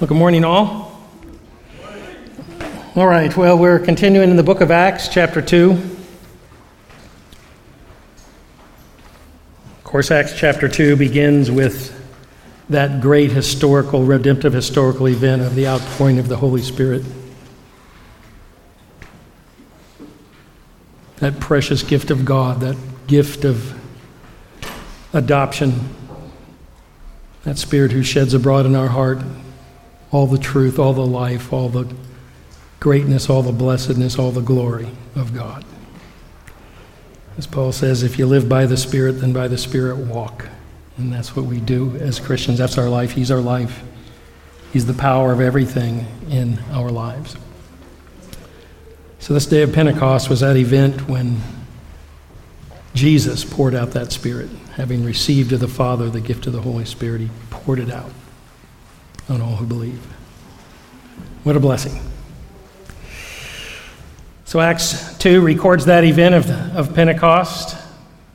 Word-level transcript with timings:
Well, 0.00 0.08
good 0.08 0.16
morning, 0.16 0.44
all. 0.46 0.98
All 2.96 3.06
right, 3.06 3.36
well, 3.36 3.58
we're 3.58 3.78
continuing 3.78 4.30
in 4.30 4.36
the 4.36 4.42
book 4.42 4.62
of 4.62 4.70
Acts, 4.70 5.08
chapter 5.08 5.42
2. 5.42 5.72
Of 5.72 5.98
course, 9.84 10.10
Acts 10.10 10.32
chapter 10.34 10.68
2 10.68 10.96
begins 10.96 11.50
with 11.50 11.94
that 12.70 13.02
great 13.02 13.30
historical, 13.30 14.02
redemptive 14.02 14.54
historical 14.54 15.06
event 15.06 15.42
of 15.42 15.54
the 15.54 15.68
outpouring 15.68 16.18
of 16.18 16.28
the 16.28 16.38
Holy 16.38 16.62
Spirit. 16.62 17.04
That 21.16 21.40
precious 21.40 21.82
gift 21.82 22.10
of 22.10 22.24
God, 22.24 22.60
that 22.60 22.78
gift 23.06 23.44
of 23.44 23.78
adoption, 25.12 25.90
that 27.42 27.58
Spirit 27.58 27.92
who 27.92 28.02
sheds 28.02 28.32
abroad 28.32 28.64
in 28.64 28.74
our 28.74 28.88
heart 28.88 29.18
all 30.12 30.26
the 30.26 30.38
truth, 30.38 30.78
all 30.78 30.92
the 30.92 31.06
life, 31.06 31.52
all 31.52 31.68
the 31.68 31.92
greatness, 32.80 33.30
all 33.30 33.42
the 33.42 33.52
blessedness, 33.52 34.18
all 34.18 34.30
the 34.30 34.40
glory 34.40 34.88
of 35.14 35.34
God. 35.34 35.64
As 37.38 37.46
Paul 37.46 37.72
says, 37.72 38.02
if 38.02 38.18
you 38.18 38.26
live 38.26 38.48
by 38.48 38.66
the 38.66 38.76
Spirit, 38.76 39.12
then 39.12 39.32
by 39.32 39.48
the 39.48 39.58
Spirit 39.58 39.98
walk. 39.98 40.46
And 40.96 41.12
that's 41.12 41.36
what 41.36 41.46
we 41.46 41.60
do 41.60 41.96
as 41.96 42.18
Christians. 42.18 42.58
That's 42.58 42.76
our 42.76 42.88
life. 42.88 43.12
He's 43.12 43.30
our 43.30 43.40
life. 43.40 43.82
He's 44.72 44.86
the 44.86 44.94
power 44.94 45.32
of 45.32 45.40
everything 45.40 46.06
in 46.28 46.58
our 46.70 46.90
lives. 46.90 47.36
So, 49.18 49.34
this 49.34 49.46
day 49.46 49.62
of 49.62 49.72
Pentecost 49.72 50.30
was 50.30 50.40
that 50.40 50.56
event 50.56 51.08
when 51.08 51.40
Jesus 52.94 53.44
poured 53.44 53.74
out 53.74 53.92
that 53.92 54.12
Spirit. 54.12 54.50
Having 54.74 55.04
received 55.04 55.52
of 55.52 55.60
the 55.60 55.68
Father 55.68 56.08
the 56.08 56.20
gift 56.20 56.46
of 56.46 56.52
the 56.52 56.62
Holy 56.62 56.84
Spirit, 56.84 57.20
He 57.20 57.30
poured 57.50 57.78
it 57.78 57.90
out 57.90 58.10
on 59.30 59.40
all 59.40 59.56
who 59.56 59.66
believe. 59.66 60.00
What 61.44 61.56
a 61.56 61.60
blessing. 61.60 61.98
So, 64.44 64.60
Acts 64.60 65.16
2 65.18 65.40
records 65.40 65.84
that 65.84 66.02
event 66.04 66.34
of, 66.34 66.50
of 66.76 66.94
Pentecost. 66.94 67.76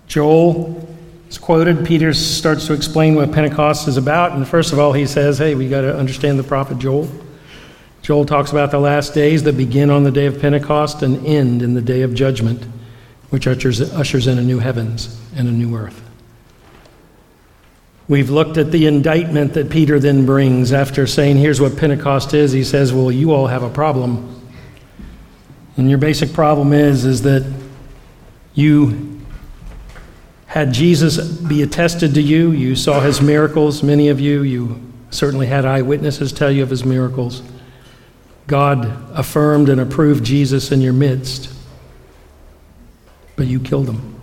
Joel 0.07 0.87
is 1.29 1.37
quoted. 1.37 1.85
Peter 1.85 2.13
starts 2.13 2.67
to 2.67 2.73
explain 2.73 3.15
what 3.15 3.33
Pentecost 3.33 3.87
is 3.87 3.97
about. 3.97 4.31
And 4.31 4.47
first 4.47 4.71
of 4.71 4.79
all, 4.79 4.93
he 4.93 5.05
says, 5.05 5.37
Hey, 5.37 5.55
we 5.55 5.67
got 5.67 5.81
to 5.81 5.95
understand 5.95 6.39
the 6.39 6.43
prophet 6.43 6.79
Joel. 6.79 7.09
Joel 8.01 8.25
talks 8.25 8.51
about 8.51 8.71
the 8.71 8.79
last 8.79 9.13
days 9.13 9.43
that 9.43 9.57
begin 9.57 9.89
on 9.89 10.03
the 10.03 10.11
day 10.11 10.27
of 10.27 10.39
Pentecost 10.39 11.01
and 11.01 11.25
end 11.25 11.61
in 11.61 11.73
the 11.73 11.81
day 11.81 12.03
of 12.03 12.13
judgment, 12.13 12.63
which 13.31 13.47
ushers, 13.47 13.81
ushers 13.93 14.27
in 14.27 14.37
a 14.37 14.43
new 14.43 14.59
heavens 14.59 15.19
and 15.35 15.47
a 15.47 15.51
new 15.51 15.75
earth. 15.75 16.04
We've 18.07 18.29
looked 18.29 18.57
at 18.57 18.71
the 18.71 18.85
indictment 18.85 19.53
that 19.55 19.69
Peter 19.69 19.99
then 19.99 20.25
brings 20.25 20.71
after 20.71 21.07
saying, 21.07 21.37
Here's 21.37 21.59
what 21.59 21.75
Pentecost 21.75 22.33
is. 22.33 22.51
He 22.51 22.63
says, 22.63 22.93
Well, 22.93 23.11
you 23.11 23.31
all 23.31 23.47
have 23.47 23.63
a 23.63 23.69
problem. 23.69 24.31
And 25.77 25.89
your 25.89 25.97
basic 25.97 26.31
problem 26.31 26.71
is, 26.71 27.03
is 27.03 27.23
that 27.23 27.51
you 28.53 29.21
had 30.45 30.71
Jesus 30.71 31.19
be 31.19 31.63
attested 31.63 32.13
to 32.13 32.21
you. 32.21 32.51
You 32.51 32.75
saw 32.75 33.01
his 33.01 33.21
miracles, 33.21 33.83
many 33.83 34.07
of 34.09 34.21
you. 34.21 34.43
You 34.43 34.81
certainly 35.09 35.47
had 35.47 35.65
eyewitnesses 35.65 36.31
tell 36.31 36.51
you 36.51 36.63
of 36.63 36.69
his 36.69 36.85
miracles. 36.85 37.41
God 38.47 38.85
affirmed 39.17 39.69
and 39.69 39.81
approved 39.81 40.23
Jesus 40.23 40.71
in 40.71 40.79
your 40.79 40.93
midst, 40.93 41.51
but 43.35 43.47
you 43.47 43.59
killed 43.59 43.89
him. 43.89 44.14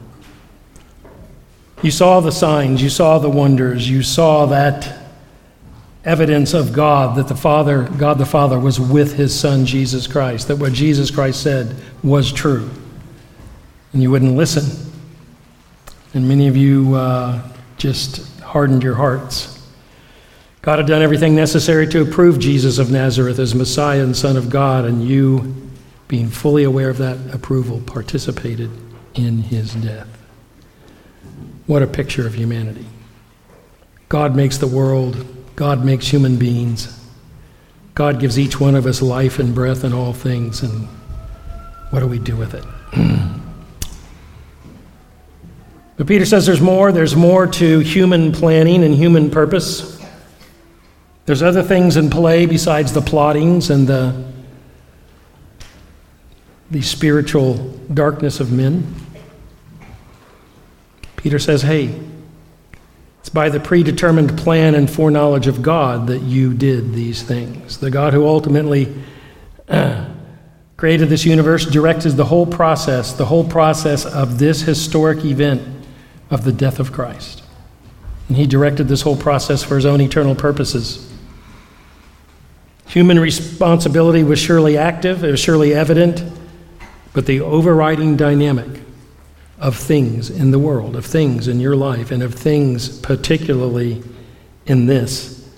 You 1.83 1.91
saw 1.91 2.21
the 2.21 2.31
signs, 2.31 2.81
you 2.81 2.89
saw 2.89 3.19
the 3.19 3.29
wonders, 3.29 3.89
you 3.89 4.03
saw 4.03 4.47
that 4.47 5.01
evidence 6.05 6.55
of 6.55 6.73
God 6.73 7.17
that 7.17 7.29
the 7.29 7.37
Father, 7.37 7.89
God 7.99 8.19
the 8.19 8.27
Father, 8.27 8.59
was 8.59 8.79
with 8.79 9.15
his 9.15 9.39
Son 9.39 9.67
Jesus 9.67 10.07
Christ, 10.07 10.49
that 10.49 10.57
what 10.57 10.73
Jesus 10.73 11.11
Christ 11.11 11.43
said 11.43 11.77
was 12.03 12.33
true. 12.33 12.71
And 13.93 14.03
you 14.03 14.11
wouldn't 14.11 14.37
listen. 14.37 14.91
And 16.15 16.29
many 16.29 16.49
of 16.49 16.57
you 16.57 16.95
uh, 16.95 17.43
just 17.77 18.41
hardened 18.41 18.83
your 18.83 18.95
hearts. 18.95 19.61
God 20.61 20.79
had 20.79 20.87
done 20.87 21.03
everything 21.03 21.35
necessary 21.35 21.89
to 21.89 22.03
approve 22.03 22.39
Jesus 22.39 22.79
of 22.79 22.93
Nazareth 22.93 23.41
as 23.41 23.55
Messiah 23.55 24.05
and 24.05 24.17
Son 24.17 24.37
of 24.37 24.49
God, 24.51 24.85
and 24.85 25.03
you, 25.03 25.71
being 26.07 26.29
fully 26.29 26.63
aware 26.63 26.91
of 26.91 26.99
that 26.99 27.35
approval, 27.35 27.81
participated 27.81 28.71
in 29.15 29.39
his 29.39 29.75
death. 29.75 30.22
What 31.73 31.83
a 31.83 31.87
picture 31.87 32.27
of 32.27 32.35
humanity. 32.35 32.85
God 34.11 34.37
makes 34.37 34.59
the 34.59 34.67
world, 34.67 35.25
God 35.57 35.83
makes 35.83 36.07
human 36.07 36.37
beings. 36.37 37.01
God 37.95 38.21
gives 38.21 38.39
each 38.39 38.61
one 38.61 38.75
of 38.75 38.85
us 38.85 39.01
life 39.01 39.39
and 39.39 39.55
breath 39.55 39.83
and 39.83 39.95
all 39.95 40.13
things, 40.13 40.63
and 40.63 40.87
what 41.89 42.01
do 42.01 42.07
we 42.07 42.19
do 42.19 42.37
with 42.37 42.53
it? 42.53 42.63
but 45.97 46.07
Peter 46.07 46.27
says 46.27 46.45
there's 46.45 46.61
more. 46.61 46.93
There's 46.93 47.17
more 47.17 47.47
to 47.47 47.79
human 47.79 48.33
planning 48.33 48.85
and 48.85 48.95
human 48.95 49.31
purpose. 49.31 49.99
There's 51.25 51.43
other 51.43 51.63
things 51.63 51.97
in 51.97 52.11
play 52.11 52.45
besides 52.45 52.93
the 52.93 53.01
plottings 53.01 53.71
and 53.71 53.87
the, 53.87 54.31
the 56.71 56.83
spiritual 56.83 57.55
darkness 57.95 58.41
of 58.41 58.53
men. 58.53 59.02
Peter 61.23 61.39
says, 61.39 61.63
hey, 61.63 61.99
it's 63.21 63.29
by 63.29 63.49
the 63.49 63.61
predetermined 63.61 64.37
plan 64.37 64.75
and 64.75 64.91
foreknowledge 64.91 65.47
of 65.47 65.63
God 65.63 66.09
that 66.09 66.23
you 66.23 66.53
did 66.53 66.93
these 66.93 67.23
things. 67.23 67.79
The 67.79 67.93
God 67.93 68.13
who 68.13 68.27
ultimately 68.27 68.93
created 70.77 71.09
this 71.09 71.25
universe 71.25 71.65
directed 71.65 72.11
the 72.11 72.25
whole 72.25 72.47
process, 72.47 73.13
the 73.13 73.27
whole 73.27 73.49
process 73.49 74.05
of 74.05 74.41
this 74.41 74.63
historic 74.63 75.25
event 75.25 75.63
of 76.29 76.43
the 76.43 76.51
death 76.51 76.81
of 76.81 76.91
Christ. 76.91 77.45
And 78.27 78.37
he 78.37 78.49
directed 78.49 78.89
this 78.89 79.03
whole 79.03 79.17
process 79.17 79.63
for 79.63 79.77
his 79.77 79.87
own 79.87 80.01
eternal 80.01 80.35
purposes. 80.35 81.09
Human 82.89 83.21
responsibility 83.21 84.25
was 84.25 84.41
surely 84.41 84.77
active, 84.77 85.23
it 85.23 85.31
was 85.31 85.41
surely 85.41 85.73
evident, 85.73 86.25
but 87.13 87.27
the 87.27 87.41
overriding 87.41 88.17
dynamic 88.17 88.81
of 89.63 89.77
things 89.77 90.29
in 90.29 90.51
the 90.51 90.59
world, 90.59 90.97
of 90.97 91.07
things 91.07 91.47
in 91.47 91.61
your 91.61 91.77
life, 91.77 92.11
and 92.11 92.21
of 92.21 92.35
things 92.35 92.99
particularly 92.99 94.03
in 94.67 94.87
this, 94.87 95.49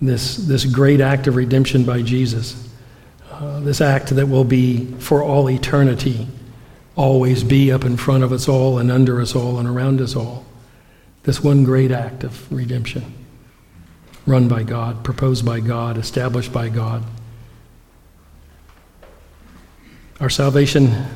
this, 0.00 0.36
this 0.36 0.64
great 0.64 1.00
act 1.00 1.26
of 1.26 1.34
redemption 1.34 1.84
by 1.84 2.00
Jesus. 2.02 2.68
Uh, 3.32 3.58
this 3.58 3.80
act 3.80 4.10
that 4.10 4.26
will 4.28 4.44
be 4.44 4.86
for 5.00 5.24
all 5.24 5.50
eternity, 5.50 6.28
always 6.94 7.42
be 7.42 7.72
up 7.72 7.84
in 7.84 7.96
front 7.96 8.22
of 8.22 8.30
us 8.30 8.48
all 8.48 8.78
and 8.78 8.92
under 8.92 9.20
us 9.20 9.34
all 9.34 9.58
and 9.58 9.68
around 9.68 10.00
us 10.00 10.14
all. 10.14 10.46
This 11.24 11.42
one 11.42 11.64
great 11.64 11.90
act 11.90 12.22
of 12.22 12.50
redemption, 12.52 13.12
run 14.24 14.46
by 14.46 14.62
God, 14.62 15.02
proposed 15.02 15.44
by 15.44 15.58
God, 15.58 15.98
established 15.98 16.52
by 16.52 16.68
God. 16.68 17.02
Our 20.20 20.30
salvation 20.30 21.06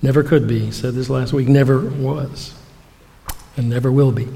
Never 0.00 0.22
could 0.22 0.46
be, 0.46 0.70
said 0.70 0.94
this 0.94 1.10
last 1.10 1.32
week, 1.32 1.48
never 1.48 1.80
was, 1.80 2.54
and 3.56 3.68
never 3.68 3.90
will 3.90 4.12
be 4.12 4.28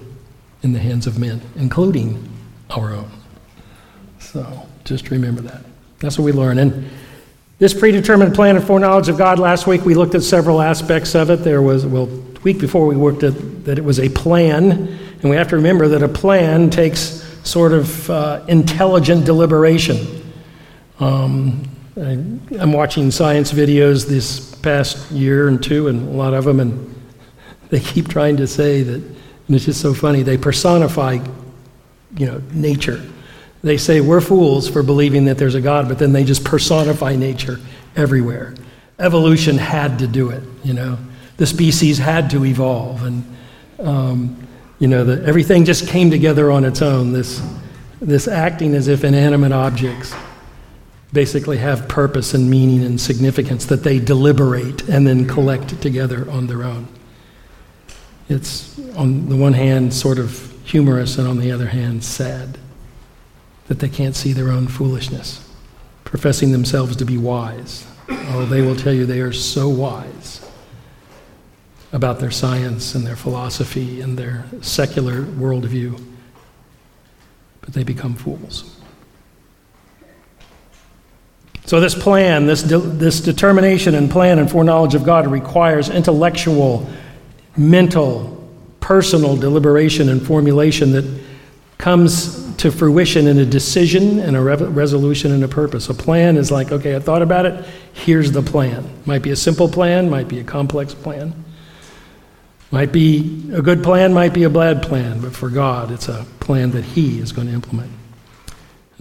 in 0.63 0.73
the 0.73 0.79
hands 0.79 1.07
of 1.07 1.19
men, 1.19 1.41
including 1.57 2.29
our 2.71 2.93
own. 2.93 3.11
So 4.19 4.67
just 4.85 5.11
remember 5.11 5.43
that. 5.43 5.65
That's 6.01 6.19
what 6.19 6.25
we 6.25 6.33
learn. 6.33 6.59
And 6.59 6.91
this 7.59 7.75
predetermined 7.75 8.35
plan 8.35 8.57
and 8.57 8.65
foreknowledge 8.65 9.09
of 9.09 9.19
God, 9.19 9.39
last 9.39 9.69
week 9.69 9.85
we 9.85 9.95
looked 9.95 10.17
at 10.17 10.23
several 10.23 10.61
aspects 10.61 11.15
of 11.15 11.31
it. 11.31 11.45
There 11.45 11.63
was, 11.63 11.87
well, 11.87 12.07
week 12.43 12.59
before 12.59 12.87
we 12.87 12.97
worked 12.97 13.23
at 13.23 13.65
that 13.65 13.79
it 13.79 13.85
was 13.85 14.01
a 14.01 14.09
plan, 14.09 14.73
and 14.73 15.31
we 15.31 15.37
have 15.37 15.49
to 15.49 15.57
remember 15.57 15.87
that 15.89 16.03
a 16.03 16.09
plan 16.09 16.71
takes 16.71 17.23
sort 17.45 17.73
of 17.73 18.11
uh, 18.11 18.45
intelligent 18.49 19.25
deliberation. 19.25 20.23
Um, 20.99 21.69
I, 21.97 22.13
I'm 22.59 22.73
watching 22.73 23.11
science 23.11 23.53
videos 23.53 24.09
this 24.09 24.55
past 24.57 25.11
year 25.11 25.49
and 25.49 25.63
two, 25.63 25.89
and 25.89 26.09
a 26.09 26.13
lot 26.13 26.33
of 26.33 26.45
them, 26.45 26.59
and 26.59 26.95
they 27.69 27.81
keep 27.81 28.09
trying 28.09 28.39
to 28.39 28.47
say 28.47 28.83
that, 28.83 28.95
and 28.95 29.57
it's 29.57 29.67
just 29.67 29.81
so 29.81 29.93
funny, 29.93 30.23
they 30.23 30.39
personify, 30.39 31.19
you 32.17 32.27
know, 32.27 32.41
nature. 32.53 33.03
They 33.63 33.77
say 33.77 34.01
we're 34.01 34.23
fools 34.23 34.69
for 34.69 34.83
believing 34.83 35.27
that 35.27 35.37
there's 35.37 35.55
a 35.55 35.61
God, 35.61 35.87
but 35.87 35.99
then 35.99 36.13
they 36.13 36.25
just 36.25 36.45
personify 36.45 37.15
nature 37.15 37.61
everywhere. 37.95 38.55
Evolution 38.99 39.59
had 39.59 39.99
to 39.99 40.07
do 40.07 40.31
it, 40.31 40.43
you 40.65 40.73
know. 40.73 40.97
The 41.37 41.47
species 41.47 41.99
had 41.99 42.31
to 42.31 42.47
evolve, 42.47 43.03
and 43.03 43.37
um, 43.81 44.49
you 44.79 44.89
know, 44.89 45.05
the, 45.05 45.23
everything 45.27 45.67
just 45.67 45.89
came 45.89 46.11
together 46.11 46.51
on 46.51 46.65
its 46.65 46.81
own. 46.81 47.13
This, 47.13 47.43
this 48.01 48.29
acting 48.29 48.75
as 48.75 48.89
if 48.89 49.05
inanimate 49.05 49.53
objects 49.53 50.15
basically 51.13 51.59
have 51.59 51.89
purpose 51.89 52.33
and 52.35 52.49
meaning 52.51 52.85
and 52.85 53.01
significance 53.01 53.67
that 53.67 53.83
they 53.83 53.99
deliberate 53.99 54.89
and 54.89 55.07
then 55.07 55.27
collect 55.29 55.81
together 55.83 56.31
on 56.31 56.47
their 56.47 56.63
own. 56.63 56.89
It's, 58.29 58.79
on 58.97 59.29
the 59.29 59.37
one 59.37 59.53
hand, 59.53 59.93
sort 59.93 60.19
of 60.19 60.53
humorous, 60.65 61.19
and 61.19 61.29
on 61.29 61.39
the 61.39 61.53
other 61.53 61.67
hand, 61.67 62.03
sad. 62.05 62.59
that 63.69 63.79
they 63.79 63.89
can't 63.89 64.17
see 64.17 64.33
their 64.33 64.51
own 64.51 64.67
foolishness, 64.69 65.49
professing 66.05 66.53
themselves 66.53 66.97
to 66.97 67.05
be 67.05 67.17
wise. 67.17 67.87
Oh, 68.09 68.45
they 68.45 68.61
will 68.61 68.77
tell 68.77 68.93
you 68.93 69.07
they 69.07 69.21
are 69.21 69.33
so 69.33 69.69
wise 69.69 70.47
about 71.93 72.19
their 72.21 72.31
science 72.31 72.95
and 72.95 73.07
their 73.07 73.17
philosophy 73.17 74.01
and 74.01 74.19
their 74.19 74.45
secular 74.61 75.23
worldview, 75.23 76.03
but 77.61 77.75
they 77.75 77.85
become 77.85 78.15
fools. 78.15 78.72
So, 81.65 81.81
this 81.81 81.95
plan, 81.95 82.47
this, 82.47 82.63
de- 82.63 82.79
this 82.79 83.21
determination 83.21 83.95
and 83.95 84.11
plan 84.11 84.39
and 84.39 84.51
foreknowledge 84.51 84.95
of 84.95 85.05
God 85.05 85.27
requires 85.29 85.89
intellectual, 85.89 86.89
mental, 87.57 88.39
personal 88.81 89.37
deliberation 89.37 90.09
and 90.09 90.25
formulation 90.25 90.93
that 90.93 91.23
comes 91.79 92.55
to 92.57 92.71
fruition 92.71 93.27
in 93.27 93.39
a 93.39 93.45
decision 93.47 94.19
and 94.19 94.37
a 94.37 94.41
re- 94.41 94.57
resolution 94.57 95.33
and 95.33 95.45
a 95.45 95.49
purpose. 95.49 95.89
A 95.89 95.95
plan 95.95 96.37
is 96.37 96.51
like, 96.51 96.73
okay, 96.73 96.97
I 96.97 96.99
thought 96.99 97.23
about 97.23 97.47
it, 97.47 97.65
here's 97.93 98.33
the 98.33 98.43
plan. 98.43 98.89
Might 99.07 99.23
be 99.23 99.31
a 99.31 99.37
simple 99.37 99.69
plan, 99.69 100.11
might 100.11 100.29
be 100.29 100.41
a 100.41 100.45
complex 100.45 100.95
plan. 100.95 101.45
Might 102.71 102.91
be 102.91 103.51
a 103.53 103.61
good 103.61 103.83
plan, 103.83 104.15
might 104.15 104.33
be 104.33 104.45
a 104.45 104.51
bad 104.51 104.83
plan, 104.83 105.21
but 105.21 105.35
for 105.35 105.51
God, 105.51 105.91
it's 105.91 106.09
a 106.09 106.27
plan 106.41 106.71
that 106.71 106.85
He 106.85 107.19
is 107.19 107.31
going 107.31 107.47
to 107.49 107.53
implement. 107.53 107.91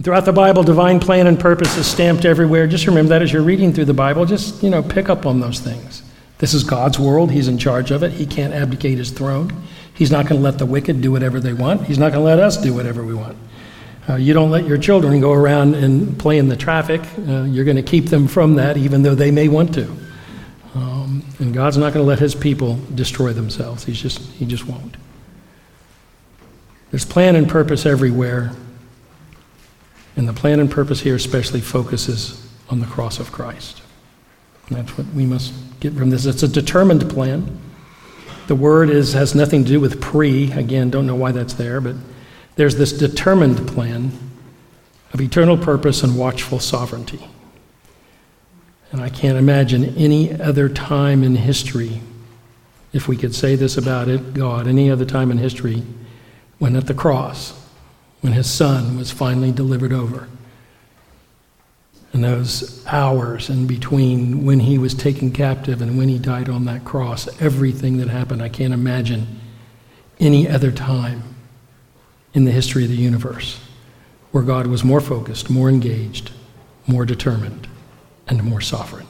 Throughout 0.02 0.24
the 0.24 0.32
Bible, 0.32 0.64
divine 0.64 0.98
plan 0.98 1.28
and 1.28 1.38
purpose 1.38 1.76
is 1.76 1.86
stamped 1.86 2.24
everywhere. 2.24 2.66
Just 2.66 2.86
remember 2.86 3.10
that 3.10 3.22
as 3.22 3.32
you're 3.32 3.42
reading 3.42 3.72
through 3.72 3.84
the 3.84 3.94
Bible, 3.94 4.24
just, 4.24 4.60
you 4.62 4.68
know, 4.68 4.82
pick 4.82 5.08
up 5.08 5.26
on 5.26 5.38
those 5.38 5.60
things. 5.60 6.02
This 6.38 6.54
is 6.54 6.64
God's 6.64 6.98
world. 6.98 7.30
He's 7.30 7.46
in 7.46 7.56
charge 7.56 7.92
of 7.92 8.02
it. 8.02 8.10
He 8.10 8.26
can't 8.26 8.52
abdicate 8.52 8.98
his 8.98 9.12
throne. 9.12 9.52
He's 9.94 10.10
not 10.10 10.26
going 10.26 10.40
to 10.40 10.44
let 10.44 10.58
the 10.58 10.66
wicked 10.66 11.00
do 11.00 11.12
whatever 11.12 11.38
they 11.38 11.52
want. 11.52 11.84
He's 11.86 11.98
not 11.98 12.10
going 12.10 12.20
to 12.20 12.24
let 12.24 12.40
us 12.40 12.56
do 12.56 12.74
whatever 12.74 13.04
we 13.04 13.14
want. 13.14 13.38
Uh, 14.08 14.16
you 14.16 14.34
don't 14.34 14.50
let 14.50 14.66
your 14.66 14.76
children 14.78 15.20
go 15.20 15.32
around 15.32 15.76
and 15.76 16.18
play 16.18 16.38
in 16.38 16.48
the 16.48 16.56
traffic. 16.56 17.00
Uh, 17.28 17.44
you're 17.44 17.64
going 17.64 17.76
to 17.76 17.82
keep 17.82 18.06
them 18.06 18.26
from 18.26 18.56
that, 18.56 18.76
even 18.76 19.04
though 19.04 19.14
they 19.14 19.30
may 19.30 19.46
want 19.46 19.72
to. 19.74 19.84
Um, 20.74 21.24
and 21.38 21.54
God's 21.54 21.76
not 21.76 21.92
going 21.92 22.02
to 22.02 22.08
let 22.08 22.18
his 22.18 22.34
people 22.34 22.80
destroy 22.96 23.32
themselves. 23.32 23.84
He's 23.84 24.02
just, 24.02 24.18
he 24.32 24.46
just 24.46 24.66
won't. 24.66 24.96
There's 26.90 27.04
plan 27.04 27.36
and 27.36 27.48
purpose 27.48 27.86
everywhere. 27.86 28.50
And 30.16 30.28
the 30.28 30.32
plan 30.32 30.60
and 30.60 30.70
purpose 30.70 31.00
here 31.00 31.14
especially 31.14 31.60
focuses 31.60 32.46
on 32.68 32.80
the 32.80 32.86
cross 32.86 33.18
of 33.18 33.32
Christ. 33.32 33.82
And 34.68 34.76
that's 34.76 34.96
what 34.96 35.06
we 35.08 35.26
must 35.26 35.52
get 35.80 35.94
from 35.94 36.10
this. 36.10 36.26
It's 36.26 36.42
a 36.42 36.48
determined 36.48 37.08
plan. 37.10 37.58
The 38.46 38.54
word 38.54 38.90
is, 38.90 39.12
has 39.14 39.34
nothing 39.34 39.64
to 39.64 39.68
do 39.70 39.80
with 39.80 40.00
pre. 40.00 40.52
Again, 40.52 40.90
don't 40.90 41.06
know 41.06 41.14
why 41.14 41.32
that's 41.32 41.54
there, 41.54 41.80
but 41.80 41.96
there's 42.56 42.76
this 42.76 42.92
determined 42.92 43.66
plan 43.68 44.12
of 45.12 45.20
eternal 45.20 45.56
purpose 45.56 46.02
and 46.02 46.18
watchful 46.18 46.58
sovereignty. 46.58 47.28
And 48.90 49.00
I 49.00 49.08
can't 49.08 49.38
imagine 49.38 49.96
any 49.96 50.38
other 50.38 50.68
time 50.68 51.22
in 51.22 51.36
history, 51.36 52.00
if 52.92 53.08
we 53.08 53.16
could 53.16 53.34
say 53.34 53.56
this 53.56 53.78
about 53.78 54.08
it, 54.08 54.34
God, 54.34 54.66
any 54.66 54.90
other 54.90 55.06
time 55.06 55.30
in 55.30 55.38
history 55.38 55.82
when 56.58 56.76
at 56.76 56.86
the 56.86 56.94
cross 56.94 57.61
when 58.22 58.32
his 58.32 58.50
son 58.50 58.96
was 58.96 59.10
finally 59.10 59.52
delivered 59.52 59.92
over. 59.92 60.28
And 62.12 62.24
those 62.24 62.84
hours 62.86 63.50
in 63.50 63.66
between 63.66 64.44
when 64.44 64.60
he 64.60 64.78
was 64.78 64.94
taken 64.94 65.32
captive 65.32 65.82
and 65.82 65.98
when 65.98 66.08
he 66.08 66.18
died 66.18 66.48
on 66.48 66.64
that 66.66 66.84
cross, 66.84 67.28
everything 67.40 67.98
that 67.98 68.08
happened, 68.08 68.42
I 68.42 68.48
can't 68.48 68.72
imagine 68.72 69.40
any 70.20 70.48
other 70.48 70.70
time 70.70 71.22
in 72.34 72.44
the 72.44 72.52
history 72.52 72.84
of 72.84 72.90
the 72.90 72.96
universe 72.96 73.60
where 74.30 74.42
God 74.42 74.66
was 74.66 74.84
more 74.84 75.00
focused, 75.00 75.50
more 75.50 75.68
engaged, 75.68 76.30
more 76.86 77.04
determined, 77.04 77.66
and 78.28 78.42
more 78.42 78.60
sovereign. 78.60 79.06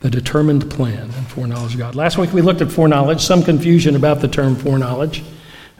The 0.00 0.10
determined 0.10 0.70
plan 0.70 1.02
and 1.02 1.26
foreknowledge 1.28 1.74
of 1.74 1.78
God. 1.78 1.94
Last 1.94 2.18
week 2.18 2.32
we 2.32 2.42
looked 2.42 2.60
at 2.60 2.70
foreknowledge, 2.70 3.20
some 3.20 3.42
confusion 3.42 3.96
about 3.96 4.20
the 4.20 4.28
term 4.28 4.54
foreknowledge. 4.54 5.24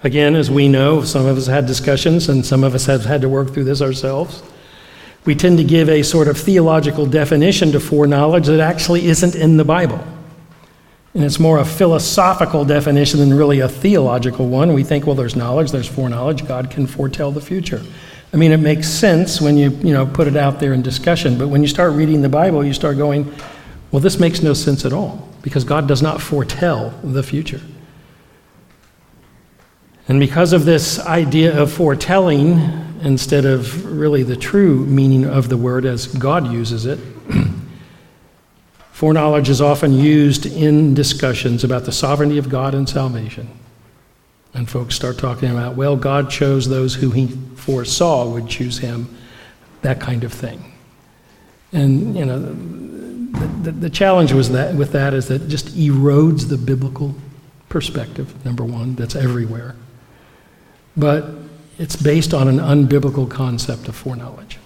Again, 0.05 0.37
as 0.37 0.51
we 0.51 0.69
know, 0.69 1.03
some 1.03 1.25
of 1.25 1.39
us 1.39 1.47
had 1.47 1.65
discussions 1.67 2.29
and 2.29 2.45
some 2.45 2.63
of 2.63 2.75
us 2.75 2.85
have 2.85 3.07
had 3.07 3.23
to 3.23 3.29
work 3.29 3.55
through 3.55 3.65
this 3.65 3.81
ourselves. 3.81 4.43
We 5.25 5.35
tend 5.35 5.57
to 5.57 5.65
give 5.65 5.89
a 5.89 6.03
sort 6.03 6.29
of 6.29 6.37
theological 6.37 7.07
definition 7.07 7.73
to 7.73 7.81
foreknowledge 7.81 8.47
that 8.47 8.61
actually 8.61 9.07
isn't 9.07 9.35
in 9.35 9.57
the 9.57 9.65
Bible. 9.65 10.05
And 11.15 11.25
it's 11.25 11.41
more 11.41 11.59
a 11.59 11.65
philosophical 11.65 12.67
definition 12.67 13.19
than 13.19 13.33
really 13.33 13.61
a 13.61 13.69
theological 13.69 14.47
one. 14.47 14.75
We 14.75 14.83
think, 14.85 15.07
well, 15.07 15.17
there's 15.17 15.37
knowledge, 15.37 15.71
there's 15.71 15.89
foreknowledge, 15.89 16.47
God 16.47 16.71
can 16.71 16.87
foretell 16.87 17.33
the 17.33 17.41
future. 17.41 17.81
I 18.35 18.37
mean, 18.37 18.53
it 18.53 18.59
makes 18.59 18.89
sense 18.89 19.41
when 19.41 19.57
you, 19.57 19.71
you 19.71 19.95
know, 19.95 20.05
put 20.05 20.27
it 20.27 20.37
out 20.37 20.61
there 20.61 20.75
in 20.75 20.83
discussion, 20.83 21.39
but 21.39 21.49
when 21.49 21.63
you 21.63 21.69
start 21.69 21.95
reading 21.95 22.21
the 22.21 22.29
Bible, 22.29 22.63
you 22.63 22.75
start 22.75 22.99
going, 22.99 23.33
well, 23.91 24.01
this 24.01 24.19
makes 24.19 24.43
no 24.43 24.53
sense 24.53 24.85
at 24.85 24.93
all, 24.93 25.27
because 25.41 25.65
God 25.65 25.87
does 25.89 26.03
not 26.03 26.21
foretell 26.21 26.91
the 27.05 27.23
future. 27.23 27.61
And 30.07 30.21
because 30.21 30.53
of 30.53 30.67
this 30.67 30.99
idea 31.01 31.59
of 31.59 31.73
foretelling, 31.73 32.59
instead 33.03 33.47
of 33.47 33.85
really 33.87 34.23
the 34.23 34.37
true 34.37 34.85
meaning 34.85 35.25
of 35.25 35.49
the 35.49 35.57
word 35.57 35.87
as 35.87 36.07
God 36.07 36.53
uses 36.53 36.85
it, 36.85 36.99
foreknowledge 38.93 39.49
is 39.49 39.63
often 39.63 39.93
used 39.95 40.45
in 40.45 40.93
discussions 40.93 41.65
about 41.65 41.85
the 41.85 41.93
sovereignty 41.93 42.37
of 42.37 42.51
God 42.51 42.75
and 42.75 42.87
salvation. 42.87 43.49
And 44.53 44.69
folks 44.69 44.95
start 44.95 45.19
talking 45.19 45.51
about, 45.51 45.75
well, 45.75 45.97
God 45.97 46.31
chose 46.31 46.69
those 46.69 46.95
who 46.95 47.11
he 47.11 47.29
foresaw 47.57 48.29
would 48.29 48.47
choose 48.47 48.79
him, 48.79 49.15
that 49.81 50.01
kind 50.01 50.23
of 50.23 50.33
thing. 50.33 50.73
And, 51.73 52.15
you 52.15 52.27
know, 52.27 52.39
the, 52.39 53.47
the, 53.63 53.73
the 53.73 53.91
challenge 53.91 54.33
was 54.33 54.51
that, 54.51 54.75
with 54.75 54.93
that 54.93 55.15
is 55.15 55.29
that 55.29 55.43
it 55.43 55.49
just 55.49 55.75
erodes 55.77 56.49
the 56.49 56.59
biblical 56.59 57.15
perspective, 57.71 58.45
number 58.45 58.65
one, 58.65 58.95
that's 58.95 59.17
everywhere 59.17 59.75
but 60.97 61.27
it's 61.79 61.97
based 61.97 62.33
on 62.33 62.49
an 62.49 62.59
unbiblical 62.59 63.29
concept 63.31 63.89
of 63.89 63.97
foreknowledge. 63.97 64.59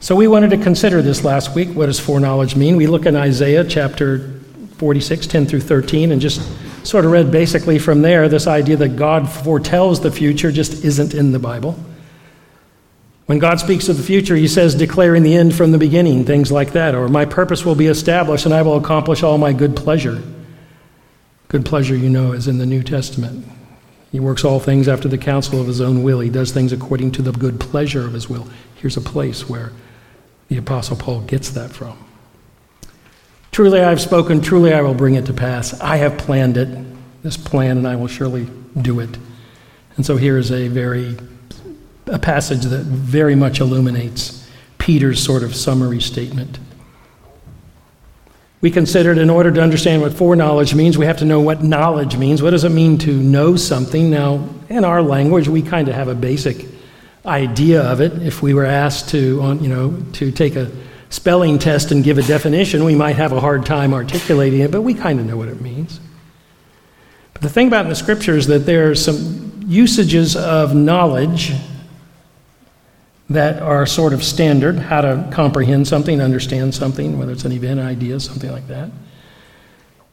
So 0.00 0.16
we 0.16 0.26
wanted 0.26 0.50
to 0.50 0.58
consider 0.58 1.00
this 1.00 1.24
last 1.24 1.54
week. 1.54 1.68
What 1.70 1.86
does 1.86 2.00
foreknowledge 2.00 2.56
mean? 2.56 2.76
We 2.76 2.86
look 2.86 3.06
in 3.06 3.14
Isaiah 3.14 3.64
chapter 3.64 4.40
46, 4.78 5.26
10 5.28 5.46
through 5.46 5.60
13, 5.60 6.10
and 6.10 6.20
just 6.20 6.42
sort 6.84 7.04
of 7.04 7.12
read 7.12 7.30
basically 7.30 7.78
from 7.78 8.02
there 8.02 8.28
this 8.28 8.48
idea 8.48 8.76
that 8.78 8.96
God 8.96 9.30
foretells 9.30 10.00
the 10.00 10.10
future 10.10 10.50
just 10.50 10.84
isn't 10.84 11.14
in 11.14 11.30
the 11.30 11.38
Bible. 11.38 11.78
When 13.26 13.38
God 13.38 13.60
speaks 13.60 13.88
of 13.88 13.96
the 13.96 14.02
future, 14.02 14.34
he 14.34 14.48
says, 14.48 14.74
declaring 14.74 15.22
the 15.22 15.36
end 15.36 15.54
from 15.54 15.70
the 15.70 15.78
beginning, 15.78 16.24
things 16.24 16.50
like 16.50 16.72
that, 16.72 16.94
or 16.94 17.08
my 17.08 17.24
purpose 17.24 17.64
will 17.64 17.76
be 17.76 17.86
established 17.86 18.44
and 18.44 18.52
I 18.52 18.62
will 18.62 18.76
accomplish 18.76 19.22
all 19.22 19.38
my 19.38 19.52
good 19.52 19.76
pleasure. 19.76 20.20
Good 21.46 21.64
pleasure, 21.64 21.96
you 21.96 22.10
know, 22.10 22.32
is 22.32 22.48
in 22.48 22.58
the 22.58 22.66
New 22.66 22.82
Testament. 22.82 23.46
He 24.12 24.20
works 24.20 24.44
all 24.44 24.60
things 24.60 24.88
after 24.88 25.08
the 25.08 25.18
counsel 25.18 25.60
of 25.60 25.66
his 25.66 25.80
own 25.80 26.02
will. 26.02 26.20
He 26.20 26.28
does 26.28 26.52
things 26.52 26.72
according 26.72 27.12
to 27.12 27.22
the 27.22 27.32
good 27.32 27.58
pleasure 27.58 28.04
of 28.06 28.12
his 28.12 28.28
will. 28.28 28.46
Here's 28.76 28.98
a 28.98 29.00
place 29.00 29.48
where 29.48 29.72
the 30.48 30.58
Apostle 30.58 30.96
Paul 30.96 31.22
gets 31.22 31.48
that 31.50 31.70
from. 31.70 31.96
Truly 33.52 33.80
I 33.80 33.88
have 33.88 34.00
spoken, 34.00 34.42
truly 34.42 34.72
I 34.72 34.82
will 34.82 34.94
bring 34.94 35.14
it 35.14 35.26
to 35.26 35.32
pass. 35.32 35.78
I 35.80 35.96
have 35.96 36.18
planned 36.18 36.58
it, 36.58 36.68
this 37.22 37.38
plan, 37.38 37.78
and 37.78 37.88
I 37.88 37.96
will 37.96 38.06
surely 38.06 38.48
do 38.80 39.00
it. 39.00 39.16
And 39.96 40.04
so 40.04 40.16
here 40.18 40.36
is 40.36 40.52
a 40.52 40.68
very 40.68 41.16
a 42.06 42.18
passage 42.18 42.62
that 42.64 42.84
very 42.84 43.34
much 43.34 43.60
illuminates 43.60 44.46
Peter's 44.78 45.22
sort 45.22 45.42
of 45.42 45.54
summary 45.54 46.00
statement 46.00 46.58
we 48.62 48.70
considered 48.70 49.18
in 49.18 49.28
order 49.28 49.50
to 49.50 49.60
understand 49.60 50.00
what 50.00 50.14
foreknowledge 50.14 50.74
means, 50.74 50.96
we 50.96 51.04
have 51.04 51.18
to 51.18 51.24
know 51.24 51.40
what 51.40 51.64
knowledge 51.64 52.16
means. 52.16 52.40
What 52.42 52.50
does 52.50 52.62
it 52.62 52.70
mean 52.70 52.96
to 52.98 53.12
know 53.12 53.56
something? 53.56 54.08
Now, 54.08 54.48
in 54.68 54.84
our 54.84 55.02
language, 55.02 55.48
we 55.48 55.62
kind 55.62 55.88
of 55.88 55.96
have 55.96 56.06
a 56.06 56.14
basic 56.14 56.66
idea 57.26 57.82
of 57.82 58.00
it. 58.00 58.22
If 58.22 58.40
we 58.40 58.54
were 58.54 58.64
asked 58.64 59.08
to, 59.10 59.58
you 59.60 59.68
know, 59.68 60.00
to 60.12 60.30
take 60.30 60.54
a 60.54 60.70
spelling 61.10 61.58
test 61.58 61.90
and 61.90 62.04
give 62.04 62.18
a 62.18 62.22
definition, 62.22 62.84
we 62.84 62.94
might 62.94 63.16
have 63.16 63.32
a 63.32 63.40
hard 63.40 63.66
time 63.66 63.92
articulating 63.92 64.60
it, 64.60 64.70
but 64.70 64.82
we 64.82 64.94
kind 64.94 65.18
of 65.18 65.26
know 65.26 65.36
what 65.36 65.48
it 65.48 65.60
means. 65.60 66.00
But 67.32 67.42
the 67.42 67.50
thing 67.50 67.66
about 67.66 67.84
in 67.84 67.88
the 67.88 67.96
scriptures 67.96 68.46
that 68.46 68.60
there 68.60 68.90
are 68.90 68.94
some 68.94 69.64
usages 69.66 70.36
of 70.36 70.72
knowledge 70.72 71.52
that 73.32 73.62
are 73.62 73.86
sort 73.86 74.12
of 74.12 74.22
standard, 74.22 74.78
how 74.78 75.00
to 75.00 75.28
comprehend 75.32 75.88
something, 75.88 76.20
understand 76.20 76.74
something, 76.74 77.18
whether 77.18 77.32
it's 77.32 77.44
an 77.44 77.52
event, 77.52 77.80
idea, 77.80 78.18
something 78.20 78.50
like 78.50 78.66
that. 78.68 78.90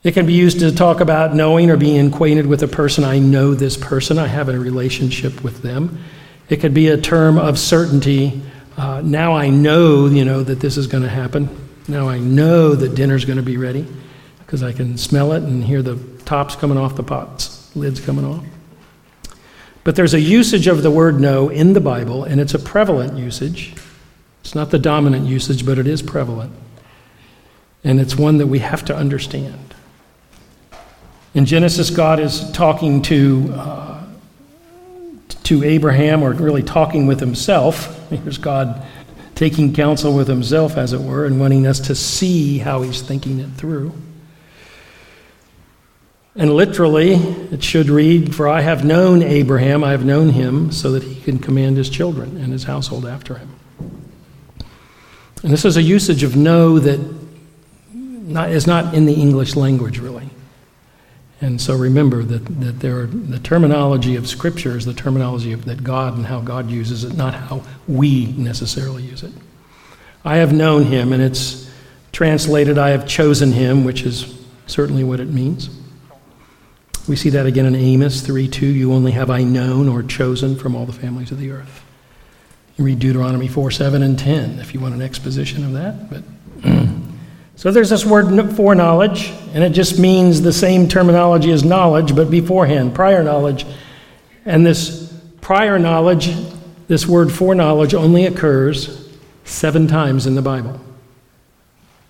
It 0.02 0.14
can 0.14 0.26
be 0.26 0.34
used 0.34 0.60
to 0.60 0.74
talk 0.74 1.02
about 1.02 1.36
knowing 1.36 1.70
or 1.70 1.78
being 1.78 2.08
acquainted 2.08 2.48
with 2.48 2.64
a 2.64 2.68
person. 2.68 3.04
I 3.04 3.20
know 3.20 3.54
this 3.54 3.76
person, 3.76 4.18
I 4.18 4.28
have 4.28 4.48
a 4.48 4.58
relationship 4.58 5.44
with 5.44 5.62
them. 5.62 6.00
It 6.48 6.58
could 6.58 6.74
be 6.74 6.88
a 6.88 6.98
term 6.98 7.38
of 7.38 7.60
certainty. 7.60 8.42
Uh, 8.78 9.02
now 9.02 9.36
I 9.36 9.50
know, 9.50 10.06
you 10.08 10.24
know, 10.24 10.42
that 10.42 10.62
this 10.62 10.78
is 10.78 10.88
going 10.88 11.04
to 11.04 11.10
happen. 11.10 11.50
Now 11.88 12.08
I 12.08 12.18
know 12.18 12.76
that 12.76 12.96
dinner's 12.96 13.26
going 13.26 13.38
to 13.38 13.44
be 13.44 13.58
ready 13.58 13.86
because 14.40 14.64
I 14.64 14.72
can 14.72 14.98
smell 14.98 15.34
it 15.34 15.44
and 15.44 15.64
hear 15.64 15.82
the 15.82 15.98
tops 16.24 16.56
coming 16.56 16.78
off 16.78 16.96
the 16.96 17.04
pots, 17.04 17.76
lids 17.76 18.00
coming 18.00 18.26
off. 18.26 18.44
But 19.90 19.96
there's 19.96 20.14
a 20.14 20.22
usage 20.22 20.68
of 20.68 20.84
the 20.84 20.92
word 20.92 21.20
know 21.20 21.50
in 21.50 21.74
the 21.74 21.82
Bible, 21.82 22.24
and 22.24 22.40
it's 22.40 22.54
a 22.54 22.60
prevalent 22.60 23.18
usage. 23.18 23.74
It's 24.42 24.54
not 24.54 24.70
the 24.70 24.78
dominant 24.78 25.26
usage, 25.26 25.66
but 25.66 25.80
it 25.80 25.88
is 25.88 26.04
prevalent. 26.04 26.54
And 27.84 28.00
it's 28.00 28.16
one 28.16 28.38
that 28.38 28.46
we 28.46 28.60
have 28.60 28.86
to 28.86 28.96
understand. 28.96 29.74
In 31.34 31.48
Genesis, 31.48 31.90
God 31.90 32.20
is 32.20 32.52
talking 32.52 33.02
to, 33.02 33.52
uh, 33.56 34.04
to 35.46 35.64
Abraham, 35.64 36.22
or 36.22 36.34
really 36.34 36.62
talking 36.62 37.08
with 37.08 37.20
himself. 37.20 38.08
Here's 38.12 38.38
God 38.38 38.86
taking 39.34 39.74
counsel 39.74 40.16
with 40.16 40.28
himself, 40.28 40.78
as 40.78 40.94
it 40.94 41.02
were, 41.02 41.26
and 41.26 41.40
wanting 41.40 41.66
us 41.66 41.80
to 41.88 41.96
see 41.96 42.60
how 42.60 42.84
he's 42.84 43.02
thinking 43.02 43.40
it 43.40 43.50
through. 43.58 43.92
And 46.40 46.56
literally, 46.56 47.16
it 47.16 47.62
should 47.62 47.90
read, 47.90 48.34
For 48.34 48.48
I 48.48 48.62
have 48.62 48.86
known 48.86 49.22
Abraham, 49.22 49.84
I 49.84 49.92
have 49.92 50.06
known 50.06 50.30
him, 50.30 50.72
so 50.72 50.94
that 50.94 51.04
he 51.04 51.20
can 51.20 51.38
command 51.38 51.76
his 51.76 51.90
children 51.90 52.38
and 52.38 52.54
his 52.54 52.64
household 52.64 53.06
after 53.06 53.36
him. 53.36 53.50
And 55.44 55.52
this 55.52 55.66
is 55.66 55.76
a 55.76 55.82
usage 55.82 56.24
of 56.24 56.38
know 56.38 56.80
that 56.80 56.98
not, 57.94 58.52
is 58.52 58.66
not 58.66 58.94
in 58.94 59.06
the 59.06 59.16
English 59.16 59.58
language, 59.58 60.00
really. 60.00 60.30
And 61.42 61.60
so 61.60 61.76
remember 61.76 62.24
that, 62.24 62.46
that 62.62 62.80
there 62.80 63.02
are, 63.02 63.08
the 63.08 63.40
terminology 63.40 64.16
of 64.16 64.26
Scripture 64.26 64.78
is 64.78 64.86
the 64.86 64.94
terminology 64.94 65.52
of, 65.52 65.66
that 65.66 65.84
God 65.84 66.16
and 66.16 66.26
how 66.26 66.40
God 66.40 66.72
uses 66.72 67.04
it, 67.04 67.18
not 67.18 67.34
how 67.34 67.64
we 67.86 68.28
necessarily 68.28 69.04
use 69.04 69.24
it. 69.24 69.34
I 70.24 70.38
have 70.38 70.54
known 70.54 70.84
him, 70.84 71.12
and 71.12 71.22
it's 71.22 71.70
translated, 72.14 72.78
I 72.78 72.92
have 72.92 73.06
chosen 73.06 73.52
him, 73.52 73.84
which 73.84 74.04
is 74.04 74.42
certainly 74.68 75.04
what 75.04 75.20
it 75.20 75.28
means. 75.28 75.70
We 77.10 77.16
see 77.16 77.32
that 77.32 77.46
again 77.46 77.66
in 77.66 77.76
Amos 77.76 78.22
3 78.22 78.48
2. 78.48 78.66
You 78.66 78.94
only 78.94 79.12
have 79.12 79.30
I 79.30 79.44
known 79.44 79.90
or 79.90 80.04
chosen 80.04 80.56
from 80.56 80.76
all 80.76 80.86
the 80.86 80.94
families 80.94 81.32
of 81.32 81.40
the 81.40 81.52
earth. 81.52 81.84
You 82.78 82.86
read 82.86 83.00
Deuteronomy 83.00 83.48
4 83.48 83.72
7 83.72 84.02
and 84.02 84.18
10 84.18 84.60
if 84.60 84.74
you 84.74 84.80
want 84.80 84.94
an 84.94 85.02
exposition 85.02 85.66
of 85.66 85.74
that. 85.74 86.10
But 86.10 86.24
So 87.60 87.72
there's 87.72 87.90
this 87.90 88.06
word 88.06 88.56
foreknowledge, 88.56 89.32
and 89.54 89.66
it 89.66 89.72
just 89.72 90.00
means 90.00 90.42
the 90.42 90.54
same 90.54 90.88
terminology 90.88 91.52
as 91.52 91.62
knowledge, 91.62 92.16
but 92.16 92.32
beforehand, 92.32 92.96
prior 92.96 93.22
knowledge. 93.22 93.66
And 94.46 94.66
this 94.66 95.14
prior 95.42 95.78
knowledge, 95.78 96.34
this 96.88 97.06
word 97.06 97.34
foreknowledge, 97.34 97.94
only 97.94 98.28
occurs 98.28 99.10
seven 99.44 99.88
times 99.88 100.26
in 100.26 100.36
the 100.36 100.42
Bible. 100.42 100.80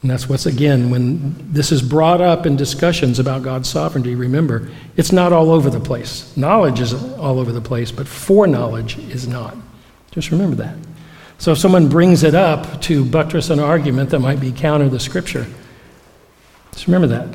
And 0.02 0.10
that's 0.10 0.30
what's, 0.30 0.46
again, 0.46 0.90
when 0.90 1.52
this 1.52 1.72
is 1.72 1.82
brought 1.82 2.22
up 2.22 2.46
in 2.46 2.56
discussions 2.56 3.20
about 3.20 3.44
God's 3.44 3.68
sovereignty, 3.68 4.16
remember, 4.16 4.70
it's 4.96 5.12
not 5.12 5.34
all 5.34 5.52
over 5.52 5.70
the 5.70 5.80
place. 5.80 6.36
Knowledge 6.38 6.80
is 6.80 6.94
all 7.18 7.38
over 7.38 7.52
the 7.52 7.62
place, 7.62 7.92
but 7.92 8.08
foreknowledge 8.08 8.98
is 8.98 9.28
not. 9.28 9.58
Just 10.12 10.32
remember 10.32 10.56
that. 10.58 10.78
So 11.38 11.52
if 11.52 11.58
someone 11.58 11.90
brings 11.90 12.24
it 12.24 12.34
up 12.34 12.82
to 12.84 13.04
buttress 13.04 13.50
an 13.50 13.60
argument 13.60 14.10
that 14.12 14.20
might 14.20 14.40
be 14.40 14.54
counter 14.54 14.88
the 14.88 15.00
scripture, 15.00 15.46
just 16.72 16.88
remember 16.88 17.08
that. 17.08 17.28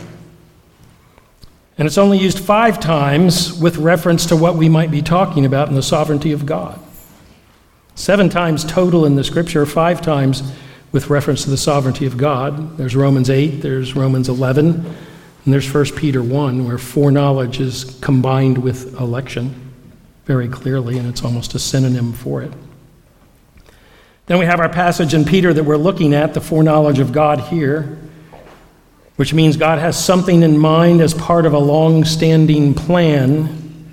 And 1.76 1.86
it's 1.86 1.98
only 1.98 2.18
used 2.18 2.38
five 2.38 2.80
times 2.80 3.52
with 3.52 3.76
reference 3.76 4.26
to 4.26 4.36
what 4.36 4.56
we 4.56 4.68
might 4.68 4.90
be 4.90 5.02
talking 5.02 5.44
about 5.44 5.68
in 5.68 5.74
the 5.74 5.82
sovereignty 5.82 6.32
of 6.32 6.46
God. 6.46 6.78
Seven 7.94 8.28
times 8.28 8.64
total 8.64 9.04
in 9.04 9.16
the 9.16 9.24
scripture, 9.24 9.66
five 9.66 10.00
times 10.00 10.42
with 10.94 11.10
reference 11.10 11.42
to 11.42 11.50
the 11.50 11.56
sovereignty 11.56 12.06
of 12.06 12.16
God. 12.16 12.78
There's 12.78 12.94
Romans 12.94 13.28
8, 13.28 13.62
there's 13.62 13.96
Romans 13.96 14.28
11, 14.28 14.68
and 14.76 15.52
there's 15.52 15.74
1 15.74 15.86
Peter 15.96 16.22
1, 16.22 16.68
where 16.68 16.78
foreknowledge 16.78 17.58
is 17.58 17.98
combined 18.00 18.58
with 18.58 18.94
election 19.00 19.72
very 20.24 20.46
clearly, 20.46 20.96
and 20.96 21.08
it's 21.08 21.24
almost 21.24 21.52
a 21.56 21.58
synonym 21.58 22.12
for 22.12 22.44
it. 22.44 22.52
Then 24.26 24.38
we 24.38 24.46
have 24.46 24.60
our 24.60 24.68
passage 24.68 25.14
in 25.14 25.24
Peter 25.24 25.52
that 25.52 25.64
we're 25.64 25.76
looking 25.76 26.14
at, 26.14 26.32
the 26.32 26.40
foreknowledge 26.40 27.00
of 27.00 27.10
God 27.10 27.40
here, 27.40 27.98
which 29.16 29.34
means 29.34 29.56
God 29.56 29.80
has 29.80 30.02
something 30.02 30.44
in 30.44 30.56
mind 30.56 31.00
as 31.00 31.12
part 31.12 31.44
of 31.44 31.54
a 31.54 31.58
long 31.58 32.04
standing 32.04 32.72
plan. 32.72 33.88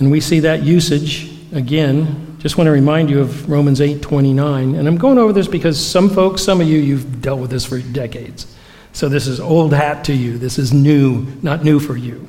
And 0.00 0.10
we 0.10 0.20
see 0.20 0.40
that 0.40 0.64
usage 0.64 1.30
again. 1.52 2.27
Just 2.38 2.56
want 2.56 2.68
to 2.68 2.72
remind 2.72 3.10
you 3.10 3.20
of 3.20 3.50
Romans 3.50 3.80
8:29, 3.80 4.76
And 4.78 4.86
I'm 4.86 4.96
going 4.96 5.18
over 5.18 5.32
this 5.32 5.48
because 5.48 5.84
some 5.84 6.08
folks, 6.08 6.42
some 6.42 6.60
of 6.60 6.68
you, 6.68 6.78
you've 6.78 7.20
dealt 7.20 7.40
with 7.40 7.50
this 7.50 7.64
for 7.64 7.80
decades. 7.80 8.46
So 8.92 9.08
this 9.08 9.26
is 9.26 9.40
old 9.40 9.72
hat 9.72 10.04
to 10.04 10.12
you. 10.12 10.38
This 10.38 10.58
is 10.58 10.72
new, 10.72 11.26
not 11.42 11.64
new 11.64 11.80
for 11.80 11.96
you. 11.96 12.26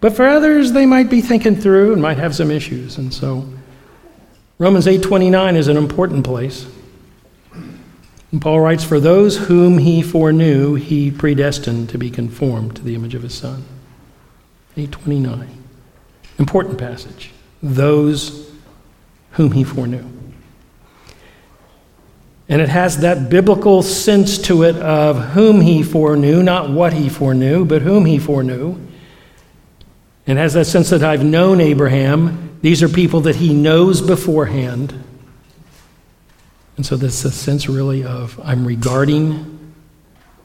But 0.00 0.14
for 0.14 0.28
others, 0.28 0.72
they 0.72 0.84
might 0.84 1.08
be 1.08 1.22
thinking 1.22 1.56
through 1.56 1.94
and 1.94 2.02
might 2.02 2.18
have 2.18 2.34
some 2.34 2.50
issues. 2.50 2.98
And 2.98 3.12
so 3.14 3.46
Romans 4.58 4.86
8:29 4.86 5.56
is 5.56 5.68
an 5.68 5.78
important 5.78 6.24
place. 6.24 6.66
And 8.32 8.42
Paul 8.42 8.60
writes, 8.60 8.84
"For 8.84 9.00
those 9.00 9.38
whom 9.38 9.78
he 9.78 10.02
foreknew, 10.02 10.74
he 10.74 11.10
predestined 11.10 11.88
to 11.88 11.98
be 11.98 12.10
conformed 12.10 12.74
to 12.76 12.82
the 12.82 12.94
image 12.94 13.14
of 13.14 13.22
his 13.22 13.32
son." 13.32 13.62
8:29. 14.76 15.48
Important 16.38 16.76
passage. 16.76 17.30
Those 17.62 18.50
whom 19.36 19.52
he 19.52 19.64
foreknew. 19.64 20.04
And 22.48 22.62
it 22.62 22.68
has 22.68 22.98
that 22.98 23.28
biblical 23.28 23.82
sense 23.82 24.38
to 24.38 24.62
it 24.62 24.76
of 24.76 25.30
whom 25.30 25.60
he 25.60 25.82
foreknew, 25.82 26.42
not 26.42 26.70
what 26.70 26.92
he 26.92 27.08
foreknew, 27.08 27.64
but 27.64 27.82
whom 27.82 28.04
he 28.04 28.18
foreknew. 28.18 28.78
It 30.26 30.36
has 30.36 30.54
that 30.54 30.66
sense 30.66 30.90
that 30.90 31.02
I've 31.02 31.24
known 31.24 31.60
Abraham, 31.60 32.58
these 32.62 32.82
are 32.82 32.88
people 32.88 33.20
that 33.22 33.36
he 33.36 33.52
knows 33.52 34.00
beforehand. 34.00 35.04
And 36.76 36.84
so 36.84 36.96
there's 36.96 37.24
a 37.24 37.30
sense 37.30 37.68
really 37.68 38.04
of 38.04 38.40
I'm 38.42 38.66
regarding 38.66 39.74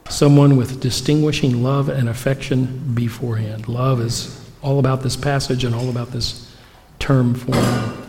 someone 0.08 0.56
with 0.56 0.80
distinguishing 0.80 1.62
love 1.62 1.88
and 1.88 2.08
affection 2.08 2.92
beforehand. 2.94 3.68
Love 3.68 4.00
is 4.00 4.38
all 4.60 4.78
about 4.78 5.02
this 5.02 5.16
passage 5.16 5.64
and 5.64 5.74
all 5.74 5.88
about 5.88 6.10
this 6.10 6.54
term 6.98 7.34
form. 7.34 8.01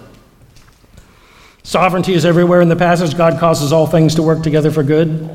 Sovereignty 1.64 2.14
is 2.14 2.26
everywhere 2.26 2.62
in 2.62 2.70
the 2.70 2.76
passage. 2.76 3.18
God 3.18 3.40
causes 3.40 3.72
all 3.72 3.88
things 3.88 4.16
to 4.16 4.22
work 4.22 4.44
together 4.44 4.70
for 4.70 4.84
good. 4.84 5.30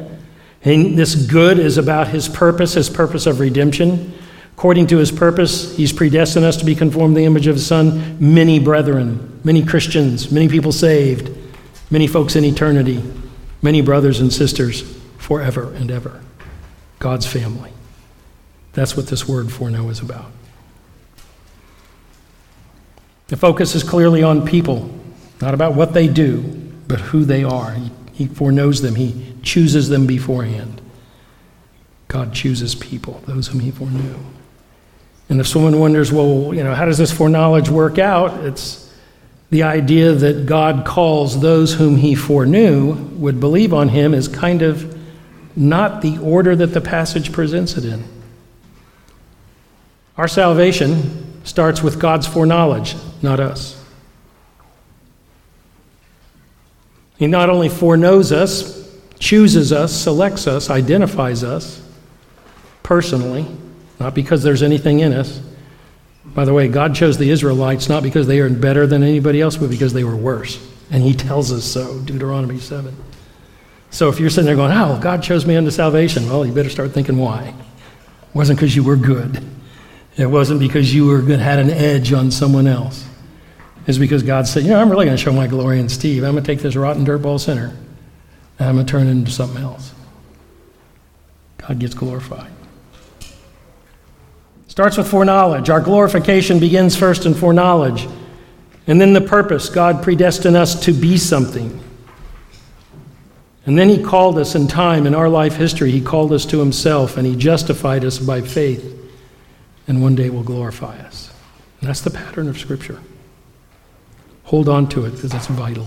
And 0.62 0.99
this 0.99 1.14
good 1.14 1.58
is 1.58 1.78
about 1.78 2.08
his 2.08 2.28
purpose, 2.28 2.75
his 2.75 2.90
purpose 2.90 3.26
of 3.26 3.40
redemption. 3.40 4.14
According 4.56 4.88
to 4.88 4.99
his 4.99 5.11
purpose, 5.11 5.76
he's 5.76 5.92
predestined 5.92 6.44
us 6.44 6.56
to 6.58 6.64
be 6.64 6.75
conformed 6.75 7.14
to 7.14 7.20
the 7.20 7.26
image 7.26 7.47
of 7.47 7.54
his 7.54 7.66
Son. 7.66 8.16
Many 8.20 8.58
brethren, 8.58 9.40
many 9.44 9.64
Christians, 9.64 10.30
many 10.30 10.49
people 10.49 10.73
saved, 10.73 11.30
many 11.90 12.06
folks 12.06 12.37
in 12.37 12.44
eternity, 12.44 13.02
many 13.62 13.80
brothers 13.80 14.20
and 14.20 14.32
sisters 14.32 14.82
forever 15.16 15.73
and 15.75 15.90
ever. 15.90 16.20
God's 16.99 17.26
family. 17.26 17.73
That's 18.73 18.97
what 18.97 19.06
this 19.06 19.26
word 19.26 19.52
foreknow 19.52 19.88
is 19.88 20.00
about. 20.00 20.30
The 23.28 23.37
focus 23.37 23.75
is 23.75 23.82
clearly 23.82 24.23
on 24.23 24.47
people, 24.47 24.90
not 25.40 25.54
about 25.54 25.75
what 25.75 25.92
they 25.92 26.09
do, 26.09 26.40
but 26.87 27.00
who 27.00 27.25
they 27.25 27.45
are. 27.45 27.73
He, 27.73 27.90
he 28.12 28.26
foreknows 28.26 28.83
them, 28.83 28.95
He 28.95 29.35
chooses 29.42 29.88
them 29.88 30.07
beforehand. 30.07 30.80
God 32.09 32.33
chooses 32.33 32.75
people, 32.75 33.23
those 33.26 33.49
whom 33.49 33.61
He 33.61 33.71
foreknew. 33.71 34.18
And 35.28 35.40
if 35.40 35.47
someone 35.47 35.78
wonders, 35.78 36.11
well, 36.11 36.54
you 36.54 36.64
know, 36.64 36.75
how 36.75 36.87
does 36.87 36.99
this 36.99 37.12
foreknowledge 37.12 37.68
work 37.68 37.99
out? 37.99 38.45
It's 38.45 38.88
the 39.50 39.62
idea 39.62 40.12
that 40.12 40.47
God 40.47 40.87
calls 40.87 41.40
those 41.40 41.75
whom 41.75 41.97
he 41.97 42.14
foreknew 42.14 42.92
would 43.16 43.40
believe 43.40 43.73
on 43.73 43.88
him 43.88 44.14
is 44.14 44.28
kind 44.28 44.62
of 44.62 44.97
not 45.57 46.02
the 46.02 46.18
order 46.18 46.54
that 46.54 46.68
the 46.68 46.80
passage 46.80 47.33
presents 47.33 47.76
it 47.76 47.85
in. 47.85 48.04
Our 50.16 50.28
salvation 50.28 51.45
starts 51.45 51.83
with 51.83 52.00
God's 52.00 52.26
foreknowledge, 52.26 52.97
not 53.23 53.40
us. 53.40 53.77
He 57.19 57.27
not 57.27 57.51
only 57.51 57.69
foreknows 57.69 58.31
us, 58.31 58.89
chooses 59.19 59.73
us, 59.73 59.93
selects 59.93 60.47
us, 60.47 60.71
identifies 60.71 61.43
us 61.43 61.83
personally, 62.85 63.45
not 63.99 64.15
because 64.15 64.43
there's 64.43 64.63
anything 64.63 65.01
in 65.01 65.13
us. 65.13 65.41
By 66.25 66.45
the 66.45 66.55
way, 66.55 66.69
God 66.69 66.95
chose 66.95 67.19
the 67.19 67.31
Israelites 67.31 67.89
not 67.89 68.05
because 68.05 68.29
they 68.29 68.39
are 68.39 68.49
better 68.49 68.87
than 68.87 69.03
anybody 69.03 69.41
else, 69.41 69.57
but 69.57 69.71
because 69.71 69.93
they 69.93 70.05
were 70.05 70.17
worse. 70.17 70.65
And 70.91 71.03
He 71.03 71.13
tells 71.13 71.53
us 71.53 71.65
so, 71.65 71.99
Deuteronomy 72.01 72.61
7. 72.61 72.95
So 73.91 74.09
if 74.09 74.21
you're 74.21 74.31
sitting 74.31 74.47
there 74.47 74.55
going, 74.55 74.73
Oh, 74.73 75.01
God 75.03 75.23
chose 75.23 75.45
me 75.47 75.57
unto 75.57 75.71
salvation, 75.71 76.29
well, 76.29 76.47
you 76.47 76.53
better 76.53 76.71
start 76.71 76.93
thinking 76.93 77.17
why. 77.17 77.49
It 77.49 78.35
wasn't 78.35 78.59
because 78.59 78.77
you 78.77 78.85
were 78.85 78.97
good, 78.97 79.45
it 80.17 80.27
wasn't 80.27 80.61
because 80.61 80.95
you 80.95 81.07
were 81.07 81.23
good, 81.23 81.41
had 81.41 81.59
an 81.59 81.71
edge 81.71 82.13
on 82.13 82.31
someone 82.31 82.69
else. 82.69 83.08
It's 83.88 83.97
because 83.97 84.23
God 84.23 84.47
said, 84.47 84.64
You 84.64 84.68
know, 84.68 84.80
I'm 84.80 84.90
really 84.90 85.07
going 85.07 85.16
to 85.16 85.23
show 85.23 85.33
my 85.33 85.47
glory 85.47 85.80
in 85.80 85.88
Steve. 85.88 86.23
I'm 86.23 86.33
going 86.33 86.45
to 86.45 86.47
take 86.47 86.61
this 86.61 86.76
rotten 86.76 87.07
dirtball 87.07 87.40
sinner 87.40 87.75
and 88.59 88.68
I'm 88.68 88.75
going 88.75 88.87
to 88.87 88.90
turn 88.90 89.07
it 89.07 89.11
into 89.11 89.30
something 89.30 89.62
else. 89.62 89.95
God 91.57 91.78
gets 91.78 91.95
glorified. 91.95 92.52
Starts 94.66 94.99
with 94.99 95.09
foreknowledge. 95.09 95.71
Our 95.71 95.80
glorification 95.80 96.61
begins 96.61 96.97
first 96.97 97.25
in 97.25 97.33
foreknowledge. 97.33 98.07
And 98.87 99.00
then 99.00 99.14
the 99.14 99.23
purpose 99.23 99.71
God 99.71 100.02
predestined 100.02 100.57
us 100.57 100.78
to 100.85 100.92
be 100.92 101.16
something. 101.16 101.83
And 103.64 103.78
then 103.78 103.88
He 103.88 104.02
called 104.02 104.38
us 104.38 104.54
in 104.54 104.68
time, 104.68 105.07
in 105.07 105.14
our 105.14 105.30
life 105.30 105.57
history, 105.57 105.90
He 105.90 106.02
called 106.02 106.33
us 106.33 106.45
to 106.47 106.59
Himself 106.59 107.16
and 107.16 107.26
He 107.26 107.37
justified 107.37 108.04
us 108.04 108.18
by 108.18 108.42
faith. 108.42 108.95
And 109.87 110.02
one 110.02 110.14
day 110.14 110.28
will 110.28 110.42
glorify 110.42 110.99
us. 110.99 111.33
And 111.80 111.88
that's 111.88 112.02
the 112.02 112.11
pattern 112.11 112.49
of 112.49 112.59
Scripture. 112.59 113.00
Hold 114.49 114.67
on 114.67 114.88
to 114.88 115.05
it 115.05 115.11
because 115.11 115.35
it's 115.35 115.47
vital. 115.47 115.87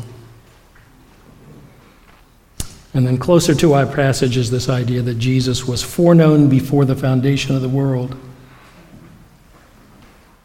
And 2.94 3.08
then 3.08 3.18
closer 3.18 3.56
to 3.56 3.74
our 3.74 3.88
passage 3.88 4.38
is 4.38 4.52
this 4.52 4.70
idea 4.70 5.02
that 5.02 5.16
Jesus 5.16 5.66
was 5.66 5.82
foreknown 5.82 6.48
before 6.48 6.86
the 6.86 6.96
foundation 6.96 7.56
of 7.56 7.64
the 7.64 7.70
world. 7.70 8.16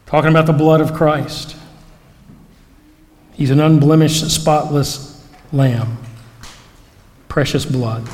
Talking 0.07 0.31
about 0.31 0.47
the 0.47 0.55
blood 0.55 0.81
of 0.81 0.95
Christ. 0.95 1.57
He's 3.35 3.51
an 3.51 3.61
unblemished, 3.61 4.31
spotless 4.31 5.23
lamb, 5.53 5.99
precious 7.29 7.67
blood. 7.67 8.09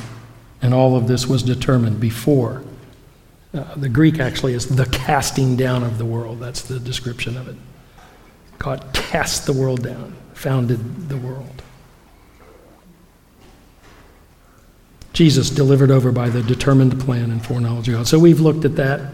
And 0.61 0.73
all 0.73 0.97
of 0.97 1.07
this 1.07 1.27
was 1.27 1.43
determined 1.43 2.01
before. 2.01 2.61
Uh, 3.53 3.73
the 3.75 3.87
Greek 3.87 4.19
actually 4.19 4.53
is 4.53 4.75
the 4.75 4.85
casting 4.87 5.55
down 5.55 5.81
of 5.81 5.97
the 5.97 6.05
world. 6.05 6.41
That's 6.41 6.61
the 6.61 6.77
description 6.77 7.37
of 7.37 7.47
it. 7.47 7.55
God 8.59 8.85
cast 8.93 9.45
the 9.45 9.53
world 9.53 9.83
down, 9.83 10.15
founded 10.33 11.09
the 11.09 11.17
world. 11.17 11.61
Jesus 15.13 15.49
delivered 15.49 15.91
over 15.91 16.11
by 16.11 16.29
the 16.29 16.41
determined 16.41 16.99
plan 16.99 17.29
and 17.29 17.45
foreknowledge 17.45 17.87
of 17.87 17.95
God. 17.95 18.07
So 18.07 18.17
we've 18.17 18.39
looked 18.39 18.65
at 18.65 18.75
that. 18.77 19.13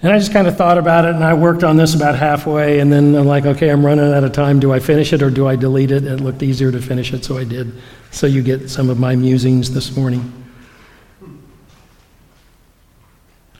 And 0.00 0.12
I 0.12 0.18
just 0.18 0.32
kind 0.32 0.46
of 0.46 0.56
thought 0.56 0.78
about 0.78 1.04
it, 1.04 1.14
and 1.16 1.24
I 1.24 1.34
worked 1.34 1.64
on 1.64 1.76
this 1.76 1.94
about 1.94 2.14
halfway, 2.14 2.78
and 2.78 2.92
then 2.92 3.16
I'm 3.16 3.26
like, 3.26 3.46
okay, 3.46 3.68
I'm 3.68 3.84
running 3.84 4.12
out 4.12 4.22
of 4.22 4.30
time. 4.32 4.60
Do 4.60 4.72
I 4.72 4.78
finish 4.78 5.12
it 5.12 5.22
or 5.22 5.30
do 5.30 5.48
I 5.48 5.56
delete 5.56 5.90
it? 5.90 6.04
It 6.04 6.20
looked 6.20 6.42
easier 6.42 6.70
to 6.70 6.80
finish 6.80 7.12
it, 7.12 7.24
so 7.24 7.36
I 7.36 7.42
did. 7.42 7.72
So 8.12 8.28
you 8.28 8.42
get 8.42 8.70
some 8.70 8.90
of 8.90 9.00
my 9.00 9.16
musings 9.16 9.74
this 9.74 9.96
morning. 9.96 10.47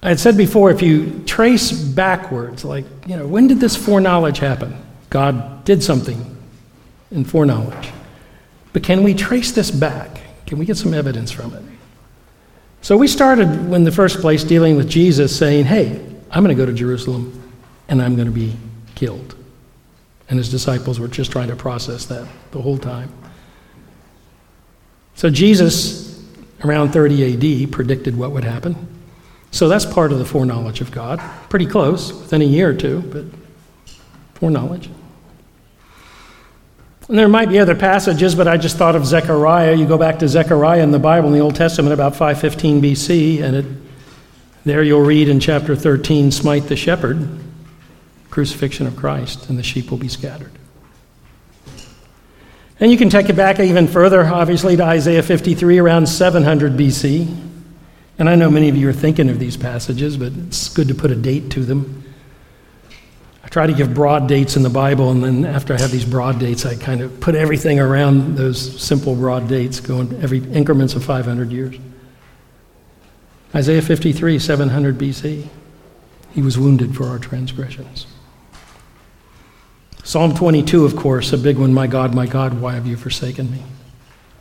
I 0.03 0.09
had 0.09 0.21
said 0.21 0.37
before, 0.37 0.71
if 0.71 0.81
you 0.81 1.23
trace 1.27 1.73
backwards, 1.73 2.65
like, 2.65 2.85
you 3.07 3.17
know, 3.17 3.27
when 3.27 3.49
did 3.49 3.59
this 3.59 3.75
foreknowledge 3.77 4.39
happen? 4.39 4.77
God 5.11 5.65
did 5.65 5.83
something 5.83 6.37
in 7.11 7.25
foreknowledge. 7.25 7.89
But 8.73 8.85
can 8.85 9.03
we 9.03 9.15
trace 9.15 9.53
this 9.53 9.71
back? 9.71 10.21
Can 10.47 10.59
we 10.59 10.67
get 10.67 10.77
some 10.77 10.95
evidence 10.95 11.33
from 11.33 11.53
it? 11.55 11.63
So 12.81 12.97
we 12.97 13.09
started 13.09 13.49
in 13.49 13.85
the 13.85 13.91
first 13.91 14.21
place 14.21 14.45
dealing 14.45 14.77
with 14.77 14.89
Jesus 14.89 15.37
saying, 15.37 15.65
hey, 15.65 16.01
I'm 16.31 16.45
going 16.45 16.57
to 16.57 16.61
go 16.61 16.67
to 16.67 16.73
Jerusalem 16.73 17.53
and 17.89 18.01
I'm 18.01 18.15
going 18.15 18.29
to 18.29 18.33
be 18.33 18.57
killed. 18.95 19.35
And 20.29 20.39
his 20.39 20.51
disciples 20.51 21.01
were 21.01 21.09
just 21.09 21.33
trying 21.33 21.49
to 21.49 21.57
process 21.57 22.07
that 22.07 22.29
the 22.53 22.63
whole 22.63 22.79
time. 22.79 23.13
So 25.15 25.29
Jesus, 25.29 26.23
around 26.63 26.93
30 26.93 27.65
AD, 27.65 27.73
predicted 27.73 28.17
what 28.17 28.31
would 28.31 28.45
happen. 28.45 28.77
So 29.51 29.69
that's 29.69 29.87
part 29.87 30.13
of 30.13 30.19
the 30.19 30.25
foreknowledge 30.25 30.81
of 30.81 30.91
God. 30.91 31.21
Pretty 31.49 31.67
close, 31.67 32.13
within 32.13 32.43
a 32.43 32.45
year 32.45 32.71
or 32.71 32.75
two, 32.75 33.01
but 33.01 33.25
foreknowledge. 34.35 34.91
And 37.09 37.19
there 37.19 37.29
might 37.29 37.49
be 37.49 37.59
other 37.59 37.75
passages, 37.75 38.35
but 38.35 38.47
I 38.47 38.59
just 38.59 38.77
thought 38.77 38.95
of 38.95 39.07
Zechariah. 39.07 39.75
You 39.75 39.87
go 39.87 39.97
back 39.97 40.19
to 40.19 40.29
Zechariah 40.29 40.83
in 40.83 40.91
the 40.91 40.99
Bible 40.99 41.29
in 41.29 41.35
the 41.35 41.41
Old 41.41 41.55
Testament 41.55 41.95
about 41.95 42.15
515 42.15 42.83
BC, 42.83 43.43
and 43.43 43.57
it, 43.57 43.67
there 44.65 44.83
you'll 44.83 45.01
read 45.01 45.31
in 45.31 45.41
chapter 45.41 45.75
13 45.75 46.31
Smite 46.31 46.65
the 46.65 46.77
shepherd, 46.77 47.27
crucifixion 48.29 48.87
of 48.87 48.95
Christ, 48.95 49.49
and 49.49 49.59
the 49.59 49.63
sheep 49.63 49.91
will 49.91 49.97
be 49.97 50.09
scattered. 50.09 50.53
And 52.79 52.93
you 52.93 52.99
can 52.99 53.09
take 53.09 53.31
it 53.31 53.37
back 53.37 53.59
even 53.59 53.89
further, 53.89 54.23
obviously, 54.25 54.77
to 54.77 54.85
Isaiah 54.85 55.23
53 55.23 55.79
around 55.79 56.07
700 56.09 56.75
BC. 56.75 57.48
And 58.19 58.29
I 58.29 58.35
know 58.35 58.51
many 58.51 58.69
of 58.69 58.77
you 58.77 58.89
are 58.89 58.93
thinking 58.93 59.29
of 59.29 59.39
these 59.39 59.57
passages, 59.57 60.17
but 60.17 60.33
it's 60.33 60.69
good 60.69 60.89
to 60.89 60.95
put 60.95 61.11
a 61.11 61.15
date 61.15 61.51
to 61.53 61.65
them. 61.65 62.05
I 63.45 63.49
try 63.49 63.67
to 63.67 63.73
give 63.73 63.95
broad 63.95 64.29
dates 64.29 64.57
in 64.57 64.63
the 64.63 64.71
Bible, 64.71 65.11
and 65.11 65.23
then 65.23 65.47
after 65.47 65.73
I 65.73 65.81
have 65.81 65.91
these 65.91 66.05
broad 66.05 66.39
dates, 66.39 66.67
I 66.67 66.75
kind 66.75 67.01
of 67.01 67.21
put 67.21 67.35
everything 67.35 67.79
around 67.79 68.37
those 68.37 68.83
simple 68.83 69.15
broad 69.15 69.49
dates, 69.49 69.81
going 69.81 70.13
every 70.21 70.39
increments 70.53 70.95
of 70.95 71.05
500 71.05 71.51
years. 71.51 71.77
Isaiah 73.55 73.81
53, 73.81 74.39
700 74.39 74.99
BC. 74.99 75.49
He 76.35 76.43
was 76.43 76.59
wounded 76.59 76.95
for 76.95 77.07
our 77.07 77.19
transgressions. 77.19 78.07
Psalm 80.05 80.35
22, 80.35 80.85
of 80.85 80.97
course, 80.97 81.33
a 81.33 81.39
big 81.39 81.57
one. 81.57 81.73
My 81.73 81.87
God, 81.87 82.15
my 82.15 82.27
God, 82.27 82.61
why 82.61 82.75
have 82.75 82.87
you 82.87 82.97
forsaken 82.97 83.51
me? 83.51 83.63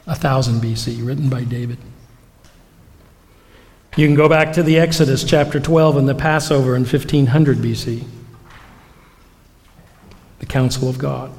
1000 0.06 0.62
BC, 0.62 1.06
written 1.06 1.30
by 1.30 1.44
David. 1.44 1.78
You 3.98 4.06
can 4.06 4.16
go 4.16 4.30
back 4.30 4.54
to 4.54 4.64
the 4.64 4.78
Exodus, 4.78 5.24
chapter 5.24 5.60
12, 5.60 5.98
and 5.98 6.08
the 6.08 6.16
Passover 6.16 6.76
in 6.76 6.84
1500 6.84 7.58
BC 7.58 8.06
the 10.40 10.46
counsel 10.46 10.88
of 10.88 10.98
God, 10.98 11.32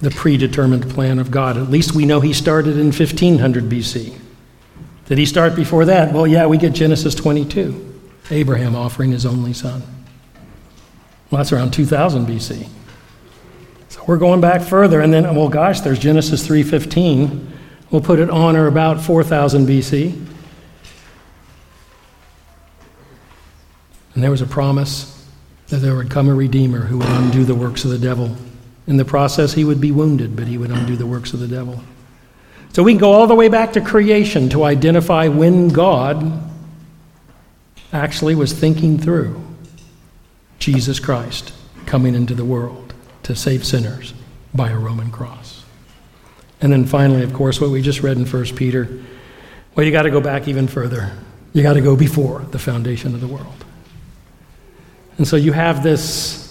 the 0.00 0.10
predetermined 0.10 0.90
plan 0.90 1.18
of 1.18 1.30
God. 1.30 1.56
At 1.56 1.70
least 1.70 1.94
we 1.94 2.04
know 2.04 2.20
he 2.20 2.32
started 2.32 2.76
in 2.76 2.86
1500 2.86 3.64
BC. 3.64 4.18
Did 5.06 5.18
he 5.18 5.24
start 5.24 5.56
before 5.56 5.86
that? 5.86 6.12
Well, 6.12 6.26
yeah, 6.26 6.46
we 6.46 6.58
get 6.58 6.74
Genesis 6.74 7.14
22, 7.14 8.00
Abraham 8.30 8.76
offering 8.76 9.12
his 9.12 9.24
only 9.24 9.54
son. 9.54 9.82
Well, 11.30 11.38
that's 11.38 11.52
around 11.52 11.72
2000 11.72 12.26
BC. 12.26 12.68
So 13.88 14.04
we're 14.06 14.18
going 14.18 14.40
back 14.40 14.62
further, 14.62 15.00
and 15.00 15.12
then, 15.12 15.34
well, 15.34 15.48
gosh, 15.48 15.80
there's 15.80 15.98
Genesis 15.98 16.46
3:15. 16.46 17.52
We'll 17.90 18.02
put 18.02 18.18
it 18.18 18.28
on 18.28 18.56
or 18.56 18.66
about 18.66 19.00
4000 19.00 19.66
BC. 19.66 20.26
And 24.16 24.24
there 24.24 24.30
was 24.30 24.40
a 24.40 24.46
promise 24.46 25.12
that 25.68 25.76
there 25.76 25.94
would 25.94 26.10
come 26.10 26.30
a 26.30 26.34
Redeemer 26.34 26.80
who 26.80 26.96
would 26.96 27.08
undo 27.08 27.44
the 27.44 27.54
works 27.54 27.84
of 27.84 27.90
the 27.90 27.98
devil. 27.98 28.34
In 28.86 28.96
the 28.96 29.04
process, 29.04 29.52
he 29.52 29.62
would 29.62 29.78
be 29.78 29.92
wounded, 29.92 30.34
but 30.34 30.46
he 30.46 30.56
would 30.56 30.70
undo 30.70 30.96
the 30.96 31.06
works 31.06 31.34
of 31.34 31.40
the 31.40 31.46
devil. 31.46 31.82
So 32.72 32.82
we 32.82 32.92
can 32.92 32.98
go 32.98 33.12
all 33.12 33.26
the 33.26 33.34
way 33.34 33.48
back 33.48 33.74
to 33.74 33.82
creation 33.82 34.48
to 34.48 34.64
identify 34.64 35.28
when 35.28 35.68
God 35.68 36.50
actually 37.92 38.34
was 38.34 38.54
thinking 38.54 38.96
through 38.96 39.38
Jesus 40.60 40.98
Christ 40.98 41.52
coming 41.84 42.14
into 42.14 42.34
the 42.34 42.44
world 42.44 42.94
to 43.24 43.36
save 43.36 43.66
sinners 43.66 44.14
by 44.54 44.70
a 44.70 44.78
Roman 44.78 45.10
cross. 45.10 45.62
And 46.62 46.72
then 46.72 46.86
finally, 46.86 47.22
of 47.22 47.34
course, 47.34 47.60
what 47.60 47.68
we 47.68 47.82
just 47.82 48.00
read 48.00 48.16
in 48.16 48.24
1 48.24 48.44
Peter 48.56 48.88
well, 49.74 49.84
you 49.84 49.92
got 49.92 50.02
to 50.02 50.10
go 50.10 50.22
back 50.22 50.48
even 50.48 50.68
further. 50.68 51.12
You 51.52 51.62
got 51.62 51.74
to 51.74 51.82
go 51.82 51.96
before 51.96 52.40
the 52.50 52.58
foundation 52.58 53.14
of 53.14 53.20
the 53.20 53.28
world. 53.28 53.65
And 55.18 55.26
so 55.26 55.36
you 55.36 55.52
have 55.52 55.82
this 55.82 56.42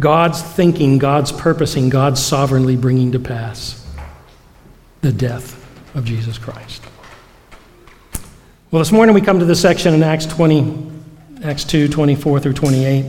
God's 0.00 0.42
thinking, 0.42 0.98
God's 0.98 1.30
purposing, 1.30 1.88
God's 1.88 2.22
sovereignly 2.22 2.76
bringing 2.76 3.12
to 3.12 3.18
pass 3.18 3.86
the 5.02 5.12
death 5.12 5.58
of 5.94 6.04
Jesus 6.04 6.38
Christ. 6.38 6.82
Well, 8.70 8.80
this 8.80 8.90
morning 8.90 9.14
we 9.14 9.20
come 9.20 9.38
to 9.38 9.44
the 9.44 9.54
section 9.54 9.92
in 9.92 10.02
Acts 10.02 10.24
20, 10.26 10.90
Acts 11.44 11.64
2, 11.64 11.88
24 11.88 12.40
through 12.40 12.54
28. 12.54 13.06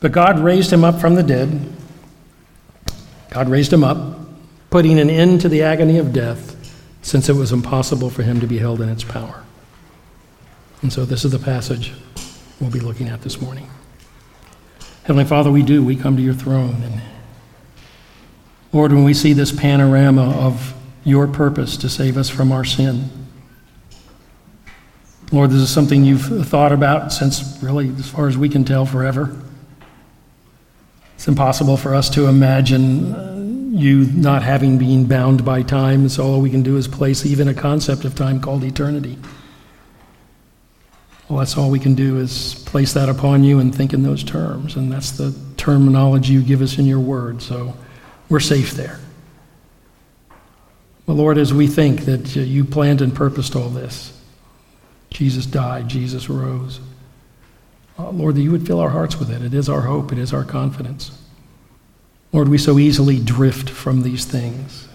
But 0.00 0.12
God 0.12 0.38
raised 0.38 0.72
him 0.72 0.82
up 0.82 1.00
from 1.00 1.14
the 1.14 1.22
dead. 1.22 1.72
God 3.30 3.48
raised 3.48 3.72
him 3.72 3.84
up, 3.84 4.18
putting 4.70 4.98
an 4.98 5.10
end 5.10 5.42
to 5.42 5.48
the 5.48 5.62
agony 5.62 5.98
of 5.98 6.12
death 6.12 6.55
since 7.06 7.28
it 7.28 7.36
was 7.36 7.52
impossible 7.52 8.10
for 8.10 8.24
him 8.24 8.40
to 8.40 8.48
be 8.48 8.58
held 8.58 8.80
in 8.80 8.88
its 8.88 9.04
power. 9.04 9.44
And 10.82 10.92
so, 10.92 11.04
this 11.04 11.24
is 11.24 11.30
the 11.30 11.38
passage 11.38 11.92
we'll 12.60 12.72
be 12.72 12.80
looking 12.80 13.08
at 13.08 13.22
this 13.22 13.40
morning. 13.40 13.70
Heavenly 15.04 15.24
Father, 15.24 15.52
we 15.52 15.62
do. 15.62 15.84
We 15.84 15.94
come 15.94 16.16
to 16.16 16.22
your 16.22 16.34
throne. 16.34 16.82
And 16.82 17.00
Lord, 18.72 18.92
when 18.92 19.04
we 19.04 19.14
see 19.14 19.34
this 19.34 19.52
panorama 19.52 20.32
of 20.32 20.74
your 21.04 21.28
purpose 21.28 21.76
to 21.76 21.88
save 21.88 22.16
us 22.16 22.28
from 22.28 22.50
our 22.50 22.64
sin, 22.64 23.08
Lord, 25.30 25.50
this 25.50 25.60
is 25.60 25.70
something 25.70 26.04
you've 26.04 26.48
thought 26.48 26.72
about 26.72 27.12
since 27.12 27.62
really, 27.62 27.88
as 27.90 28.08
far 28.08 28.26
as 28.26 28.36
we 28.36 28.48
can 28.48 28.64
tell, 28.64 28.84
forever. 28.84 29.40
It's 31.14 31.28
impossible 31.28 31.76
for 31.76 31.94
us 31.94 32.10
to 32.10 32.26
imagine 32.26 33.35
you 33.76 34.06
not 34.06 34.42
having 34.42 34.78
been 34.78 35.06
bound 35.06 35.44
by 35.44 35.62
time, 35.62 36.08
so 36.08 36.24
all 36.24 36.40
we 36.40 36.50
can 36.50 36.62
do 36.62 36.76
is 36.76 36.88
place 36.88 37.26
even 37.26 37.46
a 37.46 37.54
concept 37.54 38.04
of 38.04 38.14
time 38.14 38.40
called 38.40 38.64
eternity. 38.64 39.18
Well, 41.28 41.40
that's 41.40 41.58
all 41.58 41.70
we 41.70 41.80
can 41.80 41.94
do 41.94 42.18
is 42.18 42.54
place 42.66 42.92
that 42.94 43.08
upon 43.08 43.44
you 43.44 43.58
and 43.58 43.74
think 43.74 43.92
in 43.92 44.02
those 44.02 44.22
terms. 44.22 44.76
And 44.76 44.90
that's 44.92 45.12
the 45.12 45.34
terminology 45.56 46.32
you 46.32 46.42
give 46.42 46.62
us 46.62 46.78
in 46.78 46.86
your 46.86 47.00
word. 47.00 47.42
So 47.42 47.74
we're 48.28 48.40
safe 48.40 48.72
there. 48.72 49.00
But 51.04 51.14
Lord, 51.14 51.36
as 51.36 51.52
we 51.52 51.66
think 51.66 52.02
that 52.02 52.34
you 52.34 52.64
planned 52.64 53.02
and 53.02 53.14
purposed 53.14 53.56
all 53.56 53.68
this, 53.68 54.18
Jesus 55.10 55.46
died, 55.46 55.88
Jesus 55.88 56.28
rose. 56.28 56.80
Uh, 57.98 58.10
Lord, 58.10 58.36
that 58.36 58.42
you 58.42 58.52
would 58.52 58.66
fill 58.66 58.80
our 58.80 58.90
hearts 58.90 59.18
with 59.18 59.30
it. 59.30 59.42
It 59.42 59.54
is 59.54 59.68
our 59.68 59.82
hope, 59.82 60.12
it 60.12 60.18
is 60.18 60.32
our 60.32 60.44
confidence. 60.44 61.10
Lord, 62.36 62.48
we 62.48 62.58
so 62.58 62.78
easily 62.78 63.18
drift 63.18 63.70
from 63.70 64.02
these 64.02 64.26
things. 64.26 64.88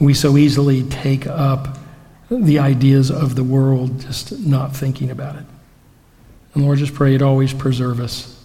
We 0.00 0.12
so 0.12 0.36
easily 0.36 0.82
take 0.82 1.24
up 1.24 1.78
the 2.28 2.58
ideas 2.58 3.12
of 3.12 3.36
the 3.36 3.44
world, 3.44 4.00
just 4.00 4.40
not 4.40 4.74
thinking 4.74 5.08
about 5.08 5.36
it. 5.36 5.44
And 6.52 6.64
Lord, 6.64 6.78
just 6.78 6.94
pray 6.94 7.14
it 7.14 7.22
always 7.22 7.54
preserve 7.54 8.00
us 8.00 8.42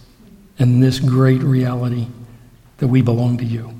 in 0.60 0.78
this 0.78 1.00
great 1.00 1.42
reality 1.42 2.06
that 2.76 2.86
we 2.86 3.02
belong 3.02 3.36
to 3.38 3.44
you, 3.44 3.74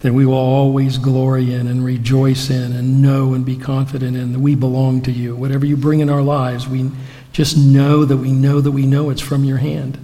that 0.00 0.12
we 0.12 0.26
will 0.26 0.34
always 0.34 0.98
glory 0.98 1.54
in 1.54 1.68
and 1.68 1.84
rejoice 1.84 2.50
in 2.50 2.72
and 2.72 3.00
know 3.00 3.32
and 3.32 3.46
be 3.46 3.56
confident 3.56 4.16
in 4.16 4.32
that 4.32 4.40
we 4.40 4.56
belong 4.56 5.02
to 5.02 5.12
you. 5.12 5.36
Whatever 5.36 5.66
you 5.66 5.76
bring 5.76 6.00
in 6.00 6.10
our 6.10 6.20
lives, 6.20 6.66
we 6.66 6.90
just 7.30 7.56
know 7.56 8.04
that 8.04 8.16
we 8.16 8.32
know 8.32 8.60
that 8.60 8.72
we 8.72 8.86
know 8.86 9.08
it's 9.08 9.20
from 9.20 9.44
your 9.44 9.58
hand. 9.58 9.98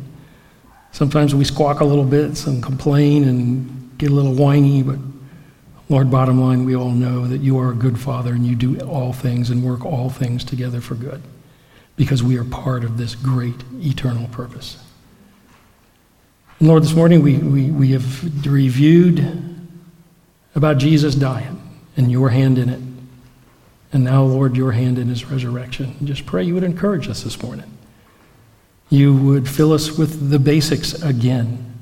Sometimes 0.92 1.34
we 1.34 1.44
squawk 1.44 1.80
a 1.80 1.84
little 1.84 2.04
bit 2.04 2.46
and 2.46 2.62
complain 2.62 3.24
and 3.24 3.98
get 3.98 4.10
a 4.10 4.14
little 4.14 4.34
whiny, 4.34 4.82
but 4.82 4.98
Lord, 5.88 6.10
bottom 6.10 6.40
line, 6.40 6.64
we 6.64 6.76
all 6.76 6.90
know 6.90 7.26
that 7.26 7.40
you 7.40 7.58
are 7.58 7.70
a 7.70 7.74
good 7.74 7.98
Father 7.98 8.32
and 8.32 8.46
you 8.46 8.54
do 8.54 8.78
all 8.80 9.12
things 9.12 9.50
and 9.50 9.64
work 9.64 9.84
all 9.84 10.10
things 10.10 10.44
together 10.44 10.80
for 10.80 10.94
good 10.94 11.22
because 11.96 12.22
we 12.22 12.38
are 12.38 12.44
part 12.44 12.84
of 12.84 12.98
this 12.98 13.14
great 13.14 13.62
eternal 13.74 14.28
purpose. 14.28 14.78
And 16.58 16.68
Lord, 16.68 16.82
this 16.82 16.94
morning 16.94 17.22
we, 17.22 17.38
we, 17.38 17.70
we 17.70 17.90
have 17.92 18.46
reviewed 18.46 19.26
about 20.54 20.78
Jesus 20.78 21.14
dying 21.14 21.60
and 21.96 22.10
your 22.10 22.30
hand 22.30 22.58
in 22.58 22.68
it. 22.68 22.80
And 23.94 24.04
now, 24.04 24.22
Lord, 24.22 24.56
your 24.56 24.72
hand 24.72 24.98
in 24.98 25.08
his 25.08 25.24
resurrection. 25.26 25.94
Just 26.04 26.24
pray 26.24 26.44
you 26.44 26.54
would 26.54 26.62
encourage 26.62 27.08
us 27.08 27.22
this 27.22 27.42
morning. 27.42 27.70
You 28.92 29.16
would 29.16 29.48
fill 29.48 29.72
us 29.72 29.96
with 29.96 30.28
the 30.28 30.38
basics 30.38 30.92
again 31.02 31.72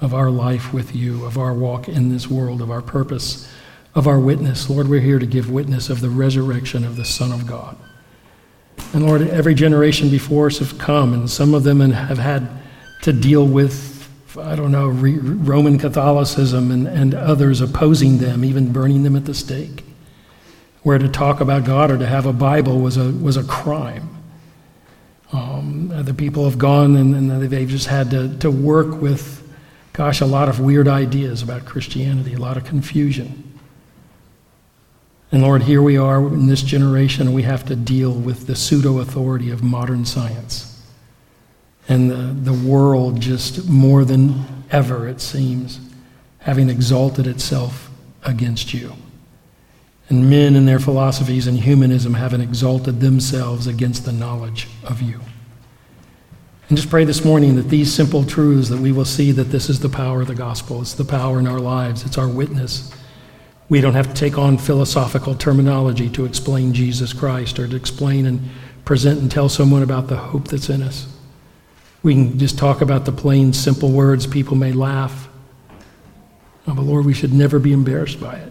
of 0.00 0.14
our 0.14 0.30
life 0.30 0.72
with 0.72 0.94
you, 0.94 1.24
of 1.24 1.36
our 1.36 1.52
walk 1.52 1.88
in 1.88 2.10
this 2.10 2.30
world, 2.30 2.62
of 2.62 2.70
our 2.70 2.80
purpose, 2.80 3.52
of 3.96 4.06
our 4.06 4.20
witness. 4.20 4.70
Lord, 4.70 4.86
we're 4.86 5.00
here 5.00 5.18
to 5.18 5.26
give 5.26 5.50
witness 5.50 5.90
of 5.90 6.00
the 6.00 6.08
resurrection 6.08 6.84
of 6.84 6.94
the 6.94 7.04
Son 7.04 7.32
of 7.32 7.44
God. 7.44 7.76
And 8.92 9.04
Lord, 9.04 9.22
every 9.22 9.52
generation 9.52 10.10
before 10.10 10.46
us 10.46 10.60
have 10.60 10.78
come, 10.78 11.12
and 11.12 11.28
some 11.28 11.54
of 11.54 11.64
them 11.64 11.80
have 11.80 12.18
had 12.18 12.48
to 13.02 13.12
deal 13.12 13.44
with, 13.44 14.08
I 14.38 14.54
don't 14.54 14.70
know, 14.70 14.90
Roman 14.90 15.76
Catholicism 15.76 16.70
and, 16.70 16.86
and 16.86 17.16
others 17.16 17.60
opposing 17.60 18.18
them, 18.18 18.44
even 18.44 18.72
burning 18.72 19.02
them 19.02 19.16
at 19.16 19.24
the 19.24 19.34
stake, 19.34 19.82
where 20.84 20.98
to 20.98 21.08
talk 21.08 21.40
about 21.40 21.64
God 21.64 21.90
or 21.90 21.98
to 21.98 22.06
have 22.06 22.26
a 22.26 22.32
Bible 22.32 22.78
was 22.78 22.96
a, 22.96 23.10
was 23.10 23.36
a 23.36 23.42
crime. 23.42 24.19
Um, 25.32 25.92
the 26.04 26.14
people 26.14 26.44
have 26.44 26.58
gone 26.58 26.96
and, 26.96 27.14
and 27.14 27.50
they've 27.50 27.68
just 27.68 27.86
had 27.86 28.10
to, 28.10 28.36
to 28.38 28.50
work 28.50 29.00
with, 29.00 29.48
gosh, 29.92 30.20
a 30.20 30.26
lot 30.26 30.48
of 30.48 30.58
weird 30.58 30.88
ideas 30.88 31.42
about 31.42 31.64
Christianity, 31.64 32.34
a 32.34 32.38
lot 32.38 32.56
of 32.56 32.64
confusion. 32.64 33.58
And 35.32 35.42
Lord, 35.42 35.62
here 35.62 35.82
we 35.82 35.96
are 35.96 36.18
in 36.26 36.46
this 36.48 36.62
generation, 36.62 37.32
we 37.32 37.42
have 37.42 37.64
to 37.66 37.76
deal 37.76 38.12
with 38.12 38.48
the 38.48 38.56
pseudo 38.56 38.98
authority 38.98 39.50
of 39.50 39.62
modern 39.62 40.04
science. 40.04 40.66
And 41.88 42.10
the, 42.10 42.52
the 42.52 42.68
world, 42.68 43.20
just 43.20 43.68
more 43.68 44.04
than 44.04 44.44
ever, 44.72 45.06
it 45.06 45.20
seems, 45.20 45.78
having 46.38 46.68
exalted 46.68 47.28
itself 47.28 47.90
against 48.24 48.74
you. 48.74 48.94
And 50.10 50.28
men 50.28 50.56
and 50.56 50.66
their 50.66 50.80
philosophies 50.80 51.46
and 51.46 51.58
humanism 51.58 52.14
haven't 52.14 52.40
exalted 52.40 53.00
themselves 53.00 53.66
against 53.66 54.04
the 54.04 54.12
knowledge 54.12 54.68
of 54.84 55.00
you. 55.00 55.20
And 56.68 56.76
just 56.76 56.90
pray 56.90 57.04
this 57.04 57.24
morning 57.24 57.56
that 57.56 57.68
these 57.68 57.92
simple 57.92 58.24
truths, 58.24 58.68
that 58.68 58.80
we 58.80 58.92
will 58.92 59.04
see 59.04 59.32
that 59.32 59.44
this 59.44 59.70
is 59.70 59.80
the 59.80 59.88
power 59.88 60.20
of 60.20 60.28
the 60.28 60.34
gospel. 60.34 60.80
It's 60.80 60.94
the 60.94 61.04
power 61.04 61.38
in 61.38 61.46
our 61.46 61.58
lives. 61.58 62.04
It's 62.04 62.18
our 62.18 62.28
witness. 62.28 62.92
We 63.68 63.80
don't 63.80 63.94
have 63.94 64.08
to 64.08 64.14
take 64.14 64.36
on 64.36 64.58
philosophical 64.58 65.36
terminology 65.36 66.08
to 66.10 66.24
explain 66.24 66.72
Jesus 66.72 67.12
Christ 67.12 67.60
or 67.60 67.68
to 67.68 67.76
explain 67.76 68.26
and 68.26 68.50
present 68.84 69.20
and 69.20 69.30
tell 69.30 69.48
someone 69.48 69.84
about 69.84 70.08
the 70.08 70.16
hope 70.16 70.48
that's 70.48 70.68
in 70.68 70.82
us. 70.82 71.06
We 72.02 72.14
can 72.14 72.38
just 72.38 72.58
talk 72.58 72.80
about 72.80 73.04
the 73.04 73.12
plain, 73.12 73.52
simple 73.52 73.90
words. 73.90 74.26
People 74.26 74.56
may 74.56 74.72
laugh. 74.72 75.28
Oh, 76.66 76.74
but 76.74 76.82
Lord, 76.82 77.04
we 77.04 77.14
should 77.14 77.32
never 77.32 77.60
be 77.60 77.72
embarrassed 77.72 78.20
by 78.20 78.34
it. 78.34 78.49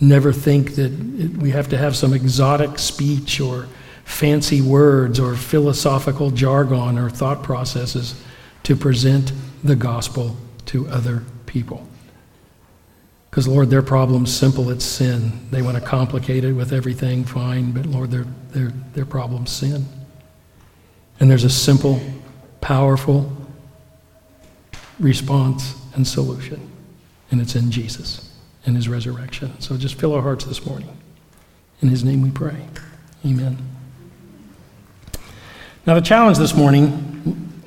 Never 0.00 0.32
think 0.32 0.76
that 0.76 0.92
it, 0.92 1.36
we 1.36 1.50
have 1.50 1.68
to 1.68 1.76
have 1.76 1.94
some 1.94 2.14
exotic 2.14 2.78
speech 2.78 3.38
or 3.38 3.68
fancy 4.04 4.62
words 4.62 5.20
or 5.20 5.36
philosophical 5.36 6.30
jargon 6.30 6.98
or 6.98 7.10
thought 7.10 7.42
processes 7.42 8.20
to 8.62 8.74
present 8.74 9.32
the 9.62 9.76
gospel 9.76 10.36
to 10.66 10.88
other 10.88 11.22
people. 11.44 11.86
Because, 13.30 13.46
Lord, 13.46 13.68
their 13.68 13.82
problem's 13.82 14.34
simple 14.34 14.70
it's 14.70 14.84
sin. 14.84 15.48
They 15.50 15.62
want 15.62 15.76
to 15.76 15.82
complicate 15.82 16.44
it 16.44 16.54
with 16.54 16.72
everything, 16.72 17.24
fine, 17.24 17.70
but 17.72 17.86
Lord, 17.86 18.10
their, 18.10 18.26
their, 18.48 18.72
their 18.94 19.04
problem's 19.04 19.50
sin. 19.50 19.84
And 21.20 21.30
there's 21.30 21.44
a 21.44 21.50
simple, 21.50 22.00
powerful 22.62 23.30
response 24.98 25.74
and 25.94 26.06
solution, 26.06 26.70
and 27.30 27.40
it's 27.40 27.54
in 27.54 27.70
Jesus 27.70 28.29
and 28.66 28.76
his 28.76 28.88
resurrection. 28.88 29.58
So 29.60 29.76
just 29.76 29.94
fill 29.94 30.14
our 30.14 30.22
hearts 30.22 30.44
this 30.44 30.64
morning. 30.64 30.96
In 31.80 31.88
his 31.88 32.04
name 32.04 32.22
we 32.22 32.30
pray. 32.30 32.66
Amen. 33.24 33.58
Now, 35.86 35.94
the 35.94 36.02
challenge 36.02 36.36
this 36.38 36.54
morning, 36.54 36.88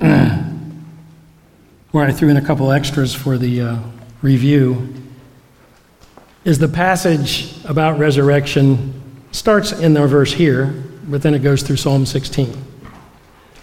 where 1.90 2.06
I 2.06 2.12
threw 2.12 2.28
in 2.28 2.36
a 2.36 2.44
couple 2.44 2.70
extras 2.70 3.12
for 3.14 3.36
the 3.36 3.60
uh, 3.60 3.78
review, 4.22 4.94
is 6.44 6.58
the 6.58 6.68
passage 6.68 7.54
about 7.64 7.98
resurrection 7.98 9.00
starts 9.32 9.72
in 9.72 9.94
the 9.94 10.06
verse 10.06 10.32
here, 10.32 10.84
but 11.08 11.22
then 11.22 11.34
it 11.34 11.40
goes 11.40 11.62
through 11.62 11.76
Psalm 11.76 12.06
16. 12.06 12.54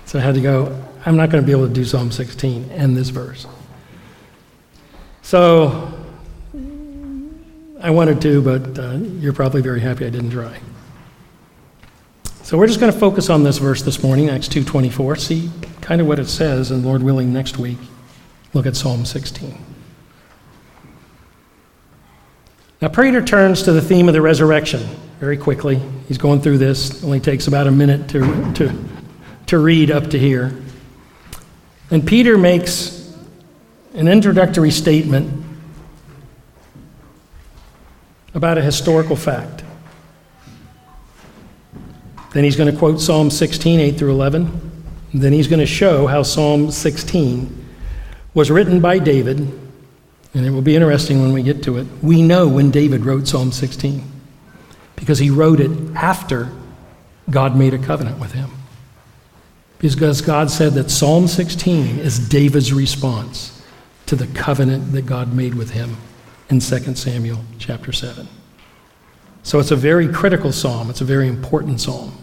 So 0.06 0.20
I 0.20 0.22
had 0.22 0.36
to 0.36 0.42
go, 0.42 0.84
I'm 1.06 1.16
not 1.16 1.30
going 1.30 1.42
to 1.42 1.46
be 1.46 1.54
able 1.54 1.68
to 1.68 1.74
do 1.74 1.86
Psalm 1.86 2.12
16 2.12 2.72
and 2.72 2.98
this 2.98 3.10
verse. 3.10 3.48
So 5.22 6.01
I 7.82 7.90
wanted 7.90 8.22
to, 8.22 8.42
but 8.42 8.78
uh, 8.78 8.94
you're 8.94 9.34
probably 9.34 9.62
very 9.62 9.82
happy 9.82 10.06
I 10.06 10.10
didn't 10.10 10.30
try. 10.30 10.60
So 12.44 12.58
we're 12.58 12.68
just 12.68 12.80
going 12.80 12.92
to 12.92 13.00
focus 13.00 13.30
on 13.30 13.44
this 13.44 13.58
verse 13.58 13.82
this 13.82 14.04
morning, 14.04 14.30
Acts 14.30 14.48
2:24. 14.48 15.20
See 15.20 15.52
kind 15.82 16.00
of 16.00 16.08
what 16.08 16.20
it 16.20 16.28
says, 16.28 16.70
and 16.70 16.86
Lord 16.86 17.02
willing, 17.02 17.34
next 17.34 17.58
week 17.58 17.78
look 18.54 18.66
at 18.66 18.76
Psalm 18.76 19.06
16. 19.06 19.58
Now, 22.82 22.88
Peter 22.88 23.22
turns 23.22 23.64
to 23.64 23.72
the 23.72 23.82
theme 23.82 24.08
of 24.08 24.14
the 24.14 24.22
resurrection 24.22 24.82
very 25.20 25.38
quickly. 25.38 25.80
He's 26.08 26.18
going 26.18 26.42
through 26.42 26.58
this, 26.58 27.04
only 27.04 27.20
takes 27.20 27.48
about 27.48 27.68
a 27.68 27.72
minute 27.72 28.10
to, 28.10 28.54
to, 28.56 28.74
to 29.48 29.60
read 29.60 29.92
up 29.92 30.10
to 30.10 30.20
here. 30.20 30.60
And 31.92 32.06
Peter 32.06 32.38
makes 32.38 33.16
an 33.94 34.08
introductory 34.08 34.72
statement 34.72 35.41
about 38.34 38.58
a 38.58 38.62
historical 38.62 39.16
fact. 39.16 39.64
Then 42.34 42.44
he's 42.44 42.56
going 42.56 42.72
to 42.72 42.78
quote 42.78 43.02
Psalm 43.02 43.30
16, 43.30 43.80
8 43.80 43.98
through 43.98 44.12
11. 44.12 44.72
Then 45.14 45.34
he's 45.34 45.48
going 45.48 45.60
to 45.60 45.66
show 45.66 46.08
how 46.08 46.24
Psalm 46.24 46.72
16 46.72 47.66
was 48.34 48.50
written 48.50 48.80
by 48.80 49.00
David 49.00 49.40
and 50.34 50.46
it 50.46 50.50
will 50.52 50.62
be 50.62 50.76
interesting 50.76 51.22
when 51.22 51.34
we 51.34 51.44
get 51.44 51.64
to 51.64 51.78
it. 51.78 51.88
We 52.02 52.22
know 52.22 52.48
when 52.48 52.72
David 52.72 53.06
wrote 53.06 53.28
Psalm 53.28 53.52
16 53.52 54.02
because 54.96 55.20
he 55.20 55.30
wrote 55.30 55.60
it 55.60 55.72
after 55.96 56.50
God 57.30 57.56
made 57.56 57.74
a 57.74 57.78
covenant 57.78 58.20
with 58.20 58.32
him. 58.32 58.50
Because 59.80 60.22
God 60.22 60.50
said 60.50 60.74
that 60.74 60.90
Psalm 60.90 61.28
16 61.28 62.00
is 62.00 62.30
David's 62.30 62.72
response 62.72 63.62
to 64.06 64.16
the 64.16 64.28
covenant 64.28 64.92
that 64.94 65.06
God 65.06 65.34
made 65.34 65.56
with 65.56 65.72
him 65.72 65.98
in 66.52 66.60
2 66.60 66.96
Samuel 66.96 67.40
chapter 67.58 67.92
7. 67.92 68.28
So 69.44 69.60
it's 69.60 69.72
a 69.72 69.76
very 69.76 70.08
critical 70.08 70.52
psalm, 70.52 70.90
it's 70.90 71.02
a 71.02 71.06
very 71.06 71.28
important 71.28 71.82
psalm. 71.82 72.16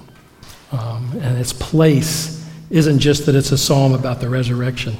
Um, 0.71 1.19
and 1.23 1.39
its 1.39 1.53
place 1.53 2.47
isn't 2.71 2.99
just 2.99 3.27
that 3.27 3.35
it's 3.35 3.53
a 3.53 3.59
psalm 3.59 3.95
about 3.95 4.21
the 4.21 4.29
resurrection 4.29 4.97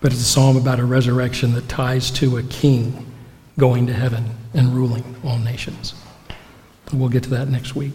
but 0.00 0.12
it's 0.12 0.22
a 0.22 0.24
psalm 0.24 0.56
about 0.56 0.78
a 0.78 0.84
resurrection 0.84 1.54
that 1.54 1.68
ties 1.68 2.10
to 2.12 2.36
a 2.36 2.42
king 2.44 3.12
going 3.58 3.86
to 3.86 3.92
heaven 3.92 4.24
and 4.54 4.68
ruling 4.74 5.16
all 5.24 5.38
nations. 5.38 5.94
We'll 6.92 7.08
get 7.08 7.24
to 7.24 7.30
that 7.30 7.48
next 7.48 7.74
week. 7.74 7.94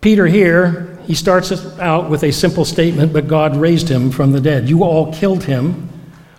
Peter 0.00 0.26
here, 0.26 0.98
he 1.04 1.14
starts 1.14 1.50
out 1.78 2.10
with 2.10 2.24
a 2.24 2.32
simple 2.32 2.64
statement, 2.64 3.12
but 3.12 3.26
God 3.26 3.56
raised 3.56 3.88
him 3.88 4.10
from 4.10 4.32
the 4.32 4.40
dead. 4.40 4.68
You 4.68 4.84
all 4.84 5.14
killed 5.14 5.44
him. 5.44 5.88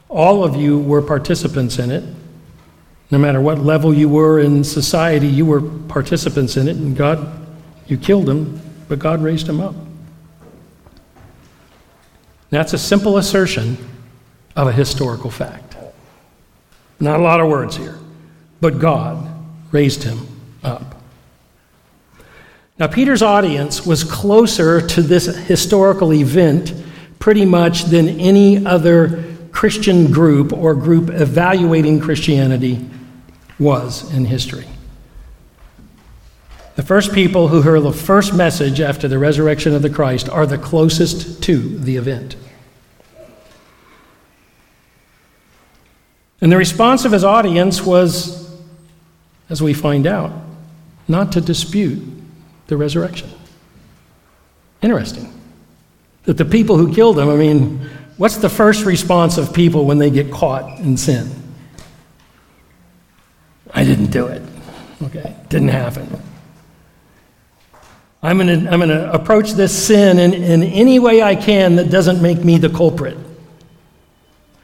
All 0.10 0.44
of 0.44 0.56
you 0.56 0.80
were 0.80 1.02
participants 1.02 1.80
in 1.80 1.91
it. 1.91 2.04
No 3.12 3.18
matter 3.18 3.39
what 3.39 3.60
level 3.60 3.94
you 3.94 4.10
were 4.10 4.39
in 4.39 4.63
society, 4.63 5.28
you 5.28 5.46
were 5.46 5.62
participants 5.62 6.58
in 6.58 6.68
it, 6.68 6.76
and 6.76 6.96
God, 6.96 7.48
you 7.88 7.98
killed 7.98 8.30
him, 8.30 8.60
but 8.88 9.00
God 9.00 9.22
raised 9.22 9.48
him 9.48 9.60
up. 9.60 9.76
That's 12.50 12.74
a 12.74 12.78
simple 12.78 13.18
assertion 13.18 13.78
of 14.56 14.68
a 14.68 14.72
historical 14.72 15.30
fact. 15.30 15.76
Not 17.00 17.20
a 17.20 17.24
lot 17.24 17.41
of 17.41 17.50
words 17.50 17.76
here, 17.76 18.00
but 18.62 18.80
God 18.80 19.30
raised 19.72 20.04
him 20.04 20.28
up. 20.63 20.96
Now, 22.80 22.88
Peter's 22.88 23.22
audience 23.22 23.86
was 23.86 24.04
closer 24.04 24.86
to 24.86 25.02
this 25.02 25.26
historical 25.26 26.13
event 26.13 26.74
pretty 27.20 27.46
much 27.46 27.86
than 27.86 28.20
any 28.20 28.65
other 28.65 29.35
Christian 29.56 30.12
group 30.12 30.52
or 30.52 30.76
group 30.76 31.10
evaluating 31.10 32.02
Christianity 32.02 32.86
was 33.58 34.13
in 34.13 34.26
history. 34.26 34.68
The 36.76 36.84
first 36.84 37.13
people 37.13 37.48
who 37.48 37.62
heard 37.62 37.80
the 37.80 37.94
first 37.94 38.34
message 38.34 38.82
after 38.82 39.08
the 39.08 39.18
resurrection 39.18 39.74
of 39.74 39.82
the 39.82 39.89
Christ 39.89 40.28
are 40.28 40.46
the 40.46 40.58
closest 40.58 41.41
to 41.44 41.56
the 41.58 41.96
event. 41.96 42.36
And 46.41 46.52
the 46.52 46.58
response 46.58 47.06
of 47.06 47.13
his 47.13 47.24
audience 47.24 47.82
was, 47.82 48.54
as 49.50 49.62
we 49.62 49.74
find 49.74 50.06
out, 50.06 50.34
not 51.08 51.32
to 51.32 51.39
dispute 51.39 52.04
the 52.68 52.76
resurrection. 52.76 53.30
Interesting. 54.82 55.32
That 56.24 56.36
the 56.36 56.44
people 56.44 56.76
who 56.76 56.94
killed 56.94 57.18
him, 57.18 57.30
I 57.30 57.38
mean, 57.38 57.89
what's 58.17 58.38
the 58.38 58.49
first 58.49 58.86
response 58.86 59.38
of 59.38 59.54
people 59.54 59.86
when 59.86 59.97
they 59.97 60.10
get 60.10 60.32
caught 60.32 60.80
in 60.80 60.97
sin? 60.97 61.30
I 63.73 63.84
didn't 63.84 64.12
do 64.12 64.28
it. 64.28 64.41
Okay, 65.04 65.36
didn't 65.49 65.69
happen. 65.69 66.08
I'm 68.23 68.38
going 68.38 68.63
to 68.63 68.71
I'm 68.71 68.80
to 68.80 69.13
approach 69.13 69.51
this 69.51 69.86
sin 69.88 70.17
in, 70.17 70.34
in 70.34 70.63
any 70.63 70.97
way 70.97 71.21
I 71.21 71.36
can 71.36 71.75
that 71.75 71.91
doesn't 71.91 72.21
make 72.21 72.43
me 72.43 72.58
the 72.58 72.69
culprit. 72.69 73.17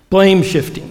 Blame 0.09 0.41
shifting. 0.41 0.87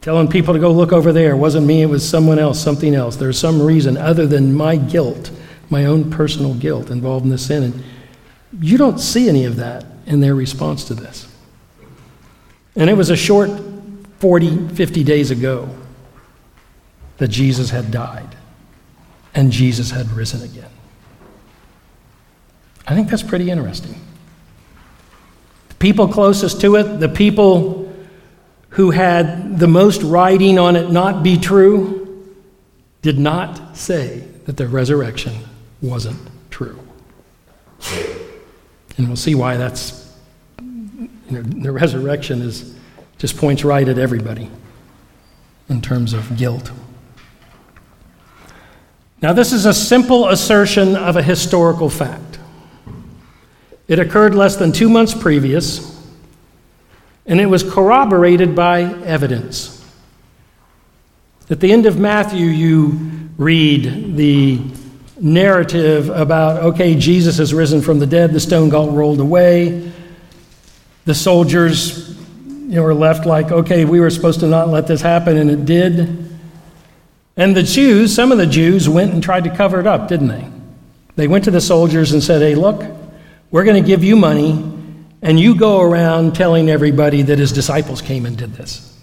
Telling 0.00 0.28
people 0.28 0.54
to 0.54 0.60
go 0.60 0.72
look 0.72 0.92
over 0.92 1.12
there. 1.12 1.32
It 1.32 1.36
wasn't 1.36 1.66
me, 1.66 1.82
it 1.82 1.86
was 1.86 2.08
someone 2.08 2.38
else, 2.38 2.58
something 2.58 2.94
else. 2.94 3.16
There's 3.16 3.38
some 3.38 3.62
reason 3.62 3.96
other 3.96 4.26
than 4.26 4.54
my 4.54 4.76
guilt, 4.76 5.30
my 5.68 5.84
own 5.84 6.10
personal 6.10 6.54
guilt 6.54 6.90
involved 6.90 7.24
in 7.24 7.30
the 7.30 7.38
sin. 7.38 7.62
And 7.62 7.84
you 8.58 8.76
don't 8.78 8.98
see 8.98 9.28
any 9.28 9.44
of 9.44 9.56
that 9.56 9.84
in 10.06 10.20
their 10.20 10.34
response 10.34 10.84
to 10.84 10.94
this. 10.94 11.26
And 12.76 12.88
it 12.88 12.94
was 12.94 13.10
a 13.10 13.16
short 13.16 13.50
40, 14.18 14.68
50 14.68 15.04
days 15.04 15.30
ago 15.30 15.68
that 17.18 17.28
Jesus 17.28 17.70
had 17.70 17.90
died 17.90 18.36
and 19.34 19.52
Jesus 19.52 19.90
had 19.90 20.10
risen 20.10 20.42
again. 20.42 20.70
I 22.86 22.94
think 22.94 23.08
that's 23.08 23.22
pretty 23.22 23.50
interesting. 23.50 23.94
The 25.68 25.74
people 25.76 26.08
closest 26.08 26.60
to 26.62 26.76
it, 26.76 26.98
the 26.98 27.08
people 27.08 27.94
who 28.70 28.90
had 28.90 29.58
the 29.58 29.68
most 29.68 30.02
writing 30.02 30.58
on 30.58 30.76
it 30.76 30.90
not 30.90 31.22
be 31.22 31.36
true, 31.36 31.98
did 33.02 33.18
not 33.18 33.76
say 33.76 34.24
that 34.46 34.56
the 34.56 34.66
resurrection 34.66 35.34
wasn't 35.80 36.18
true. 36.50 36.78
And 39.00 39.08
we'll 39.08 39.16
see 39.16 39.34
why 39.34 39.56
that's, 39.56 40.14
you 40.60 41.08
know, 41.30 41.40
the 41.40 41.72
resurrection 41.72 42.42
is, 42.42 42.74
just 43.16 43.38
points 43.38 43.64
right 43.64 43.88
at 43.88 43.96
everybody 43.96 44.50
in 45.70 45.80
terms 45.80 46.12
of 46.12 46.36
guilt. 46.36 46.70
Now, 49.22 49.32
this 49.32 49.54
is 49.54 49.64
a 49.64 49.72
simple 49.72 50.28
assertion 50.28 50.96
of 50.96 51.16
a 51.16 51.22
historical 51.22 51.88
fact. 51.88 52.38
It 53.88 53.98
occurred 53.98 54.34
less 54.34 54.56
than 54.56 54.70
two 54.70 54.90
months 54.90 55.14
previous 55.14 55.98
and 57.24 57.40
it 57.40 57.46
was 57.46 57.62
corroborated 57.62 58.54
by 58.54 58.82
evidence. 58.82 59.82
At 61.48 61.60
the 61.60 61.72
end 61.72 61.86
of 61.86 61.98
Matthew, 61.98 62.44
you 62.44 63.30
read 63.38 64.14
the 64.16 64.60
narrative 65.20 66.08
about 66.08 66.62
okay, 66.62 66.94
Jesus 66.96 67.38
has 67.38 67.52
risen 67.52 67.82
from 67.82 67.98
the 67.98 68.06
dead, 68.06 68.32
the 68.32 68.40
stone 68.40 68.68
got 68.68 68.92
rolled 68.92 69.20
away. 69.20 69.92
The 71.04 71.14
soldiers 71.14 72.16
you 72.46 72.76
know, 72.76 72.82
were 72.82 72.94
left 72.94 73.26
like, 73.26 73.50
okay, 73.50 73.84
we 73.84 74.00
were 74.00 74.10
supposed 74.10 74.40
to 74.40 74.46
not 74.46 74.68
let 74.68 74.86
this 74.86 75.00
happen, 75.00 75.36
and 75.36 75.50
it 75.50 75.64
did. 75.64 76.30
And 77.36 77.56
the 77.56 77.62
Jews, 77.62 78.14
some 78.14 78.32
of 78.32 78.38
the 78.38 78.46
Jews, 78.46 78.88
went 78.88 79.12
and 79.12 79.22
tried 79.22 79.44
to 79.44 79.56
cover 79.56 79.80
it 79.80 79.86
up, 79.86 80.08
didn't 80.08 80.28
they? 80.28 80.46
They 81.16 81.26
went 81.26 81.44
to 81.44 81.50
the 81.50 81.60
soldiers 81.60 82.12
and 82.12 82.22
said, 82.22 82.42
hey, 82.42 82.54
look, 82.54 82.84
we're 83.50 83.64
going 83.64 83.82
to 83.82 83.86
give 83.86 84.04
you 84.04 84.14
money 84.14 84.52
and 85.22 85.38
you 85.38 85.54
go 85.54 85.80
around 85.80 86.34
telling 86.34 86.70
everybody 86.70 87.22
that 87.22 87.38
his 87.38 87.52
disciples 87.52 88.00
came 88.00 88.24
and 88.24 88.36
did 88.36 88.54
this. 88.54 88.98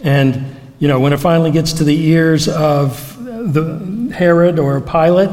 And, 0.00 0.56
you 0.78 0.88
know, 0.88 1.00
when 1.00 1.12
it 1.12 1.18
finally 1.18 1.50
gets 1.50 1.72
to 1.74 1.84
the 1.84 2.06
ears 2.08 2.48
of 2.48 3.16
the 3.24 3.80
Herod 4.16 4.58
or 4.58 4.80
Pilate, 4.80 5.28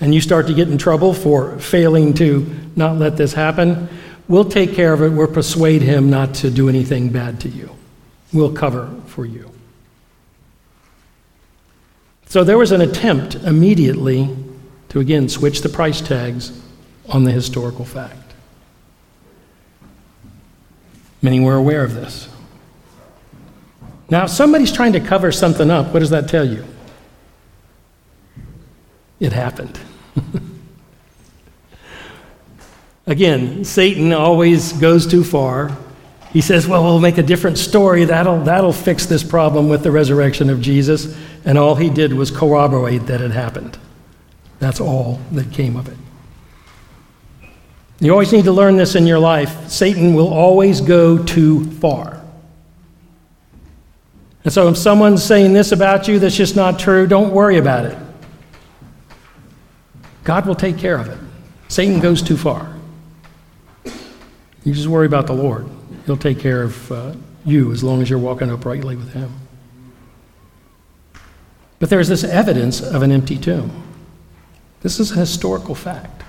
and 0.00 0.12
you 0.12 0.20
start 0.20 0.48
to 0.48 0.54
get 0.54 0.68
in 0.68 0.78
trouble 0.78 1.14
for 1.14 1.56
failing 1.60 2.12
to 2.14 2.44
not 2.74 2.96
let 2.96 3.16
this 3.16 3.32
happen, 3.32 3.88
we'll 4.26 4.48
take 4.48 4.74
care 4.74 4.92
of 4.92 5.00
it. 5.00 5.10
We'll 5.10 5.28
persuade 5.28 5.80
him 5.82 6.10
not 6.10 6.34
to 6.36 6.50
do 6.50 6.68
anything 6.68 7.10
bad 7.10 7.40
to 7.42 7.48
you. 7.48 7.70
We'll 8.32 8.52
cover 8.52 8.90
for 9.06 9.24
you. 9.24 9.52
So 12.26 12.42
there 12.42 12.58
was 12.58 12.72
an 12.72 12.80
attempt 12.80 13.36
immediately 13.36 14.36
to 14.88 14.98
again 14.98 15.28
switch 15.28 15.60
the 15.62 15.68
price 15.68 16.00
tags 16.00 16.60
on 17.08 17.22
the 17.22 17.30
historical 17.30 17.84
fact. 17.84 18.34
Many 21.22 21.38
were 21.38 21.54
aware 21.54 21.84
of 21.84 21.94
this. 21.94 22.28
Now, 24.10 24.24
if 24.24 24.30
somebody's 24.30 24.72
trying 24.72 24.94
to 24.94 25.00
cover 25.00 25.30
something 25.30 25.70
up, 25.70 25.92
what 25.92 26.00
does 26.00 26.10
that 26.10 26.28
tell 26.28 26.44
you? 26.44 26.64
It 29.20 29.32
happened. 29.32 29.78
Again, 33.06 33.64
Satan 33.64 34.12
always 34.12 34.72
goes 34.72 35.06
too 35.06 35.22
far. 35.22 35.76
He 36.32 36.40
says, 36.40 36.66
Well, 36.66 36.82
we'll 36.82 37.00
make 37.00 37.18
a 37.18 37.22
different 37.22 37.56
story. 37.56 38.04
That'll, 38.04 38.40
that'll 38.40 38.72
fix 38.72 39.06
this 39.06 39.22
problem 39.22 39.68
with 39.68 39.82
the 39.82 39.90
resurrection 39.90 40.50
of 40.50 40.60
Jesus. 40.60 41.16
And 41.44 41.56
all 41.56 41.76
he 41.76 41.88
did 41.88 42.12
was 42.12 42.30
corroborate 42.30 43.06
that 43.06 43.20
it 43.20 43.30
happened. 43.30 43.78
That's 44.58 44.80
all 44.80 45.20
that 45.32 45.52
came 45.52 45.76
of 45.76 45.88
it. 45.88 45.96
You 48.00 48.10
always 48.12 48.32
need 48.32 48.44
to 48.44 48.52
learn 48.52 48.76
this 48.76 48.94
in 48.94 49.06
your 49.06 49.18
life. 49.18 49.70
Satan 49.70 50.14
will 50.14 50.32
always 50.32 50.80
go 50.80 51.22
too 51.22 51.64
far. 51.72 52.22
And 54.44 54.52
so 54.52 54.68
if 54.68 54.76
someone's 54.76 55.24
saying 55.24 55.54
this 55.54 55.72
about 55.72 56.06
you 56.06 56.18
that's 56.18 56.36
just 56.36 56.56
not 56.56 56.78
true, 56.78 57.06
don't 57.06 57.32
worry 57.32 57.56
about 57.56 57.86
it. 57.86 57.98
God 60.26 60.44
will 60.44 60.56
take 60.56 60.76
care 60.76 60.98
of 60.98 61.06
it. 61.08 61.18
Satan 61.68 62.00
goes 62.00 62.20
too 62.20 62.36
far. 62.36 62.74
You 64.64 64.74
just 64.74 64.88
worry 64.88 65.06
about 65.06 65.28
the 65.28 65.32
Lord. 65.32 65.68
He'll 66.04 66.16
take 66.16 66.40
care 66.40 66.62
of 66.62 66.92
uh, 66.92 67.14
you 67.44 67.70
as 67.72 67.84
long 67.84 68.02
as 68.02 68.10
you're 68.10 68.18
walking 68.18 68.50
uprightly 68.50 68.96
with 68.96 69.12
Him. 69.12 69.32
But 71.78 71.90
there's 71.90 72.08
this 72.08 72.24
evidence 72.24 72.80
of 72.80 73.02
an 73.02 73.12
empty 73.12 73.38
tomb. 73.38 73.84
This 74.80 74.98
is 74.98 75.12
a 75.12 75.14
historical 75.14 75.76
fact. 75.76 76.24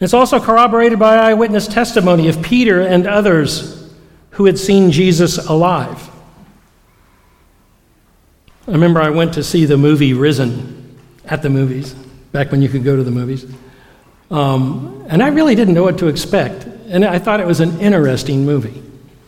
It's 0.00 0.14
also 0.14 0.40
corroborated 0.40 0.98
by 0.98 1.16
eyewitness 1.16 1.68
testimony 1.68 2.28
of 2.28 2.42
Peter 2.42 2.80
and 2.80 3.06
others 3.06 3.92
who 4.30 4.46
had 4.46 4.58
seen 4.58 4.90
Jesus 4.90 5.36
alive. 5.46 6.08
I 8.66 8.70
remember 8.70 9.00
I 9.00 9.10
went 9.10 9.34
to 9.34 9.42
see 9.42 9.64
the 9.64 9.76
movie 9.76 10.14
Risen 10.14 10.98
at 11.24 11.42
the 11.42 11.50
movies, 11.50 11.94
back 12.30 12.52
when 12.52 12.62
you 12.62 12.68
could 12.68 12.84
go 12.84 12.96
to 12.96 13.02
the 13.02 13.10
movies. 13.10 13.44
Um, 14.30 15.04
and 15.08 15.22
I 15.22 15.28
really 15.28 15.54
didn't 15.54 15.74
know 15.74 15.82
what 15.82 15.98
to 15.98 16.06
expect. 16.06 16.64
And 16.88 17.04
I 17.04 17.18
thought 17.18 17.40
it 17.40 17.46
was 17.46 17.60
an 17.60 17.80
interesting 17.80 18.46
movie. 18.46 18.82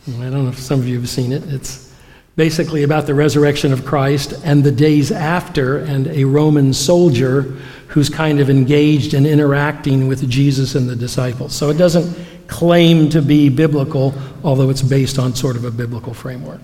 I 0.09 0.31
don't 0.31 0.45
know 0.45 0.49
if 0.49 0.59
some 0.59 0.81
of 0.81 0.87
you 0.87 0.99
have 1.01 1.09
seen 1.09 1.33
it. 1.33 1.43
It's 1.53 1.93
basically 2.37 2.83
about 2.83 3.07
the 3.07 3.15
resurrection 3.15 3.73
of 3.73 3.85
Christ 3.85 4.35
and 4.45 4.63
the 4.63 4.73
days 4.73 5.11
after, 5.11 5.79
and 5.79 6.07
a 6.09 6.25
Roman 6.25 6.73
soldier 6.73 7.43
who's 7.89 8.09
kind 8.09 8.41
of 8.41 8.51
engaged 8.51 9.15
in 9.15 9.27
interacting 9.27 10.09
with 10.09 10.29
Jesus 10.29 10.75
and 10.75 10.89
the 10.89 10.97
disciples. 10.97 11.55
So 11.55 11.71
it 11.71 11.79
doesn't 11.79 12.17
claim 12.49 13.09
to 13.11 13.23
be 13.23 13.49
biblical, 13.49 14.15
although 14.43 14.71
it's 14.71 14.83
based 14.83 15.19
on 15.19 15.35
sort 15.35 15.57
of 15.57 15.65
a 15.65 15.71
biblical 15.71 16.13
framework. 16.15 16.61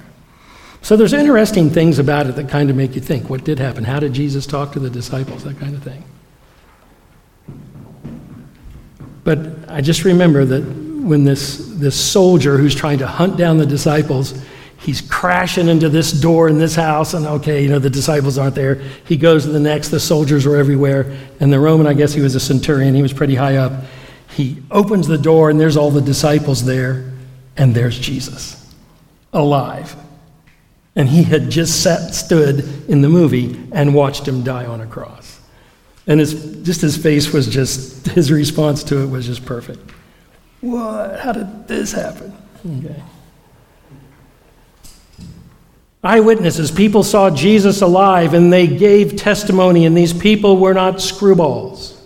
So 0.83 0.97
there's 0.97 1.13
interesting 1.13 1.71
things 1.71 1.99
about 1.99 2.27
it 2.27 2.37
that 2.37 2.49
kind 2.49 2.71
of 2.71 2.77
make 2.77 2.95
you 2.95 3.01
think 3.01 3.29
what 3.29 3.45
did 3.45 3.59
happen? 3.59 3.85
How 3.85 4.01
did 4.01 4.13
Jesus 4.13 4.47
talk 4.47 4.73
to 4.73 4.81
the 4.81 4.91
disciples? 4.91 5.45
That 5.45 5.59
kind 5.59 5.75
of 5.75 5.83
thing. 5.83 6.05
But 9.25 9.69
I 9.69 9.81
just 9.81 10.05
remember 10.05 10.45
that 10.45 10.63
when 10.63 11.25
this, 11.25 11.59
this 11.75 11.95
soldier 11.95 12.57
who's 12.57 12.75
trying 12.75 12.99
to 12.99 13.07
hunt 13.07 13.37
down 13.37 13.59
the 13.59 13.67
disciples, 13.67 14.43
he's 14.79 15.01
crashing 15.03 15.69
into 15.69 15.89
this 15.89 16.13
door 16.13 16.49
in 16.49 16.59
this 16.59 16.75
house, 16.75 17.15
and 17.15 17.27
okay, 17.27 17.63
you 17.63 17.69
know, 17.69 17.79
the 17.79 17.91
disciples 17.91 18.39
aren't 18.39 18.55
there. 18.55 18.77
He 19.05 19.17
goes 19.17 19.45
to 19.45 19.51
the 19.51 19.61
next, 19.61 19.91
the 19.91 20.01
soldiers 20.01 20.47
are 20.47 20.57
everywhere. 20.57 21.17
And 21.39 21.53
the 21.53 21.61
Roman, 21.61 21.87
I 21.87 21.95
guess 21.95 22.15
he 22.15 22.21
was 22.21 22.35
a 22.35 22.41
centurion, 22.41 22.95
he 22.95 23.03
was 23.03 23.13
pretty 23.13 23.35
high 23.35 23.57
up. 23.57 23.73
He 24.37 24.63
opens 24.71 25.07
the 25.07 25.19
door, 25.19 25.51
and 25.51 25.61
there's 25.61 25.77
all 25.77 25.91
the 25.91 26.01
disciples 26.01 26.65
there, 26.65 27.13
and 27.57 27.75
there's 27.75 27.99
Jesus 27.99 28.57
alive. 29.33 29.95
And 30.97 31.09
he 31.09 31.23
had 31.23 31.51
just 31.51 31.83
sat, 31.83 32.15
stood 32.15 32.61
in 32.89 33.01
the 33.01 33.09
movie 33.09 33.69
and 33.73 33.95
watched 33.95 34.27
him 34.27 34.43
die 34.43 34.67
on 34.67 34.81
a 34.81 34.87
cross. 34.87 35.41
And 36.07 36.19
his, 36.19 36.63
just 36.63 36.81
his 36.81 36.97
face 36.97 37.33
was 37.33 37.47
just, 37.47 38.09
his 38.09 38.33
response 38.33 38.83
to 38.85 39.03
it 39.03 39.07
was 39.07 39.27
just 39.27 39.45
perfect. 39.47 39.93
What? 40.61 41.21
How 41.21 41.33
did 41.33 41.69
this 41.69 41.93
happen? 41.93 42.37
Okay. 42.67 43.03
Eyewitnesses, 46.03 46.71
people 46.71 47.03
saw 47.03 47.31
Jesus 47.31 47.83
alive 47.83 48.33
and 48.33 48.53
they 48.53 48.67
gave 48.67 49.17
testimony, 49.17 49.85
and 49.85 49.97
these 49.97 50.15
people 50.15 50.57
were 50.57 50.73
not 50.73 50.97
screwballs. 50.97 51.97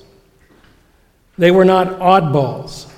They 1.38 1.50
were 1.50 1.64
not 1.64 2.00
oddballs. 2.00 2.90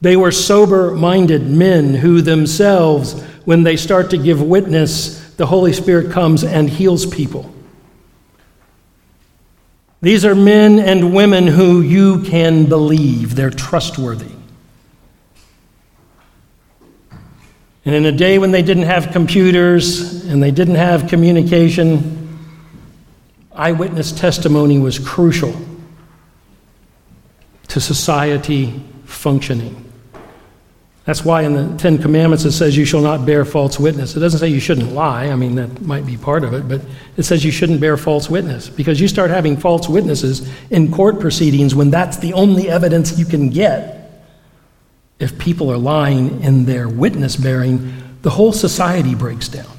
They 0.00 0.16
were 0.16 0.32
sober 0.32 0.90
minded 0.90 1.48
men 1.48 1.94
who 1.94 2.22
themselves, 2.22 3.22
when 3.44 3.62
they 3.62 3.76
start 3.76 4.10
to 4.10 4.18
give 4.18 4.40
witness, 4.42 5.34
the 5.36 5.46
Holy 5.46 5.72
Spirit 5.72 6.12
comes 6.12 6.44
and 6.44 6.68
heals 6.68 7.06
people. 7.06 7.52
These 10.00 10.24
are 10.24 10.34
men 10.34 10.78
and 10.80 11.14
women 11.14 11.46
who 11.46 11.80
you 11.80 12.22
can 12.22 12.66
believe, 12.66 13.36
they're 13.36 13.50
trustworthy. 13.50 14.32
And 17.84 17.94
in 17.94 18.06
a 18.06 18.12
day 18.12 18.38
when 18.38 18.52
they 18.52 18.62
didn't 18.62 18.84
have 18.84 19.10
computers 19.12 20.24
and 20.26 20.42
they 20.42 20.50
didn't 20.52 20.76
have 20.76 21.08
communication, 21.08 22.38
eyewitness 23.52 24.12
testimony 24.12 24.78
was 24.78 24.98
crucial 24.98 25.54
to 27.68 27.80
society 27.80 28.82
functioning. 29.04 29.91
That's 31.04 31.24
why 31.24 31.42
in 31.42 31.54
the 31.54 31.78
Ten 31.78 31.98
Commandments 31.98 32.44
it 32.44 32.52
says 32.52 32.76
you 32.76 32.84
shall 32.84 33.00
not 33.00 33.26
bear 33.26 33.44
false 33.44 33.78
witness. 33.78 34.14
It 34.14 34.20
doesn't 34.20 34.38
say 34.38 34.48
you 34.48 34.60
shouldn't 34.60 34.92
lie. 34.92 35.26
I 35.26 35.34
mean, 35.34 35.56
that 35.56 35.82
might 35.82 36.06
be 36.06 36.16
part 36.16 36.44
of 36.44 36.54
it, 36.54 36.68
but 36.68 36.80
it 37.16 37.24
says 37.24 37.44
you 37.44 37.50
shouldn't 37.50 37.80
bear 37.80 37.96
false 37.96 38.30
witness 38.30 38.68
because 38.68 39.00
you 39.00 39.08
start 39.08 39.30
having 39.30 39.56
false 39.56 39.88
witnesses 39.88 40.48
in 40.70 40.92
court 40.92 41.18
proceedings 41.18 41.74
when 41.74 41.90
that's 41.90 42.18
the 42.18 42.32
only 42.34 42.68
evidence 42.68 43.18
you 43.18 43.24
can 43.24 43.50
get 43.50 44.02
if 45.22 45.38
people 45.38 45.70
are 45.70 45.78
lying 45.78 46.42
in 46.42 46.64
their 46.64 46.88
witness 46.88 47.36
bearing, 47.36 47.92
the 48.22 48.30
whole 48.30 48.52
society 48.52 49.14
breaks 49.14 49.48
down. 49.48 49.70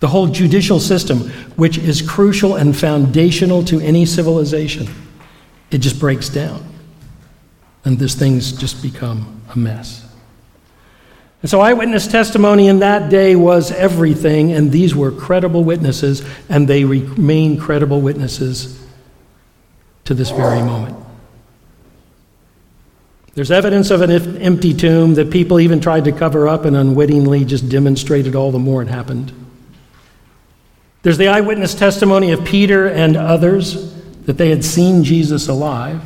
The 0.00 0.08
whole 0.08 0.26
judicial 0.26 0.80
system, 0.80 1.30
which 1.54 1.78
is 1.78 2.02
crucial 2.02 2.56
and 2.56 2.76
foundational 2.76 3.64
to 3.66 3.78
any 3.78 4.04
civilization, 4.06 4.88
it 5.70 5.78
just 5.78 6.00
breaks 6.00 6.28
down. 6.28 6.64
And 7.84 7.96
these 7.96 8.16
things 8.16 8.50
just 8.50 8.82
become 8.82 9.40
a 9.54 9.56
mess. 9.56 10.01
And 11.42 11.50
so, 11.50 11.60
eyewitness 11.60 12.06
testimony 12.06 12.68
in 12.68 12.78
that 12.78 13.10
day 13.10 13.34
was 13.34 13.72
everything, 13.72 14.52
and 14.52 14.70
these 14.70 14.94
were 14.94 15.10
credible 15.10 15.64
witnesses, 15.64 16.22
and 16.48 16.68
they 16.68 16.84
remain 16.84 17.58
credible 17.58 18.00
witnesses 18.00 18.80
to 20.04 20.14
this 20.14 20.30
very 20.30 20.62
moment. 20.62 20.96
There's 23.34 23.50
evidence 23.50 23.90
of 23.90 24.02
an 24.02 24.10
empty 24.38 24.74
tomb 24.74 25.14
that 25.14 25.30
people 25.30 25.58
even 25.58 25.80
tried 25.80 26.04
to 26.04 26.12
cover 26.12 26.46
up 26.46 26.64
and 26.64 26.76
unwittingly 26.76 27.44
just 27.44 27.68
demonstrated 27.68 28.36
all 28.36 28.52
the 28.52 28.58
more 28.58 28.82
it 28.82 28.88
happened. 28.88 29.32
There's 31.02 31.18
the 31.18 31.28
eyewitness 31.28 31.74
testimony 31.74 32.30
of 32.32 32.44
Peter 32.44 32.86
and 32.86 33.16
others 33.16 33.94
that 34.26 34.38
they 34.38 34.50
had 34.50 34.64
seen 34.64 35.02
Jesus 35.02 35.48
alive. 35.48 36.02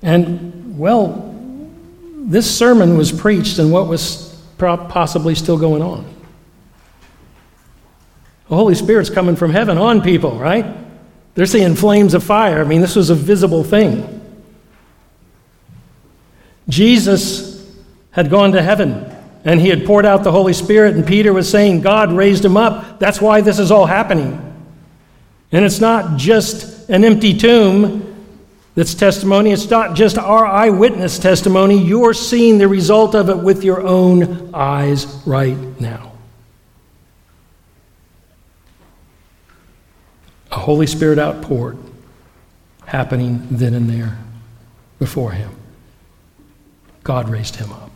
And, 0.00 0.78
well, 0.78 1.23
this 2.24 2.50
sermon 2.50 2.96
was 2.96 3.12
preached 3.12 3.58
and 3.58 3.70
what 3.70 3.86
was 3.86 4.34
possibly 4.58 5.34
still 5.34 5.58
going 5.58 5.82
on. 5.82 6.04
The 8.48 8.56
Holy 8.56 8.74
Spirit's 8.74 9.10
coming 9.10 9.36
from 9.36 9.50
heaven 9.50 9.76
on 9.76 10.00
people, 10.00 10.38
right? 10.38 10.64
They're 11.34 11.46
seeing 11.46 11.74
flames 11.74 12.14
of 12.14 12.24
fire. 12.24 12.60
I 12.60 12.64
mean, 12.64 12.80
this 12.80 12.96
was 12.96 13.10
a 13.10 13.14
visible 13.14 13.62
thing. 13.62 14.22
Jesus 16.68 17.70
had 18.10 18.30
gone 18.30 18.52
to 18.52 18.62
heaven 18.62 19.10
and 19.44 19.60
he 19.60 19.68
had 19.68 19.84
poured 19.84 20.06
out 20.06 20.24
the 20.24 20.32
Holy 20.32 20.54
Spirit, 20.54 20.94
and 20.94 21.06
Peter 21.06 21.30
was 21.30 21.50
saying, 21.50 21.82
God 21.82 22.10
raised 22.10 22.42
him 22.42 22.56
up. 22.56 22.98
That's 22.98 23.20
why 23.20 23.42
this 23.42 23.58
is 23.58 23.70
all 23.70 23.84
happening. 23.84 24.40
And 25.52 25.62
it's 25.66 25.80
not 25.80 26.16
just 26.18 26.88
an 26.88 27.04
empty 27.04 27.36
tomb 27.36 28.13
that's 28.74 28.94
testimony, 28.94 29.52
it's 29.52 29.70
not 29.70 29.94
just 29.94 30.18
our 30.18 30.44
eyewitness 30.44 31.18
testimony. 31.18 31.78
You're 31.78 32.14
seeing 32.14 32.58
the 32.58 32.66
result 32.66 33.14
of 33.14 33.28
it 33.28 33.38
with 33.38 33.62
your 33.62 33.86
own 33.86 34.50
eyes 34.52 35.06
right 35.24 35.56
now. 35.80 36.12
A 40.50 40.58
Holy 40.58 40.86
Spirit 40.86 41.18
outpoured 41.18 41.78
happening 42.86 43.46
then 43.50 43.74
and 43.74 43.88
there 43.88 44.18
before 44.98 45.32
him. 45.32 45.50
God 47.04 47.28
raised 47.28 47.56
him 47.56 47.72
up. 47.72 47.90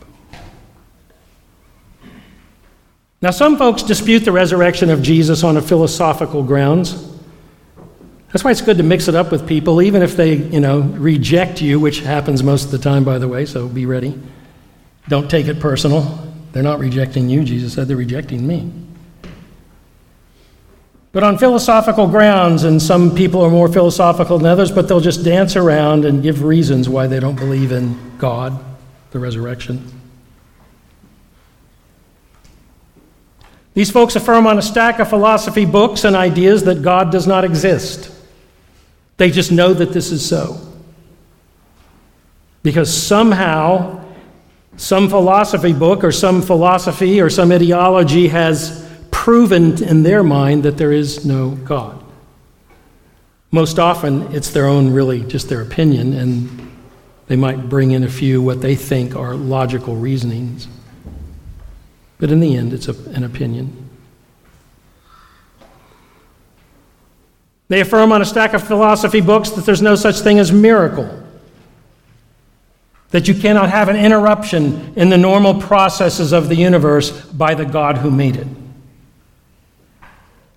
Now, 3.21 3.31
some 3.31 3.57
folks 3.57 3.83
dispute 3.83 4.19
the 4.19 4.31
resurrection 4.31 4.89
of 4.89 5.01
Jesus 5.01 5.43
on 5.43 5.57
a 5.57 5.61
philosophical 5.61 6.41
grounds. 6.41 7.08
That's 8.31 8.43
why 8.43 8.51
it's 8.51 8.61
good 8.61 8.77
to 8.77 8.83
mix 8.83 9.07
it 9.07 9.15
up 9.15 9.31
with 9.31 9.47
people, 9.47 9.81
even 9.81 10.03
if 10.03 10.15
they, 10.15 10.35
you 10.35 10.59
know, 10.59 10.81
reject 10.81 11.61
you, 11.61 11.79
which 11.79 12.01
happens 12.01 12.43
most 12.43 12.65
of 12.65 12.71
the 12.71 12.77
time, 12.77 13.03
by 13.03 13.17
the 13.17 13.27
way, 13.27 13.45
so 13.45 13.67
be 13.67 13.85
ready. 13.87 14.19
Don't 15.07 15.29
take 15.29 15.47
it 15.47 15.59
personal. 15.59 16.27
They're 16.51 16.61
not 16.61 16.79
rejecting 16.79 17.27
you. 17.29 17.43
Jesus 17.43 17.73
said 17.73 17.87
they're 17.87 17.97
rejecting 17.97 18.45
me. 18.45 18.71
But 21.11 21.23
on 21.23 21.39
philosophical 21.39 22.07
grounds, 22.07 22.65
and 22.65 22.79
some 22.79 23.15
people 23.15 23.41
are 23.41 23.49
more 23.49 23.67
philosophical 23.67 24.37
than 24.37 24.45
others, 24.45 24.71
but 24.71 24.87
they'll 24.87 24.99
just 24.99 25.23
dance 25.23 25.55
around 25.55 26.05
and 26.05 26.21
give 26.21 26.43
reasons 26.43 26.87
why 26.87 27.07
they 27.07 27.19
don't 27.19 27.35
believe 27.35 27.71
in 27.71 28.17
God 28.19 28.63
the 29.09 29.17
resurrection. 29.17 29.91
These 33.73 33.89
folks 33.89 34.15
affirm 34.15 34.45
on 34.45 34.59
a 34.59 34.61
stack 34.61 34.99
of 34.99 35.09
philosophy 35.09 35.65
books 35.65 36.03
and 36.03 36.15
ideas 36.15 36.65
that 36.65 36.83
God 36.83 37.11
does 37.11 37.25
not 37.25 37.43
exist. 37.43 38.11
They 39.19 39.31
just 39.31 39.51
know 39.51 39.73
that 39.73 39.91
this 39.91 40.11
is 40.13 40.25
so. 40.25 40.57
Because 42.63 42.91
somehow, 42.91 44.01
some 44.77 45.09
philosophy 45.09 45.73
book 45.73 46.05
or 46.05 46.11
some 46.13 46.41
philosophy 46.41 47.19
or 47.19 47.29
some 47.29 47.51
ideology 47.51 48.29
has 48.29 48.89
proven 49.11 49.83
in 49.83 50.03
their 50.03 50.23
mind 50.23 50.63
that 50.63 50.77
there 50.77 50.93
is 50.93 51.25
no 51.25 51.49
God. 51.49 52.01
Most 53.51 53.77
often, 53.77 54.33
it's 54.33 54.51
their 54.51 54.67
own, 54.67 54.91
really, 54.91 55.21
just 55.23 55.49
their 55.49 55.61
opinion, 55.61 56.13
and 56.13 56.71
they 57.27 57.35
might 57.35 57.67
bring 57.67 57.91
in 57.91 58.05
a 58.05 58.09
few 58.09 58.41
what 58.41 58.61
they 58.61 58.75
think 58.75 59.17
are 59.17 59.35
logical 59.35 59.97
reasonings. 59.97 60.69
But 62.19 62.31
in 62.31 62.39
the 62.39 62.55
end, 62.55 62.71
it's 62.71 62.87
a, 62.87 62.93
an 63.09 63.25
opinion. 63.25 63.88
They 67.69 67.81
affirm 67.81 68.11
on 68.11 68.21
a 68.21 68.25
stack 68.25 68.53
of 68.53 68.63
philosophy 68.63 69.21
books 69.21 69.51
that 69.51 69.65
there's 69.65 69.81
no 69.81 69.95
such 69.95 70.19
thing 70.19 70.39
as 70.39 70.51
miracle, 70.51 71.23
that 73.11 73.27
you 73.27 73.35
cannot 73.35 73.69
have 73.69 73.89
an 73.89 73.95
interruption 73.95 74.93
in 74.95 75.09
the 75.09 75.17
normal 75.17 75.61
processes 75.61 76.31
of 76.31 76.49
the 76.49 76.55
universe 76.55 77.11
by 77.11 77.53
the 77.53 77.65
God 77.65 77.99
who 77.99 78.09
made 78.09 78.35
it, 78.35 78.47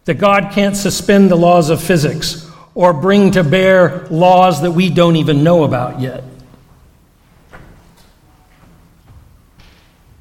that 0.06 0.14
God 0.14 0.52
can't 0.52 0.76
suspend 0.76 1.30
the 1.30 1.36
laws 1.36 1.68
of 1.68 1.82
physics 1.82 2.50
or 2.74 2.94
bring 2.94 3.30
to 3.32 3.44
bear 3.44 4.06
laws 4.08 4.62
that 4.62 4.72
we 4.72 4.88
don't 4.88 5.16
even 5.16 5.44
know 5.44 5.64
about 5.64 6.00
yet. 6.00 6.24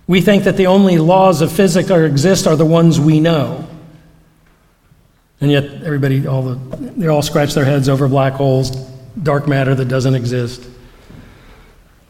We 0.08 0.20
think 0.20 0.44
that 0.44 0.58
the 0.58 0.68
only 0.68 0.98
laws 0.98 1.40
of 1.40 1.54
physics 1.54 1.88
that 1.88 2.04
exist 2.04 2.46
are 2.46 2.58
the 2.58 2.66
ones 2.66 3.00
we 3.00 3.22
know. 3.22 3.66
And 5.42 5.50
yet, 5.52 5.66
everybody, 5.84 6.28
all 6.28 6.44
the, 6.44 6.56
they 6.78 7.08
all 7.08 7.24
scratch 7.24 7.56
their 7.56 7.66
heads 7.66 7.90
over 7.90 8.08
black 8.08 8.34
holes, 8.34 8.70
dark 9.22 9.48
matter 9.48 9.74
that 9.74 9.86
doesn't 9.86 10.14
exist, 10.14 10.64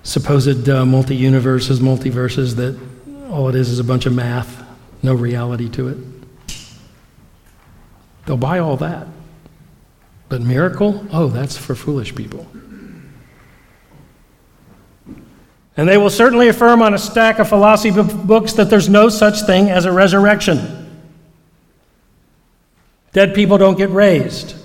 supposed 0.03 0.67
uh, 0.67 0.85
multi 0.85 1.15
universes, 1.15 1.79
multiverses 1.79 2.55
that 2.57 2.77
all 3.29 3.47
it 3.47 3.55
is 3.55 3.69
is 3.69 3.79
a 3.79 3.83
bunch 3.85 4.05
of 4.05 4.13
math, 4.13 4.61
no 5.01 5.13
reality 5.13 5.69
to 5.69 5.87
it. 5.87 5.97
They'll 8.25 8.35
buy 8.35 8.59
all 8.59 8.75
that. 8.77 9.07
But 10.27 10.41
miracle? 10.41 11.05
Oh, 11.11 11.27
that's 11.27 11.57
for 11.57 11.73
foolish 11.73 12.13
people. 12.13 12.45
And 15.77 15.87
they 15.87 15.97
will 15.97 16.09
certainly 16.09 16.49
affirm 16.49 16.81
on 16.81 16.93
a 16.93 16.97
stack 16.97 17.39
of 17.39 17.47
philosophy 17.47 17.91
books 17.91 18.53
that 18.53 18.69
there's 18.69 18.89
no 18.89 19.09
such 19.09 19.41
thing 19.41 19.69
as 19.69 19.85
a 19.85 19.91
resurrection. 19.91 20.80
Dead 23.13 23.35
people 23.35 23.57
don't 23.57 23.77
get 23.77 23.89
raised. 23.89 24.55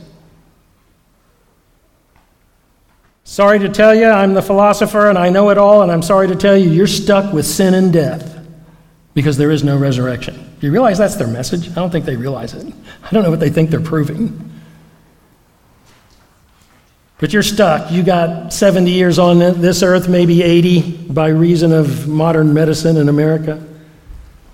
Sorry 3.24 3.59
to 3.59 3.68
tell 3.68 3.94
you, 3.94 4.07
I'm 4.07 4.34
the 4.34 4.42
philosopher 4.42 5.09
and 5.09 5.18
I 5.18 5.30
know 5.30 5.51
it 5.51 5.59
all, 5.59 5.82
and 5.82 5.90
I'm 5.90 6.03
sorry 6.03 6.28
to 6.28 6.36
tell 6.36 6.57
you, 6.57 6.70
you're 6.70 6.86
stuck 6.86 7.32
with 7.32 7.44
sin 7.44 7.74
and 7.74 7.92
death 7.92 8.38
because 9.14 9.36
there 9.36 9.51
is 9.51 9.64
no 9.64 9.76
resurrection. 9.76 10.34
Do 10.61 10.66
you 10.66 10.72
realize 10.72 10.97
that's 10.97 11.16
their 11.16 11.26
message? 11.26 11.68
I 11.70 11.74
don't 11.74 11.90
think 11.90 12.05
they 12.05 12.16
realize 12.16 12.55
it. 12.55 12.72
I 13.03 13.11
don't 13.11 13.24
know 13.24 13.30
what 13.30 13.40
they 13.40 13.51
think 13.51 13.70
they're 13.70 13.80
proving. 13.80 14.53
But 17.18 17.32
you're 17.32 17.42
stuck. 17.42 17.90
You 17.90 18.03
got 18.03 18.53
70 18.53 18.90
years 18.90 19.18
on 19.18 19.38
this 19.38 19.82
earth, 19.82 20.09
maybe 20.09 20.42
80 20.42 21.09
by 21.09 21.28
reason 21.28 21.72
of 21.72 22.07
modern 22.07 22.55
medicine 22.55 22.97
in 22.97 23.09
America, 23.09 23.62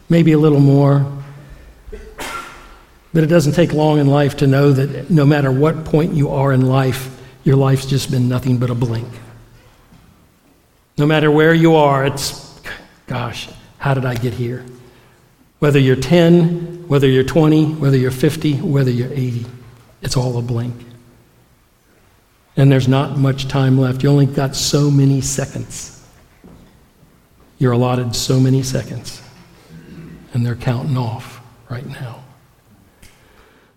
maybe 0.08 0.32
a 0.32 0.38
little 0.38 0.60
more. 0.60 1.21
But 3.12 3.24
it 3.24 3.26
doesn't 3.26 3.52
take 3.52 3.72
long 3.72 3.98
in 3.98 4.06
life 4.06 4.38
to 4.38 4.46
know 4.46 4.72
that 4.72 5.10
no 5.10 5.26
matter 5.26 5.50
what 5.50 5.84
point 5.84 6.14
you 6.14 6.30
are 6.30 6.52
in 6.52 6.62
life, 6.62 7.20
your 7.44 7.56
life's 7.56 7.86
just 7.86 8.10
been 8.10 8.28
nothing 8.28 8.56
but 8.58 8.70
a 8.70 8.74
blink. 8.74 9.08
No 10.96 11.06
matter 11.06 11.30
where 11.30 11.52
you 11.52 11.74
are, 11.76 12.06
it's, 12.06 12.60
gosh, 13.06 13.48
how 13.78 13.94
did 13.94 14.04
I 14.04 14.14
get 14.14 14.32
here? 14.32 14.64
Whether 15.58 15.78
you're 15.78 15.96
10, 15.96 16.88
whether 16.88 17.06
you're 17.06 17.24
20, 17.24 17.74
whether 17.74 17.96
you're 17.96 18.10
50, 18.10 18.60
whether 18.60 18.90
you're 18.90 19.12
80, 19.12 19.46
it's 20.00 20.16
all 20.16 20.38
a 20.38 20.42
blink. 20.42 20.74
And 22.56 22.70
there's 22.70 22.88
not 22.88 23.16
much 23.16 23.48
time 23.48 23.78
left. 23.78 24.02
You 24.02 24.10
only 24.10 24.26
got 24.26 24.54
so 24.56 24.90
many 24.90 25.20
seconds. 25.20 26.04
You're 27.58 27.72
allotted 27.72 28.14
so 28.14 28.40
many 28.40 28.62
seconds. 28.62 29.22
And 30.34 30.44
they're 30.44 30.56
counting 30.56 30.96
off 30.96 31.40
right 31.70 31.86
now. 31.86 32.21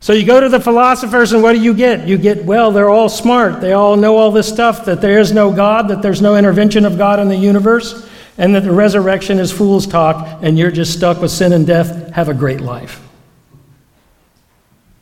So 0.06 0.14
you 0.14 0.24
go 0.24 0.40
to 0.40 0.50
the 0.50 0.60
philosophers, 0.60 1.34
and 1.34 1.42
what 1.42 1.54
do 1.54 1.60
you 1.60 1.74
get? 1.74 2.08
You 2.08 2.20
get, 2.20 2.46
well, 2.46 2.72
they're 2.72 2.92
all 2.92 3.10
smart. 3.10 3.60
They 3.60 3.74
all 3.74 3.98
know 3.98 4.18
all 4.18 4.30
this 4.30 4.48
stuff 4.48 4.86
that 4.86 5.02
there 5.02 5.18
is 5.18 5.32
no 5.32 5.52
God, 5.52 5.88
that 5.88 6.04
there's 6.04 6.22
no 6.22 6.36
intervention 6.36 6.86
of 6.86 6.96
God 6.96 7.20
in 7.20 7.28
the 7.28 7.36
universe, 7.36 8.08
and 8.38 8.54
that 8.54 8.60
the 8.66 8.72
resurrection 8.72 9.40
is 9.40 9.52
fool's 9.52 9.88
talk, 9.88 10.44
and 10.44 10.60
you're 10.60 10.70
just 10.70 10.94
stuck 10.94 11.22
with 11.22 11.32
sin 11.32 11.54
and 11.54 11.66
death. 11.66 12.12
Have 12.12 12.30
a 12.30 12.36
great 12.36 12.62
life. 12.62 13.02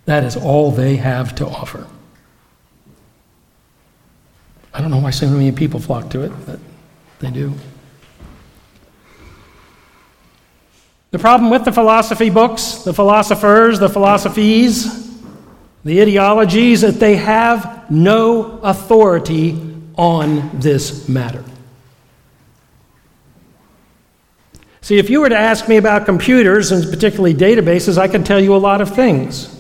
That 0.06 0.24
is 0.24 0.38
all 0.38 0.72
they 0.72 0.96
have 0.96 1.36
to 1.36 1.48
offer. 1.48 1.86
I 4.74 4.80
don't 4.80 4.90
know 4.90 5.00
why 5.00 5.12
so 5.12 5.30
many 5.30 5.52
people 5.52 5.82
flock 5.82 6.12
to 6.12 6.22
it, 6.22 6.32
but 6.46 6.62
they 7.20 7.30
do. 7.30 7.54
The 11.14 11.20
problem 11.20 11.52
with 11.52 11.64
the 11.64 11.72
philosophy 11.72 12.32
books, 12.32 12.78
the 12.78 12.92
philosophers, 12.92 13.78
the 13.78 13.88
philosophies, 13.88 15.12
the 15.86 16.02
ideologies, 16.02 16.82
that 16.82 17.00
they 17.00 17.18
have 17.18 17.92
no 17.92 18.60
authority 18.64 19.62
on 19.96 20.50
this 20.60 21.08
matter. 21.08 21.44
See, 24.82 24.98
if 24.98 25.12
you 25.12 25.22
were 25.22 25.30
to 25.30 25.38
ask 25.38 25.70
me 25.70 25.78
about 25.78 26.08
computers, 26.08 26.72
and 26.72 26.84
particularly 26.90 27.36
databases, 27.36 28.00
I 28.00 28.08
could 28.08 28.26
tell 28.26 28.40
you 28.40 28.56
a 28.56 28.58
lot 28.58 28.82
of 28.82 28.96
things. 28.96 29.56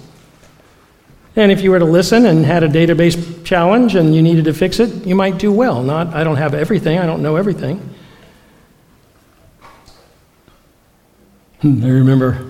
And 1.36 1.52
if 1.52 1.62
you 1.62 1.70
were 1.70 1.78
to 1.78 1.86
listen 1.86 2.26
and 2.26 2.44
had 2.44 2.64
a 2.64 2.68
database 2.68 3.46
challenge 3.46 3.94
and 3.94 4.16
you 4.16 4.24
needed 4.24 4.46
to 4.46 4.56
fix 4.56 4.80
it, 4.80 5.06
you 5.06 5.14
might 5.14 5.38
do 5.38 5.52
well. 5.52 5.84
Not, 5.84 6.16
I 6.16 6.24
don't 6.24 6.38
have 6.38 6.56
everything, 6.56 6.98
I 6.98 7.06
don't 7.06 7.22
know 7.22 7.36
everything. 7.36 7.93
I 11.64 11.68
remember 11.88 12.46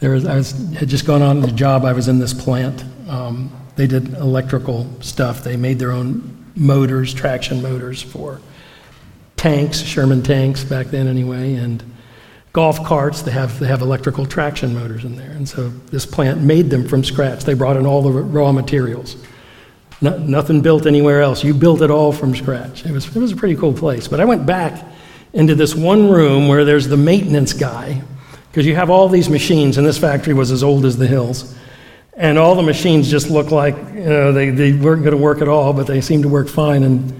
there 0.00 0.10
was, 0.10 0.26
I 0.26 0.36
was, 0.36 0.52
had 0.74 0.88
just 0.88 1.06
gone 1.06 1.22
on 1.22 1.42
a 1.42 1.52
job. 1.52 1.86
I 1.86 1.94
was 1.94 2.06
in 2.06 2.18
this 2.18 2.34
plant. 2.34 2.84
Um, 3.08 3.50
they 3.76 3.86
did 3.86 4.12
electrical 4.14 4.86
stuff. 5.00 5.42
They 5.42 5.56
made 5.56 5.78
their 5.78 5.90
own 5.90 6.52
motors, 6.54 7.14
traction 7.14 7.62
motors 7.62 8.02
for 8.02 8.40
tanks, 9.36 9.80
Sherman 9.80 10.22
tanks 10.22 10.62
back 10.64 10.88
then 10.88 11.08
anyway, 11.08 11.54
and 11.54 11.82
golf 12.52 12.84
carts. 12.84 13.22
They 13.22 13.30
have 13.30 13.58
they 13.58 13.68
have 13.68 13.80
electrical 13.80 14.26
traction 14.26 14.74
motors 14.74 15.06
in 15.06 15.16
there, 15.16 15.30
and 15.30 15.48
so 15.48 15.70
this 15.90 16.04
plant 16.04 16.42
made 16.42 16.68
them 16.68 16.86
from 16.86 17.02
scratch. 17.02 17.44
They 17.44 17.54
brought 17.54 17.78
in 17.78 17.86
all 17.86 18.02
the 18.02 18.10
raw 18.10 18.52
materials. 18.52 19.16
No, 20.02 20.18
nothing 20.18 20.60
built 20.60 20.84
anywhere 20.84 21.22
else. 21.22 21.42
You 21.42 21.54
built 21.54 21.80
it 21.80 21.90
all 21.90 22.12
from 22.12 22.36
scratch. 22.36 22.84
It 22.84 22.92
was 22.92 23.06
it 23.06 23.18
was 23.18 23.32
a 23.32 23.36
pretty 23.36 23.56
cool 23.56 23.72
place. 23.72 24.08
But 24.08 24.20
I 24.20 24.26
went 24.26 24.44
back 24.44 24.84
into 25.32 25.54
this 25.54 25.74
one 25.74 26.08
room 26.08 26.48
where 26.48 26.64
there's 26.64 26.88
the 26.88 26.96
maintenance 26.96 27.52
guy, 27.52 28.02
because 28.50 28.66
you 28.66 28.74
have 28.74 28.90
all 28.90 29.08
these 29.08 29.28
machines, 29.28 29.78
and 29.78 29.86
this 29.86 29.98
factory 29.98 30.34
was 30.34 30.50
as 30.50 30.62
old 30.62 30.84
as 30.84 30.96
the 30.96 31.06
hills. 31.06 31.56
And 32.14 32.38
all 32.38 32.54
the 32.54 32.62
machines 32.62 33.10
just 33.10 33.30
look 33.30 33.50
like 33.50 33.76
you 33.94 34.04
know, 34.04 34.32
they, 34.32 34.50
they 34.50 34.72
weren't 34.72 35.02
going 35.02 35.16
to 35.16 35.22
work 35.22 35.40
at 35.40 35.48
all, 35.48 35.72
but 35.72 35.86
they 35.86 36.00
seemed 36.00 36.24
to 36.24 36.28
work 36.28 36.48
fine. 36.48 36.82
And 36.82 37.14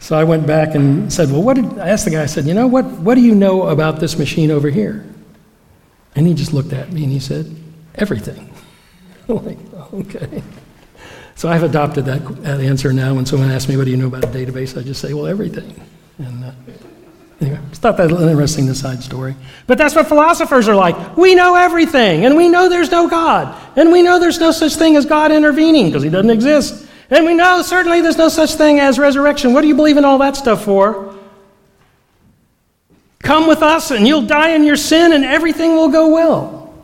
so 0.00 0.18
I 0.18 0.24
went 0.24 0.46
back 0.46 0.74
and 0.74 1.12
said, 1.12 1.30
Well, 1.30 1.42
what 1.42 1.54
did, 1.54 1.78
I 1.78 1.90
asked 1.90 2.06
the 2.06 2.10
guy, 2.10 2.22
I 2.22 2.26
said, 2.26 2.46
You 2.46 2.54
know, 2.54 2.66
what, 2.66 2.84
what 2.84 3.14
do 3.14 3.20
you 3.20 3.34
know 3.34 3.68
about 3.68 4.00
this 4.00 4.18
machine 4.18 4.50
over 4.50 4.68
here? 4.68 5.06
And 6.16 6.26
he 6.26 6.34
just 6.34 6.52
looked 6.52 6.72
at 6.72 6.92
me 6.92 7.04
and 7.04 7.12
he 7.12 7.20
said, 7.20 7.54
Everything. 7.94 8.52
I'm 9.28 9.44
like, 9.44 9.58
okay. 9.94 10.42
So 11.36 11.48
I've 11.48 11.62
adopted 11.62 12.04
that, 12.06 12.24
that 12.42 12.60
answer 12.60 12.92
now. 12.92 13.14
When 13.14 13.26
someone 13.26 13.50
asks 13.50 13.68
me, 13.68 13.76
What 13.76 13.84
do 13.84 13.90
you 13.90 13.96
know 13.96 14.08
about 14.08 14.24
a 14.24 14.28
database? 14.28 14.76
I 14.76 14.82
just 14.82 15.00
say, 15.00 15.14
Well, 15.14 15.26
everything. 15.26 15.80
And, 16.18 16.44
uh, 16.44 16.52
Anyway, 17.42 17.58
just 17.70 17.82
thought 17.82 17.96
that 17.96 18.08
was 18.08 18.22
interesting, 18.22 18.72
side 18.72 19.02
story. 19.02 19.34
But 19.66 19.76
that's 19.76 19.96
what 19.96 20.06
philosophers 20.06 20.68
are 20.68 20.76
like. 20.76 21.16
We 21.16 21.34
know 21.34 21.56
everything, 21.56 22.24
and 22.24 22.36
we 22.36 22.48
know 22.48 22.68
there's 22.68 22.92
no 22.92 23.08
God, 23.08 23.60
and 23.76 23.90
we 23.90 24.00
know 24.00 24.20
there's 24.20 24.38
no 24.38 24.52
such 24.52 24.76
thing 24.76 24.94
as 24.94 25.06
God 25.06 25.32
intervening 25.32 25.86
because 25.86 26.04
he 26.04 26.08
doesn't 26.08 26.30
exist. 26.30 26.86
And 27.10 27.26
we 27.26 27.34
know 27.34 27.60
certainly 27.62 28.00
there's 28.00 28.16
no 28.16 28.28
such 28.28 28.54
thing 28.54 28.78
as 28.78 28.96
resurrection. 28.96 29.54
What 29.54 29.62
do 29.62 29.66
you 29.66 29.74
believe 29.74 29.96
in 29.96 30.04
all 30.04 30.18
that 30.18 30.36
stuff 30.36 30.64
for? 30.64 31.16
Come 33.24 33.48
with 33.48 33.60
us, 33.60 33.90
and 33.90 34.06
you'll 34.06 34.26
die 34.26 34.50
in 34.50 34.62
your 34.62 34.76
sin, 34.76 35.12
and 35.12 35.24
everything 35.24 35.74
will 35.74 35.90
go 35.90 36.14
well. 36.14 36.74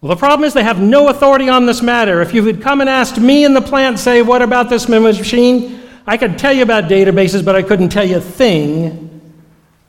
Well, 0.00 0.10
the 0.10 0.16
problem 0.16 0.46
is 0.46 0.54
they 0.54 0.62
have 0.62 0.80
no 0.80 1.08
authority 1.08 1.48
on 1.48 1.66
this 1.66 1.82
matter. 1.82 2.22
If 2.22 2.32
you 2.32 2.44
had 2.44 2.62
come 2.62 2.80
and 2.80 2.88
asked 2.88 3.18
me 3.18 3.44
in 3.44 3.54
the 3.54 3.60
plant, 3.60 3.98
say, 3.98 4.22
What 4.22 4.40
about 4.40 4.70
this 4.70 4.88
machine? 4.88 5.82
I 6.06 6.16
could 6.16 6.38
tell 6.38 6.52
you 6.52 6.62
about 6.62 6.84
databases, 6.84 7.44
but 7.44 7.56
I 7.56 7.62
couldn't 7.62 7.88
tell 7.88 8.04
you 8.04 8.18
a 8.18 8.20
thing 8.20 9.34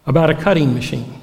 about 0.05 0.29
a 0.29 0.35
cutting 0.35 0.73
machine. 0.73 1.21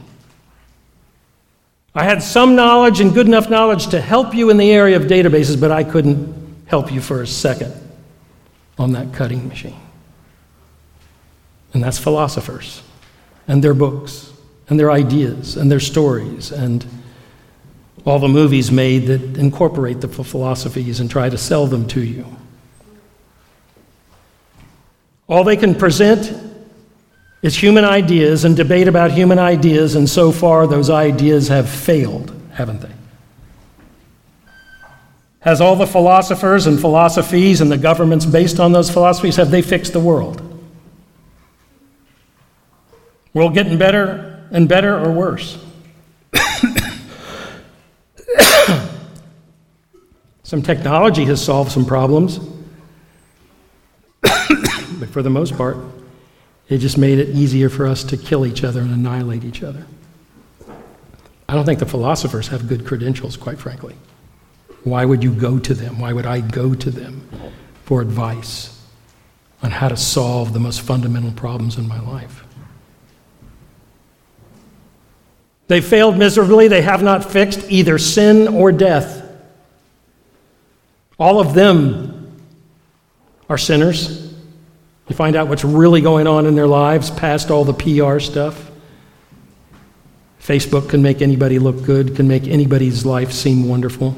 I 1.94 2.04
had 2.04 2.22
some 2.22 2.54
knowledge 2.54 3.00
and 3.00 3.14
good 3.14 3.26
enough 3.26 3.48
knowledge 3.48 3.88
to 3.88 4.00
help 4.00 4.34
you 4.34 4.50
in 4.50 4.56
the 4.56 4.70
area 4.70 4.96
of 4.96 5.02
databases, 5.04 5.60
but 5.60 5.70
I 5.70 5.84
couldn't 5.84 6.64
help 6.66 6.92
you 6.92 7.00
for 7.00 7.22
a 7.22 7.26
second 7.26 7.72
on 8.78 8.92
that 8.92 9.12
cutting 9.12 9.48
machine. 9.48 9.80
And 11.72 11.82
that's 11.82 11.98
philosophers 11.98 12.82
and 13.48 13.62
their 13.62 13.74
books 13.74 14.32
and 14.68 14.78
their 14.78 14.90
ideas 14.90 15.56
and 15.56 15.70
their 15.70 15.80
stories 15.80 16.52
and 16.52 16.84
all 18.04 18.18
the 18.18 18.28
movies 18.28 18.70
made 18.70 19.06
that 19.06 19.38
incorporate 19.38 20.00
the 20.00 20.08
philosophies 20.08 21.00
and 21.00 21.10
try 21.10 21.28
to 21.28 21.38
sell 21.38 21.66
them 21.66 21.86
to 21.88 22.02
you. 22.02 22.26
All 25.28 25.44
they 25.44 25.56
can 25.56 25.74
present 25.74 26.32
is 27.42 27.56
human 27.56 27.84
ideas 27.84 28.44
and 28.44 28.56
debate 28.56 28.88
about 28.88 29.10
human 29.10 29.38
ideas, 29.38 29.94
and 29.94 30.08
so 30.08 30.32
far 30.32 30.66
those 30.66 30.90
ideas 30.90 31.48
have 31.48 31.68
failed, 31.68 32.32
haven't 32.52 32.80
they? 32.80 32.92
Has 35.40 35.60
all 35.60 35.76
the 35.76 35.86
philosophers 35.86 36.66
and 36.66 36.80
philosophies 36.80 37.60
and 37.60 37.70
the 37.70 37.76
governments 37.76 38.24
based 38.24 38.58
on 38.58 38.72
those 38.72 38.90
philosophies, 38.90 39.36
have 39.36 39.50
they 39.50 39.60
fixed 39.60 39.92
the 39.92 40.00
world? 40.00 40.40
World 43.34 43.52
getting 43.52 43.76
better 43.76 44.46
and 44.50 44.66
better 44.66 44.98
or 44.98 45.12
worse? 45.12 45.58
some 50.44 50.62
technology 50.62 51.26
has 51.26 51.44
solved 51.44 51.72
some 51.72 51.84
problems. 51.84 52.40
For 55.14 55.22
the 55.22 55.30
most 55.30 55.56
part, 55.56 55.76
it 56.68 56.78
just 56.78 56.98
made 56.98 57.20
it 57.20 57.28
easier 57.28 57.68
for 57.68 57.86
us 57.86 58.02
to 58.02 58.16
kill 58.16 58.44
each 58.44 58.64
other 58.64 58.80
and 58.80 58.90
annihilate 58.90 59.44
each 59.44 59.62
other. 59.62 59.86
I 61.48 61.54
don't 61.54 61.64
think 61.64 61.78
the 61.78 61.86
philosophers 61.86 62.48
have 62.48 62.66
good 62.66 62.84
credentials, 62.84 63.36
quite 63.36 63.60
frankly. 63.60 63.94
Why 64.82 65.04
would 65.04 65.22
you 65.22 65.32
go 65.32 65.60
to 65.60 65.72
them? 65.72 66.00
Why 66.00 66.12
would 66.12 66.26
I 66.26 66.40
go 66.40 66.74
to 66.74 66.90
them 66.90 67.28
for 67.84 68.00
advice 68.00 68.84
on 69.62 69.70
how 69.70 69.86
to 69.86 69.96
solve 69.96 70.52
the 70.52 70.58
most 70.58 70.80
fundamental 70.80 71.30
problems 71.30 71.78
in 71.78 71.86
my 71.86 72.00
life? 72.00 72.42
They 75.68 75.80
failed 75.80 76.18
miserably. 76.18 76.66
They 76.66 76.82
have 76.82 77.04
not 77.04 77.24
fixed 77.24 77.70
either 77.70 77.98
sin 77.98 78.48
or 78.48 78.72
death. 78.72 79.22
All 81.20 81.38
of 81.38 81.54
them 81.54 82.36
are 83.48 83.58
sinners. 83.58 84.23
You 85.08 85.14
find 85.14 85.36
out 85.36 85.48
what's 85.48 85.64
really 85.64 86.00
going 86.00 86.26
on 86.26 86.46
in 86.46 86.54
their 86.54 86.66
lives 86.66 87.10
past 87.10 87.50
all 87.50 87.64
the 87.64 87.74
PR 87.74 88.18
stuff. 88.18 88.70
Facebook 90.40 90.90
can 90.90 91.02
make 91.02 91.22
anybody 91.22 91.58
look 91.58 91.82
good, 91.84 92.16
can 92.16 92.28
make 92.28 92.46
anybody's 92.46 93.06
life 93.06 93.32
seem 93.32 93.68
wonderful. 93.68 94.14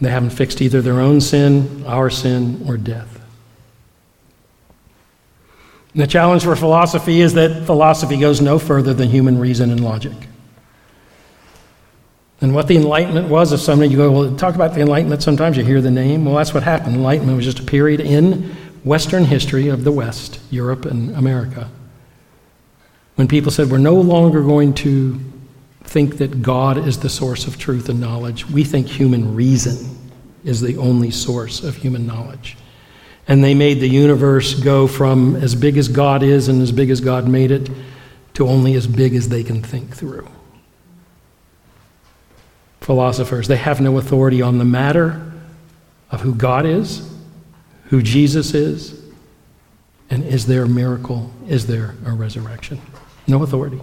They 0.00 0.10
haven't 0.10 0.30
fixed 0.30 0.60
either 0.60 0.82
their 0.82 1.00
own 1.00 1.20
sin, 1.20 1.84
our 1.86 2.10
sin, 2.10 2.64
or 2.68 2.76
death. 2.76 3.20
And 5.94 6.02
the 6.02 6.06
challenge 6.06 6.42
for 6.42 6.56
philosophy 6.56 7.20
is 7.20 7.34
that 7.34 7.64
philosophy 7.64 8.18
goes 8.18 8.40
no 8.40 8.58
further 8.58 8.92
than 8.92 9.08
human 9.08 9.38
reason 9.38 9.70
and 9.70 9.82
logic. 9.82 10.12
And 12.44 12.54
what 12.54 12.68
the 12.68 12.76
Enlightenment 12.76 13.30
was, 13.30 13.52
if 13.52 13.60
somebody 13.60 13.88
you 13.90 13.96
go, 13.96 14.12
well, 14.12 14.36
talk 14.36 14.54
about 14.54 14.74
the 14.74 14.82
Enlightenment, 14.82 15.22
sometimes 15.22 15.56
you 15.56 15.64
hear 15.64 15.80
the 15.80 15.90
name. 15.90 16.26
Well, 16.26 16.34
that's 16.34 16.52
what 16.52 16.62
happened. 16.62 16.94
Enlightenment 16.94 17.36
was 17.36 17.46
just 17.46 17.60
a 17.60 17.62
period 17.62 18.00
in 18.00 18.54
Western 18.84 19.24
history 19.24 19.68
of 19.68 19.82
the 19.82 19.90
West, 19.90 20.40
Europe 20.50 20.84
and 20.84 21.16
America, 21.16 21.70
when 23.14 23.28
people 23.28 23.50
said, 23.50 23.70
we're 23.70 23.78
no 23.78 23.94
longer 23.94 24.42
going 24.42 24.74
to 24.74 25.18
think 25.84 26.18
that 26.18 26.42
God 26.42 26.76
is 26.76 26.98
the 26.98 27.08
source 27.08 27.46
of 27.46 27.56
truth 27.56 27.88
and 27.88 27.98
knowledge. 27.98 28.46
We 28.46 28.62
think 28.62 28.88
human 28.88 29.34
reason 29.34 29.96
is 30.44 30.60
the 30.60 30.76
only 30.76 31.10
source 31.10 31.64
of 31.64 31.76
human 31.76 32.06
knowledge. 32.06 32.58
And 33.26 33.42
they 33.42 33.54
made 33.54 33.80
the 33.80 33.88
universe 33.88 34.52
go 34.52 34.86
from 34.86 35.36
as 35.36 35.54
big 35.54 35.78
as 35.78 35.88
God 35.88 36.22
is 36.22 36.48
and 36.48 36.60
as 36.60 36.72
big 36.72 36.90
as 36.90 37.00
God 37.00 37.26
made 37.26 37.50
it 37.50 37.70
to 38.34 38.46
only 38.46 38.74
as 38.74 38.86
big 38.86 39.14
as 39.14 39.30
they 39.30 39.42
can 39.42 39.62
think 39.62 39.96
through. 39.96 40.28
Philosophers, 42.84 43.48
they 43.48 43.56
have 43.56 43.80
no 43.80 43.96
authority 43.96 44.42
on 44.42 44.58
the 44.58 44.64
matter 44.64 45.32
of 46.10 46.20
who 46.20 46.34
God 46.34 46.66
is, 46.66 47.10
who 47.84 48.02
Jesus 48.02 48.52
is, 48.52 49.02
and 50.10 50.22
is 50.22 50.44
there 50.44 50.64
a 50.64 50.68
miracle? 50.68 51.32
Is 51.48 51.66
there 51.66 51.94
a 52.04 52.12
resurrection? 52.12 52.78
No 53.26 53.42
authority. 53.42 53.80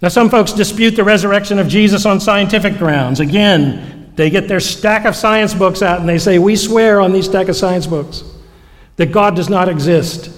Now, 0.00 0.10
some 0.10 0.30
folks 0.30 0.52
dispute 0.52 0.92
the 0.92 1.02
resurrection 1.02 1.58
of 1.58 1.66
Jesus 1.66 2.06
on 2.06 2.20
scientific 2.20 2.78
grounds. 2.78 3.18
Again, 3.18 4.12
they 4.14 4.30
get 4.30 4.46
their 4.46 4.60
stack 4.60 5.06
of 5.06 5.16
science 5.16 5.54
books 5.54 5.82
out 5.82 5.98
and 5.98 6.08
they 6.08 6.18
say, 6.18 6.38
We 6.38 6.54
swear 6.54 7.00
on 7.00 7.12
these 7.12 7.24
stack 7.24 7.48
of 7.48 7.56
science 7.56 7.88
books 7.88 8.22
that 8.94 9.06
God 9.06 9.34
does 9.34 9.48
not 9.48 9.68
exist. 9.68 10.30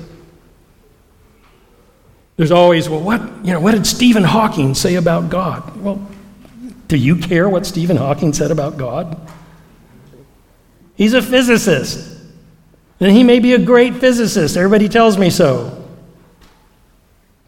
There's 2.41 2.53
always, 2.53 2.89
well, 2.89 3.03
what, 3.03 3.21
you 3.45 3.53
know, 3.53 3.61
what 3.61 3.73
did 3.73 3.87
Stephen 3.87 4.25
Hawking 4.25 4.75
say 4.75 4.95
about 4.95 5.29
God? 5.29 5.77
Well, 5.77 6.01
do 6.89 6.97
you 6.97 7.17
care 7.17 7.51
what 7.51 7.67
Stephen 7.67 7.99
Hawking 7.99 8.33
said 8.33 8.51
about 8.51 8.79
God? 8.79 9.21
He's 10.95 11.13
a 11.13 11.21
physicist. 11.21 12.19
And 12.99 13.13
he 13.13 13.25
may 13.25 13.41
be 13.41 13.53
a 13.53 13.59
great 13.59 13.97
physicist. 13.97 14.57
Everybody 14.57 14.89
tells 14.89 15.19
me 15.19 15.29
so. 15.29 15.87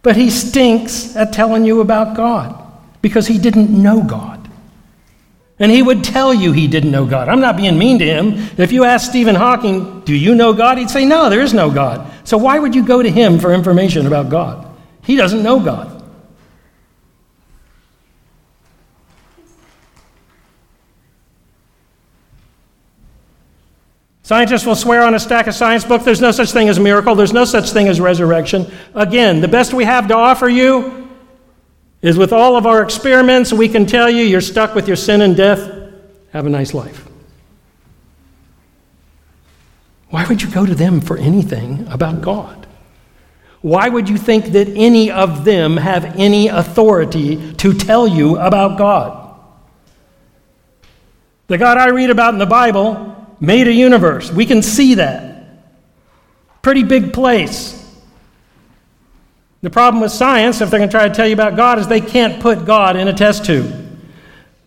But 0.03 0.17
he 0.17 0.29
stinks 0.29 1.17
at 1.17 1.33
telling 1.33 1.65
you 1.65 1.81
about 1.81 2.15
God 2.15 2.63
because 3.01 3.27
he 3.27 3.39
didn't 3.39 3.71
know 3.71 4.03
God. 4.03 4.47
And 5.59 5.73
he 5.73 5.81
would 5.81 6.05
tell 6.05 6.35
you 6.35 6.53
he 6.53 6.69
didn't 6.69 6.91
know 6.91 7.07
God. 7.07 7.31
I'm 7.31 7.41
not 7.41 7.57
being 7.57 7.79
mean 7.79 7.99
to 8.01 8.05
him. 8.05 8.35
If 8.59 8.73
you 8.73 8.85
ask 8.85 9.09
Stephen 9.09 9.37
Hawking, 9.37 10.03
Do 10.03 10.15
you 10.15 10.35
know 10.35 10.53
God? 10.53 10.77
He'd 10.77 10.91
say, 10.91 11.07
No, 11.07 11.31
there 11.31 11.41
is 11.41 11.55
no 11.55 11.71
God. 11.71 12.13
So 12.29 12.37
why 12.37 12.59
would 12.59 12.75
you 12.75 12.85
go 12.85 13.03
to 13.03 13.11
him 13.11 13.39
for 13.39 13.55
information 13.55 14.07
about 14.07 14.29
God? 14.29 14.69
He 15.03 15.17
doesn't 15.17 15.43
know 15.43 15.61
God. 15.61 16.03
Scientists 24.23 24.65
will 24.65 24.77
swear 24.77 25.03
on 25.03 25.15
a 25.15 25.21
stack 25.21 25.47
of 25.47 25.55
science 25.55 25.85
books 25.85 26.05
there's 26.05 26.21
no 26.21 26.31
such 26.31 26.53
thing 26.53 26.69
as 26.69 26.79
a 26.79 26.81
miracle, 26.81 27.15
there's 27.15 27.33
no 27.33 27.45
such 27.45 27.71
thing 27.71 27.89
as 27.89 28.01
resurrection. 28.01 28.71
Again, 28.95 29.41
the 29.41 29.49
best 29.49 29.75
we 29.75 29.85
have 29.85 30.09
to 30.09 30.15
offer 30.15 30.49
you 30.49 31.11
is 32.01 32.17
with 32.17 32.33
all 32.33 32.57
of 32.57 32.65
our 32.65 32.83
experiments, 32.83 33.53
we 33.53 33.69
can 33.69 33.85
tell 33.85 34.09
you 34.09 34.25
you're 34.25 34.41
stuck 34.41 34.75
with 34.75 34.87
your 34.87 34.97
sin 34.97 35.21
and 35.21 35.37
death. 35.37 35.71
Have 36.33 36.47
a 36.47 36.49
nice 36.49 36.73
life. 36.73 37.07
Why 40.09 40.27
would 40.27 40.41
you 40.41 40.51
go 40.51 40.65
to 40.65 40.75
them 40.75 41.01
for 41.01 41.19
anything 41.19 41.87
about 41.89 42.23
God? 42.23 42.67
Why 43.63 43.89
would 43.89 44.09
you 44.09 44.19
think 44.19 44.47
that 44.47 44.69
any 44.69 45.11
of 45.11 45.45
them 45.45 45.77
have 45.77 46.05
any 46.19 46.49
authority 46.49 47.55
to 47.55 47.73
tell 47.73 48.09
you 48.09 48.37
about 48.37 48.77
God? 48.77 49.39
The 51.47 51.59
God 51.59 51.79
I 51.79 51.91
read 51.91 52.11
about 52.11 52.35
in 52.35 52.39
the 52.39 52.47
Bible 52.47 53.17
made 53.41 53.69
a 53.69 53.73
universe. 53.73 54.33
We 54.33 54.47
can 54.47 54.63
see 54.63 54.95
that. 54.95 55.45
Pretty 56.61 56.83
big 56.83 57.13
place. 57.13 57.79
The 59.63 59.71
problem 59.71 60.03
with 60.03 60.11
science, 60.11 60.61
if 60.61 60.71
they're 60.71 60.81
going 60.81 60.91
to 60.91 60.97
try 60.97 61.09
to 61.09 61.15
tell 61.15 61.27
you 61.27 61.35
about 61.35 61.55
God, 61.55 61.79
is 61.79 61.87
they 61.87 62.01
can't 62.01 62.43
put 62.43 62.65
God 62.65 62.97
in 62.97 63.07
a 63.07 63.13
test 63.13 63.45
tube. 63.45 63.73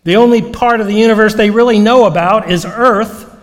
The 0.04 0.16
only 0.16 0.40
part 0.40 0.80
of 0.80 0.86
the 0.86 0.94
universe 0.94 1.34
they 1.34 1.50
really 1.50 1.78
know 1.78 2.06
about 2.06 2.50
is 2.50 2.64
Earth 2.64 3.36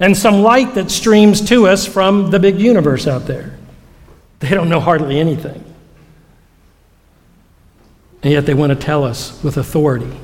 and 0.00 0.16
some 0.16 0.42
light 0.42 0.74
that 0.74 0.90
streams 0.90 1.46
to 1.48 1.66
us 1.66 1.86
from 1.86 2.30
the 2.30 2.38
big 2.38 2.58
universe 2.58 3.06
out 3.06 3.26
there. 3.26 3.53
They 4.44 4.50
don't 4.50 4.68
know 4.68 4.80
hardly 4.80 5.18
anything. 5.18 5.64
And 8.22 8.30
yet 8.30 8.44
they 8.44 8.52
want 8.52 8.70
to 8.70 8.76
tell 8.76 9.02
us 9.02 9.42
with 9.42 9.56
authority 9.56 10.20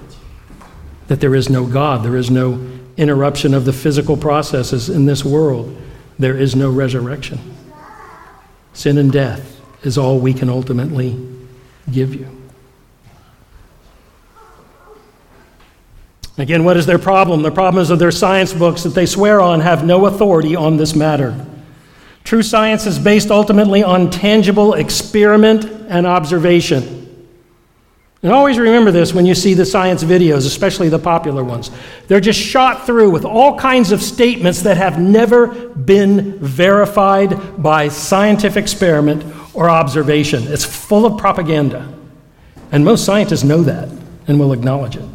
that 1.08 1.20
there 1.20 1.34
is 1.34 1.48
no 1.48 1.64
God, 1.64 2.04
there 2.04 2.16
is 2.16 2.30
no 2.30 2.60
interruption 2.98 3.54
of 3.54 3.64
the 3.64 3.72
physical 3.72 4.18
processes 4.18 4.90
in 4.90 5.06
this 5.06 5.24
world, 5.24 5.74
there 6.18 6.36
is 6.36 6.54
no 6.54 6.70
resurrection. 6.70 7.38
Sin 8.74 8.98
and 8.98 9.10
death 9.10 9.58
is 9.84 9.96
all 9.96 10.18
we 10.18 10.34
can 10.34 10.50
ultimately 10.50 11.18
give 11.90 12.14
you. 12.14 12.28
Again, 16.36 16.62
what 16.62 16.76
is 16.76 16.84
their 16.84 16.98
problem? 16.98 17.40
The 17.40 17.50
problem 17.50 17.80
is 17.80 17.88
that 17.88 17.96
their 17.96 18.10
science 18.10 18.52
books 18.52 18.82
that 18.82 18.90
they 18.90 19.06
swear 19.06 19.40
on 19.40 19.60
have 19.60 19.82
no 19.82 20.04
authority 20.04 20.54
on 20.54 20.76
this 20.76 20.94
matter. 20.94 21.46
True 22.24 22.42
science 22.42 22.86
is 22.86 22.98
based 22.98 23.30
ultimately 23.30 23.82
on 23.82 24.10
tangible 24.10 24.74
experiment 24.74 25.64
and 25.88 26.06
observation. 26.06 27.00
And 28.22 28.32
always 28.32 28.58
remember 28.58 28.90
this 28.90 29.14
when 29.14 29.24
you 29.24 29.34
see 29.34 29.54
the 29.54 29.64
science 29.64 30.04
videos, 30.04 30.46
especially 30.46 30.90
the 30.90 30.98
popular 30.98 31.42
ones. 31.42 31.70
They're 32.06 32.20
just 32.20 32.38
shot 32.38 32.84
through 32.84 33.10
with 33.10 33.24
all 33.24 33.58
kinds 33.58 33.92
of 33.92 34.02
statements 34.02 34.60
that 34.62 34.76
have 34.76 35.00
never 35.00 35.46
been 35.46 36.38
verified 36.38 37.62
by 37.62 37.88
scientific 37.88 38.62
experiment 38.62 39.24
or 39.54 39.70
observation. 39.70 40.44
It's 40.48 40.64
full 40.64 41.06
of 41.06 41.18
propaganda. 41.18 41.92
And 42.70 42.84
most 42.84 43.06
scientists 43.06 43.42
know 43.42 43.62
that 43.62 43.88
and 44.28 44.38
will 44.38 44.52
acknowledge 44.52 44.96
it. 44.96 45.08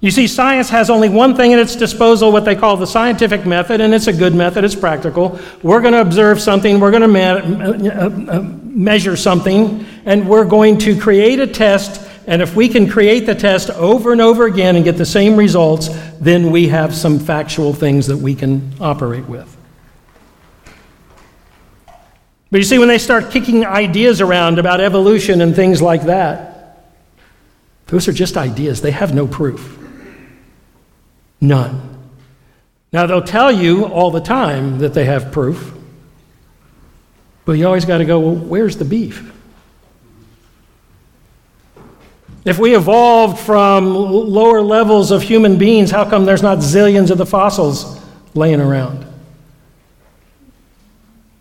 You 0.00 0.10
see, 0.10 0.26
science 0.26 0.68
has 0.68 0.90
only 0.90 1.08
one 1.08 1.34
thing 1.34 1.54
at 1.54 1.58
its 1.58 1.74
disposal, 1.74 2.30
what 2.30 2.44
they 2.44 2.54
call 2.54 2.76
the 2.76 2.86
scientific 2.86 3.46
method, 3.46 3.80
and 3.80 3.94
it's 3.94 4.08
a 4.08 4.12
good 4.12 4.34
method, 4.34 4.62
it's 4.62 4.74
practical. 4.74 5.40
We're 5.62 5.80
going 5.80 5.94
to 5.94 6.02
observe 6.02 6.40
something, 6.40 6.80
we're 6.80 6.90
going 6.90 7.10
to 7.10 7.20
uh, 7.20 8.36
uh, 8.36 8.40
measure 8.62 9.16
something, 9.16 9.86
and 10.04 10.28
we're 10.28 10.44
going 10.44 10.76
to 10.78 11.00
create 11.00 11.40
a 11.40 11.46
test. 11.46 12.06
And 12.26 12.42
if 12.42 12.54
we 12.54 12.68
can 12.68 12.90
create 12.90 13.20
the 13.20 13.34
test 13.34 13.70
over 13.70 14.12
and 14.12 14.20
over 14.20 14.44
again 14.44 14.76
and 14.76 14.84
get 14.84 14.98
the 14.98 15.06
same 15.06 15.34
results, 15.34 15.88
then 16.20 16.50
we 16.50 16.68
have 16.68 16.94
some 16.94 17.18
factual 17.18 17.72
things 17.72 18.08
that 18.08 18.18
we 18.18 18.34
can 18.34 18.74
operate 18.80 19.26
with. 19.26 19.56
But 22.50 22.58
you 22.58 22.64
see, 22.64 22.78
when 22.78 22.88
they 22.88 22.98
start 22.98 23.30
kicking 23.30 23.64
ideas 23.64 24.20
around 24.20 24.58
about 24.58 24.80
evolution 24.80 25.40
and 25.40 25.56
things 25.56 25.80
like 25.80 26.02
that, 26.02 26.92
those 27.86 28.08
are 28.08 28.12
just 28.12 28.36
ideas, 28.36 28.82
they 28.82 28.90
have 28.90 29.14
no 29.14 29.26
proof. 29.26 29.84
None. 31.40 31.96
Now, 32.92 33.06
they'll 33.06 33.22
tell 33.22 33.52
you 33.52 33.84
all 33.84 34.10
the 34.10 34.20
time 34.20 34.78
that 34.78 34.94
they 34.94 35.04
have 35.04 35.32
proof, 35.32 35.74
but 37.44 37.52
you 37.52 37.66
always 37.66 37.84
got 37.84 37.98
to 37.98 38.04
go, 38.04 38.18
well, 38.18 38.34
where's 38.34 38.76
the 38.76 38.84
beef? 38.84 39.32
If 42.44 42.60
we 42.60 42.76
evolved 42.76 43.40
from 43.40 43.92
lower 43.92 44.62
levels 44.62 45.10
of 45.10 45.20
human 45.20 45.58
beings, 45.58 45.90
how 45.90 46.08
come 46.08 46.24
there's 46.24 46.42
not 46.42 46.58
zillions 46.58 47.10
of 47.10 47.18
the 47.18 47.26
fossils 47.26 48.00
laying 48.34 48.60
around? 48.60 49.04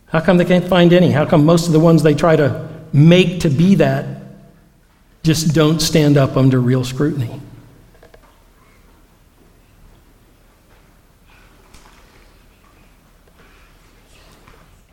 How 0.08 0.20
come 0.20 0.38
they 0.38 0.46
can't 0.46 0.68
find 0.68 0.92
any? 0.94 1.12
How 1.12 1.26
come 1.26 1.46
most 1.46 1.68
of 1.68 1.74
the 1.74 1.80
ones 1.80 2.02
they 2.02 2.16
try 2.16 2.36
to 2.36 2.68
make 2.92 3.42
to 3.42 3.50
be 3.50 3.76
that 3.76 4.06
just 5.24 5.54
don't 5.54 5.80
stand 5.80 6.18
up 6.18 6.38
under 6.38 6.60
real 6.60 6.84
scrutiny? 6.84 7.40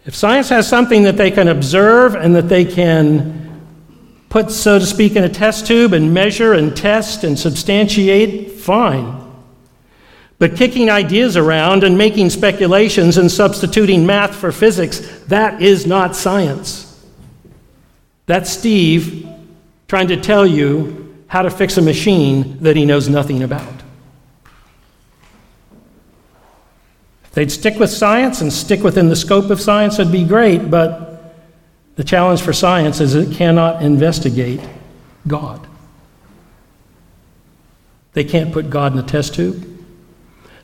If 0.04 0.16
science 0.16 0.48
has 0.48 0.68
something 0.68 1.04
that 1.04 1.16
they 1.16 1.30
can 1.30 1.48
observe 1.48 2.14
and 2.14 2.34
that 2.34 2.48
they 2.48 2.64
can 2.64 3.62
put, 4.28 4.50
so 4.50 4.78
to 4.78 4.86
speak, 4.86 5.14
in 5.14 5.22
a 5.22 5.28
test 5.28 5.66
tube 5.66 5.92
and 5.92 6.12
measure 6.12 6.54
and 6.54 6.76
test 6.76 7.22
and 7.22 7.38
substantiate, 7.38 8.50
fine. 8.52 9.20
But 10.38 10.56
kicking 10.56 10.90
ideas 10.90 11.36
around 11.36 11.84
and 11.84 11.96
making 11.96 12.30
speculations 12.30 13.16
and 13.16 13.30
substituting 13.30 14.04
math 14.04 14.34
for 14.34 14.50
physics, 14.50 14.98
that 15.28 15.62
is 15.62 15.86
not 15.86 16.16
science. 16.16 16.88
That's 18.26 18.50
Steve 18.50 19.28
trying 19.86 20.08
to 20.08 20.16
tell 20.16 20.44
you 20.44 21.14
how 21.28 21.42
to 21.42 21.50
fix 21.50 21.76
a 21.76 21.82
machine 21.82 22.58
that 22.60 22.74
he 22.74 22.84
knows 22.84 23.08
nothing 23.08 23.44
about. 23.44 23.81
They'd 27.32 27.50
stick 27.50 27.78
with 27.78 27.90
science 27.90 28.40
and 28.40 28.52
stick 28.52 28.82
within 28.82 29.08
the 29.08 29.16
scope 29.16 29.50
of 29.50 29.60
science, 29.60 29.98
it'd 29.98 30.12
be 30.12 30.24
great, 30.24 30.70
but 30.70 31.12
the 31.96 32.04
challenge 32.04 32.40
for 32.40 32.52
science 32.52 33.00
is 33.00 33.14
it 33.14 33.34
cannot 33.34 33.82
investigate 33.82 34.60
God. 35.26 35.66
They 38.14 38.24
can't 38.24 38.52
put 38.52 38.70
God 38.70 38.92
in 38.92 38.98
a 38.98 39.02
test 39.02 39.34
tube. 39.34 39.68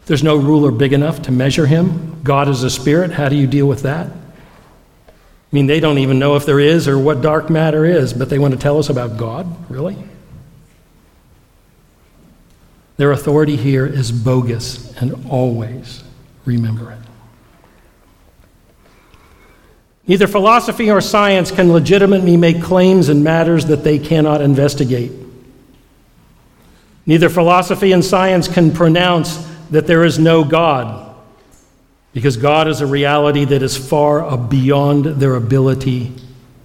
There's 0.06 0.22
no 0.22 0.36
ruler 0.36 0.70
big 0.70 0.92
enough 0.92 1.22
to 1.22 1.32
measure 1.32 1.66
him. 1.66 2.22
God 2.22 2.48
is 2.48 2.62
a 2.62 2.70
spirit. 2.70 3.12
How 3.12 3.28
do 3.28 3.36
you 3.36 3.46
deal 3.46 3.66
with 3.66 3.82
that? 3.82 4.06
I 4.08 5.52
mean, 5.52 5.66
they 5.66 5.80
don't 5.80 5.98
even 5.98 6.18
know 6.18 6.36
if 6.36 6.44
there 6.44 6.60
is 6.60 6.88
or 6.88 6.98
what 6.98 7.22
dark 7.22 7.48
matter 7.48 7.84
is, 7.84 8.12
but 8.12 8.28
they 8.28 8.38
want 8.38 8.54
to 8.54 8.60
tell 8.60 8.78
us 8.78 8.90
about 8.90 9.16
God? 9.16 9.70
Really? 9.70 9.96
Their 12.96 13.12
authority 13.12 13.56
here 13.56 13.86
is 13.86 14.10
bogus, 14.10 14.94
and 14.96 15.26
always 15.30 16.02
remember 16.48 16.90
it. 16.90 16.98
Neither 20.06 20.26
philosophy 20.26 20.90
or 20.90 21.02
science 21.02 21.50
can 21.50 21.70
legitimately 21.70 22.38
make 22.38 22.62
claims 22.62 23.10
in 23.10 23.22
matters 23.22 23.66
that 23.66 23.84
they 23.84 23.98
cannot 23.98 24.40
investigate. 24.40 25.12
Neither 27.04 27.28
philosophy 27.28 27.92
and 27.92 28.02
science 28.02 28.48
can 28.48 28.72
pronounce 28.72 29.36
that 29.70 29.86
there 29.86 30.04
is 30.04 30.18
no 30.18 30.44
God 30.44 31.14
because 32.14 32.38
God 32.38 32.68
is 32.68 32.80
a 32.80 32.86
reality 32.86 33.44
that 33.44 33.62
is 33.62 33.76
far 33.76 34.36
beyond 34.38 35.04
their 35.04 35.34
ability 35.36 36.14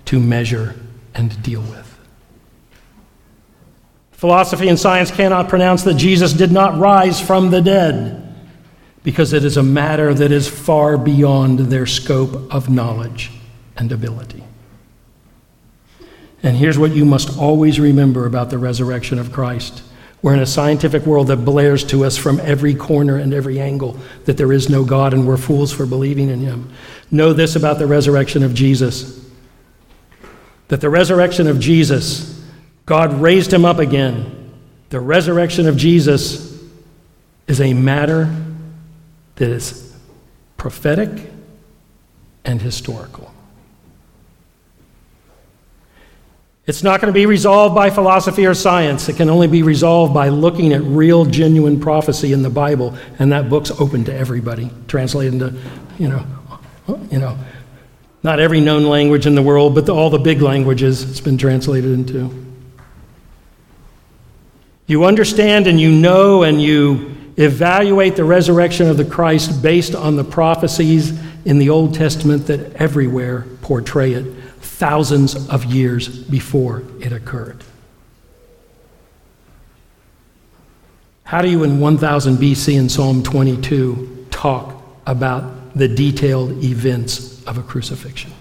to 0.06 0.20
measure 0.20 0.76
and 1.14 1.44
deal 1.44 1.62
with. 1.62 2.00
Philosophy 4.14 4.70
and 4.70 4.80
science 4.80 5.12
cannot 5.12 5.50
pronounce 5.50 5.84
that 5.84 5.96
Jesus 5.96 6.32
did 6.32 6.54
not 6.54 6.80
rise 6.80 7.20
from 7.20 7.52
the 7.52 7.62
dead 7.62 8.23
because 9.04 9.34
it 9.34 9.44
is 9.44 9.58
a 9.58 9.64
matter 9.64 10.14
that 10.14 10.32
is 10.32 10.48
far 10.48 10.98
beyond 10.98 11.60
their 11.60 11.86
scope 11.86 12.54
of 12.54 12.70
knowledge 12.70 13.32
and 13.78 13.92
ability. 13.92 14.44
And 16.42 16.58
here's 16.58 16.78
what 16.78 16.92
you 16.92 17.06
must 17.06 17.38
always 17.38 17.80
remember 17.80 18.26
about 18.26 18.50
the 18.50 18.58
resurrection 18.58 19.20
of 19.20 19.32
Christ 19.32 19.84
we're 20.24 20.34
in 20.34 20.40
a 20.40 20.46
scientific 20.46 21.06
world 21.06 21.28
that 21.28 21.44
blares 21.44 21.84
to 21.84 22.06
us 22.06 22.16
from 22.16 22.40
every 22.40 22.74
corner 22.74 23.18
and 23.18 23.34
every 23.34 23.60
angle 23.60 24.00
that 24.24 24.38
there 24.38 24.54
is 24.54 24.70
no 24.70 24.86
God 24.86 25.14
and 25.14 25.28
we're 25.28 25.36
fools 25.36 25.74
for 25.74 25.86
believing 25.86 26.30
in 26.30 26.40
Him. 26.40 26.72
Know 27.12 27.34
this 27.34 27.58
about 27.58 27.78
the 27.78 27.88
resurrection 27.88 28.42
of 28.42 28.54
Jesus 28.54 29.20
that 30.70 30.82
the 30.82 30.90
resurrection 30.90 31.48
of 31.48 31.60
Jesus, 31.60 32.42
God 32.86 33.14
raised 33.14 33.54
Him 33.54 33.66
up 33.66 33.80
again. 33.80 34.52
The 34.90 35.00
resurrection 35.00 35.68
of 35.68 35.78
Jesus 35.78 36.64
is 37.46 37.62
a 37.62 37.74
matter 37.74 38.34
that 39.36 39.50
is 39.50 39.96
prophetic 40.58 41.32
and 42.46 42.62
historical. 42.62 43.34
It's 46.66 46.82
not 46.82 47.02
going 47.02 47.12
to 47.12 47.18
be 47.18 47.26
resolved 47.26 47.76
by 47.76 47.90
philosophy 47.90 48.46
or 48.46 48.54
science. 48.54 49.10
It 49.10 49.18
can 49.18 49.30
only 49.30 49.48
be 49.48 49.64
resolved 49.64 50.14
by 50.14 50.30
looking 50.30 50.72
at 50.72 50.82
real, 50.82 51.26
genuine 51.26 51.80
prophecy 51.80 52.32
in 52.32 52.42
the 52.42 52.50
Bible, 52.50 52.96
and 53.20 53.34
that 53.34 53.50
book's 53.50 53.72
open 53.72 54.06
to 54.06 54.16
everybody, 54.16 54.72
translated 54.88 55.34
into, 55.34 55.60
you 56.00 56.08
know, 56.08 56.26
you 57.12 57.20
know, 57.20 57.38
not 58.24 58.40
every 58.40 58.62
known 58.62 58.86
language 58.86 59.26
in 59.26 59.36
the 59.36 59.42
world, 59.42 59.76
but 59.76 59.86
the, 59.86 59.94
all 59.94 60.10
the 60.10 60.18
big 60.18 60.42
languages 60.42 61.10
it's 61.10 61.20
been 61.20 61.38
translated 61.38 61.92
into. 61.92 62.32
You 64.88 65.04
understand 65.04 65.68
and 65.68 65.80
you 65.80 65.92
know 65.92 66.44
and 66.44 66.62
you 66.62 67.16
evaluate 67.38 68.16
the 68.16 68.24
resurrection 68.24 68.90
of 68.90 68.98
the 68.98 69.06
Christ 69.06 69.62
based 69.62 69.96
on 69.96 70.16
the 70.16 70.24
prophecies 70.24 71.20
in 71.46 71.60
the 71.60 71.70
Old 71.70 71.94
Testament 71.94 72.48
that 72.48 72.74
everywhere 72.76 73.46
portray 73.62 74.14
it 74.14 74.26
thousands 74.60 75.48
of 75.50 75.66
years 75.66 76.08
before 76.08 76.84
it 77.00 77.12
occurred. 77.12 77.64
How 81.24 81.42
do 81.42 81.50
you, 81.50 81.64
in 81.64 81.80
1000 81.80 82.38
BC 82.38 82.78
in 82.78 82.90
Psalm 82.90 83.24
22, 83.24 84.28
talk 84.30 84.84
about 85.08 85.76
the 85.76 85.88
detailed 85.88 86.64
events 86.64 87.44
of 87.46 87.58
a 87.58 87.64
crucifixion? 87.64 88.32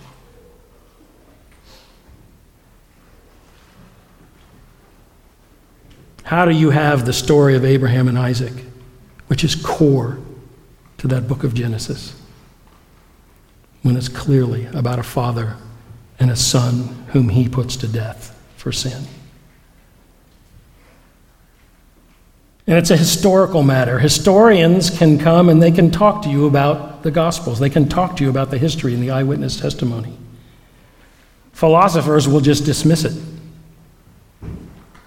How 6.24 6.44
do 6.44 6.50
you 6.50 6.70
have 6.70 7.04
the 7.04 7.12
story 7.12 7.56
of 7.56 7.64
Abraham 7.64 8.08
and 8.08 8.18
Isaac, 8.18 8.52
which 9.32 9.44
is 9.44 9.54
core 9.54 10.18
to 10.98 11.08
that 11.08 11.26
book 11.26 11.42
of 11.42 11.54
Genesis, 11.54 12.14
when 13.80 13.96
it's 13.96 14.10
clearly 14.10 14.66
about 14.74 14.98
a 14.98 15.02
father 15.02 15.56
and 16.18 16.30
a 16.30 16.36
son 16.36 17.06
whom 17.12 17.30
he 17.30 17.48
puts 17.48 17.74
to 17.74 17.88
death 17.88 18.38
for 18.58 18.72
sin. 18.72 19.06
And 22.66 22.76
it's 22.76 22.90
a 22.90 22.96
historical 22.98 23.62
matter. 23.62 24.00
Historians 24.00 24.90
can 24.90 25.18
come 25.18 25.48
and 25.48 25.62
they 25.62 25.72
can 25.72 25.90
talk 25.90 26.20
to 26.24 26.28
you 26.28 26.46
about 26.46 27.02
the 27.02 27.10
Gospels, 27.10 27.58
they 27.58 27.70
can 27.70 27.88
talk 27.88 28.18
to 28.18 28.24
you 28.24 28.28
about 28.28 28.50
the 28.50 28.58
history 28.58 28.92
and 28.92 29.02
the 29.02 29.12
eyewitness 29.12 29.58
testimony. 29.58 30.14
Philosophers 31.54 32.28
will 32.28 32.42
just 32.42 32.66
dismiss 32.66 33.06
it, 33.06 33.18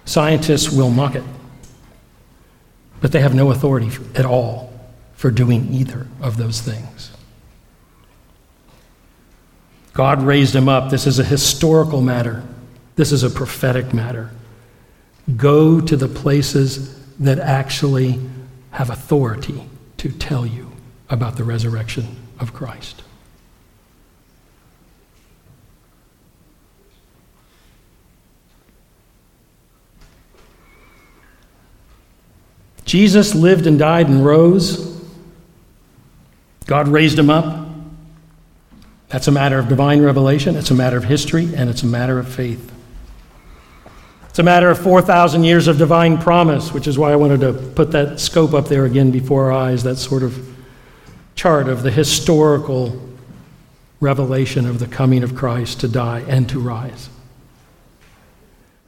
scientists 0.04 0.72
will 0.72 0.90
mock 0.90 1.14
it, 1.14 1.22
but 3.00 3.12
they 3.12 3.20
have 3.20 3.34
no 3.34 3.50
authority 3.50 3.90
at 4.14 4.24
all 4.24 4.72
for 5.14 5.30
doing 5.30 5.72
either 5.72 6.06
of 6.20 6.36
those 6.36 6.60
things. 6.60 7.10
God 9.92 10.22
raised 10.22 10.54
him 10.54 10.68
up. 10.68 10.90
This 10.90 11.06
is 11.06 11.18
a 11.18 11.24
historical 11.24 12.00
matter, 12.00 12.42
this 12.96 13.12
is 13.12 13.22
a 13.22 13.30
prophetic 13.30 13.94
matter. 13.94 14.30
Go 15.36 15.80
to 15.80 15.96
the 15.96 16.06
places 16.06 16.94
that 17.18 17.38
actually 17.38 18.20
have 18.72 18.90
authority 18.90 19.68
to 19.96 20.12
tell 20.12 20.46
you 20.46 20.70
about 21.08 21.36
the 21.36 21.44
resurrection 21.44 22.16
of 22.38 22.52
Christ. 22.52 23.02
Jesus 32.86 33.34
lived 33.34 33.66
and 33.66 33.78
died 33.78 34.08
and 34.08 34.24
rose. 34.24 34.96
God 36.66 36.88
raised 36.88 37.18
him 37.18 37.28
up. 37.28 37.68
That's 39.08 39.28
a 39.28 39.32
matter 39.32 39.58
of 39.58 39.68
divine 39.68 40.02
revelation, 40.02 40.56
it's 40.56 40.70
a 40.70 40.74
matter 40.74 40.96
of 40.96 41.04
history, 41.04 41.54
and 41.54 41.70
it's 41.70 41.82
a 41.82 41.86
matter 41.86 42.18
of 42.18 42.28
faith. 42.28 42.72
It's 44.28 44.38
a 44.38 44.42
matter 44.42 44.68
of 44.68 44.78
4,000 44.78 45.44
years 45.44 45.68
of 45.68 45.78
divine 45.78 46.18
promise, 46.18 46.72
which 46.72 46.86
is 46.86 46.98
why 46.98 47.12
I 47.12 47.16
wanted 47.16 47.40
to 47.40 47.52
put 47.52 47.92
that 47.92 48.20
scope 48.20 48.52
up 48.52 48.66
there 48.66 48.84
again 48.84 49.10
before 49.10 49.50
our 49.50 49.52
eyes, 49.52 49.82
that 49.84 49.96
sort 49.96 50.22
of 50.22 50.56
chart 51.36 51.68
of 51.68 51.82
the 51.82 51.90
historical 51.90 53.00
revelation 54.00 54.66
of 54.66 54.78
the 54.78 54.86
coming 54.86 55.22
of 55.22 55.34
Christ 55.34 55.80
to 55.80 55.88
die 55.88 56.24
and 56.28 56.48
to 56.50 56.60
rise. 56.60 57.08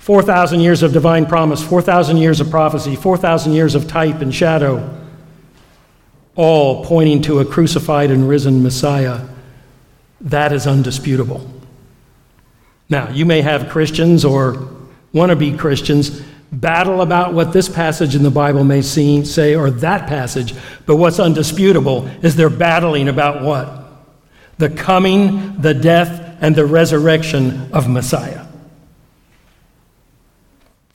4,000 0.08 0.60
years 0.60 0.82
of 0.82 0.94
divine 0.94 1.26
promise, 1.26 1.62
4,000 1.62 2.16
years 2.16 2.40
of 2.40 2.48
prophecy, 2.48 2.96
4,000 2.96 3.52
years 3.52 3.74
of 3.74 3.86
type 3.86 4.22
and 4.22 4.34
shadow, 4.34 4.98
all 6.34 6.82
pointing 6.82 7.20
to 7.20 7.40
a 7.40 7.44
crucified 7.44 8.10
and 8.10 8.26
risen 8.26 8.62
Messiah 8.62 9.20
that 10.22 10.50
is 10.50 10.66
undisputable. 10.66 11.46
Now, 12.88 13.10
you 13.10 13.26
may 13.26 13.42
have 13.42 13.68
Christians 13.68 14.24
or 14.24 14.70
wannabe 15.12 15.58
Christians 15.58 16.22
battle 16.50 17.02
about 17.02 17.34
what 17.34 17.52
this 17.52 17.68
passage 17.68 18.14
in 18.14 18.22
the 18.22 18.30
Bible 18.30 18.64
may 18.64 18.80
seem, 18.80 19.26
say, 19.26 19.54
or 19.54 19.70
that 19.70 20.08
passage, 20.08 20.54
but 20.86 20.96
what's 20.96 21.20
undisputable 21.20 22.06
is 22.22 22.34
they're 22.34 22.48
battling 22.48 23.10
about 23.10 23.42
what? 23.42 23.68
The 24.56 24.70
coming, 24.70 25.60
the 25.60 25.74
death, 25.74 26.38
and 26.40 26.56
the 26.56 26.64
resurrection 26.64 27.70
of 27.74 27.90
Messiah. 27.90 28.47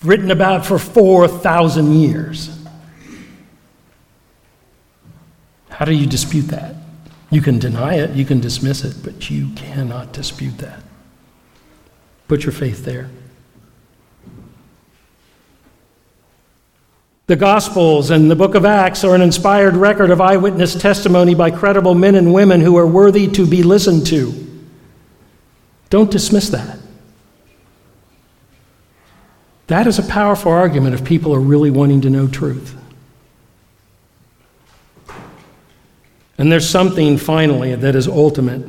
Written 0.03 0.31
about 0.31 0.65
for 0.65 0.77
4,000 0.77 1.93
years. 1.93 2.59
How 5.69 5.85
do 5.85 5.93
you 5.93 6.05
dispute 6.05 6.47
that? 6.49 6.75
You 7.29 7.41
can 7.41 7.57
deny 7.57 7.95
it, 7.95 8.11
you 8.11 8.25
can 8.25 8.39
dismiss 8.39 8.83
it, 8.83 8.97
but 9.03 9.29
you 9.29 9.49
cannot 9.55 10.13
dispute 10.13 10.59
that. 10.59 10.83
Put 12.27 12.43
your 12.43 12.51
faith 12.51 12.85
there. 12.85 13.09
The 17.25 17.35
Gospels 17.37 18.11
and 18.11 18.29
the 18.29 18.35
book 18.35 18.53
of 18.53 18.65
Acts 18.65 19.03
are 19.03 19.15
an 19.15 19.21
inspired 19.21 19.75
record 19.75 20.11
of 20.11 20.19
eyewitness 20.19 20.75
testimony 20.75 21.33
by 21.33 21.51
credible 21.51 21.95
men 21.95 22.15
and 22.15 22.33
women 22.33 22.59
who 22.59 22.77
are 22.77 22.85
worthy 22.85 23.27
to 23.29 23.47
be 23.47 23.63
listened 23.63 24.05
to. 24.07 24.33
Don't 25.89 26.11
dismiss 26.11 26.49
that. 26.49 26.79
That 29.67 29.87
is 29.87 29.97
a 29.97 30.03
powerful 30.03 30.51
argument 30.51 30.93
if 30.93 31.05
people 31.05 31.33
are 31.33 31.39
really 31.39 31.71
wanting 31.71 32.01
to 32.01 32.09
know 32.09 32.27
truth. 32.27 32.75
And 36.37 36.51
there's 36.51 36.67
something 36.67 37.17
finally 37.17 37.75
that 37.75 37.95
is 37.95 38.07
ultimate 38.07 38.67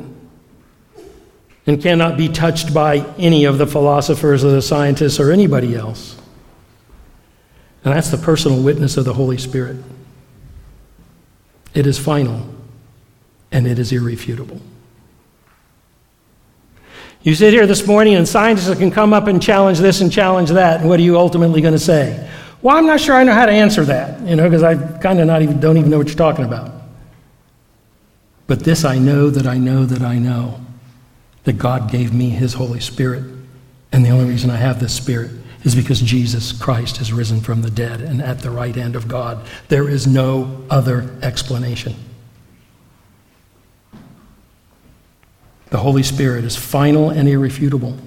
and 1.66 1.82
cannot 1.82 2.16
be 2.16 2.28
touched 2.28 2.74
by 2.74 2.98
any 3.18 3.44
of 3.46 3.58
the 3.58 3.66
philosophers 3.66 4.44
or 4.44 4.50
the 4.50 4.62
scientists 4.62 5.18
or 5.18 5.32
anybody 5.32 5.74
else. 5.74 6.16
And 7.84 7.94
that's 7.94 8.10
the 8.10 8.18
personal 8.18 8.62
witness 8.62 8.96
of 8.96 9.04
the 9.04 9.14
Holy 9.14 9.38
Spirit. 9.38 9.76
It 11.72 11.86
is 11.86 11.98
final 11.98 12.48
and 13.50 13.66
it 13.66 13.78
is 13.78 13.92
irrefutable. 13.92 14.60
You 17.24 17.34
sit 17.34 17.54
here 17.54 17.66
this 17.66 17.86
morning 17.86 18.16
and 18.16 18.28
scientists 18.28 18.78
can 18.78 18.90
come 18.90 19.14
up 19.14 19.28
and 19.28 19.42
challenge 19.42 19.78
this 19.78 20.02
and 20.02 20.12
challenge 20.12 20.50
that, 20.50 20.80
and 20.80 20.88
what 20.90 21.00
are 21.00 21.02
you 21.02 21.18
ultimately 21.18 21.62
going 21.62 21.72
to 21.72 21.80
say? 21.80 22.30
Well, 22.60 22.76
I'm 22.76 22.86
not 22.86 23.00
sure 23.00 23.16
I 23.16 23.24
know 23.24 23.32
how 23.32 23.46
to 23.46 23.52
answer 23.52 23.82
that, 23.86 24.20
you 24.26 24.36
know, 24.36 24.44
because 24.44 24.62
I 24.62 24.74
kind 24.98 25.18
of 25.18 25.26
not 25.26 25.40
even 25.40 25.58
don't 25.58 25.78
even 25.78 25.90
know 25.90 25.96
what 25.96 26.08
you're 26.08 26.16
talking 26.16 26.44
about. 26.44 26.70
But 28.46 28.60
this 28.60 28.84
I 28.84 28.98
know 28.98 29.30
that 29.30 29.46
I 29.46 29.56
know 29.56 29.86
that 29.86 30.02
I 30.02 30.18
know 30.18 30.60
that 31.44 31.54
God 31.54 31.90
gave 31.90 32.12
me 32.12 32.28
his 32.28 32.52
Holy 32.52 32.80
Spirit. 32.80 33.24
And 33.90 34.04
the 34.04 34.10
only 34.10 34.26
reason 34.26 34.50
I 34.50 34.56
have 34.56 34.78
this 34.78 34.94
Spirit 34.94 35.30
is 35.62 35.74
because 35.74 36.02
Jesus 36.02 36.52
Christ 36.52 36.98
has 36.98 37.10
risen 37.10 37.40
from 37.40 37.62
the 37.62 37.70
dead 37.70 38.02
and 38.02 38.20
at 38.20 38.40
the 38.40 38.50
right 38.50 38.76
hand 38.76 38.96
of 38.96 39.08
God. 39.08 39.46
There 39.68 39.88
is 39.88 40.06
no 40.06 40.62
other 40.68 41.10
explanation. 41.22 41.94
The 45.74 45.80
Holy 45.80 46.04
Spirit 46.04 46.44
is 46.44 46.54
final 46.54 47.10
and 47.10 47.28
irrefutable. 47.28 47.98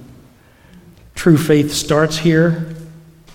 True 1.15 1.35
faith 1.35 1.73
starts 1.73 2.15
here, 2.17 2.73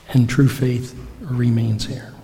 and 0.09 0.27
true 0.27 0.49
faith 0.49 0.99
remains 1.21 1.85
here. 1.85 2.15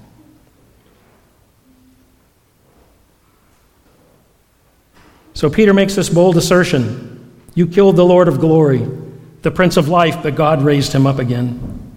So 5.35 5.51
Peter 5.51 5.75
makes 5.75 5.97
this 5.97 6.09
bold 6.09 6.39
assertion 6.39 7.31
You 7.55 7.67
killed 7.67 7.97
the 7.97 8.07
Lord 8.07 8.27
of 8.27 8.41
glory, 8.41 8.89
the 9.43 9.51
Prince 9.51 9.77
of 9.77 9.91
life, 9.91 10.23
but 10.23 10.35
God 10.35 10.63
raised 10.63 10.95
him 10.95 11.07
up 11.07 11.19
again. 11.19 11.93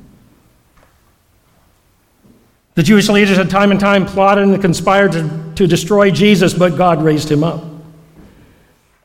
The 2.76 2.84
Jewish 2.84 3.08
leaders 3.08 3.38
had 3.38 3.50
time 3.50 3.72
and 3.72 3.80
time 3.80 4.06
plotted 4.06 4.44
and 4.44 4.62
conspired 4.62 5.14
to, 5.14 5.54
to 5.56 5.68
destroy 5.68 6.12
Jesus, 6.12 6.54
but 6.54 6.76
God 6.76 7.02
raised 7.02 7.32
him 7.32 7.46
up. 7.46 7.71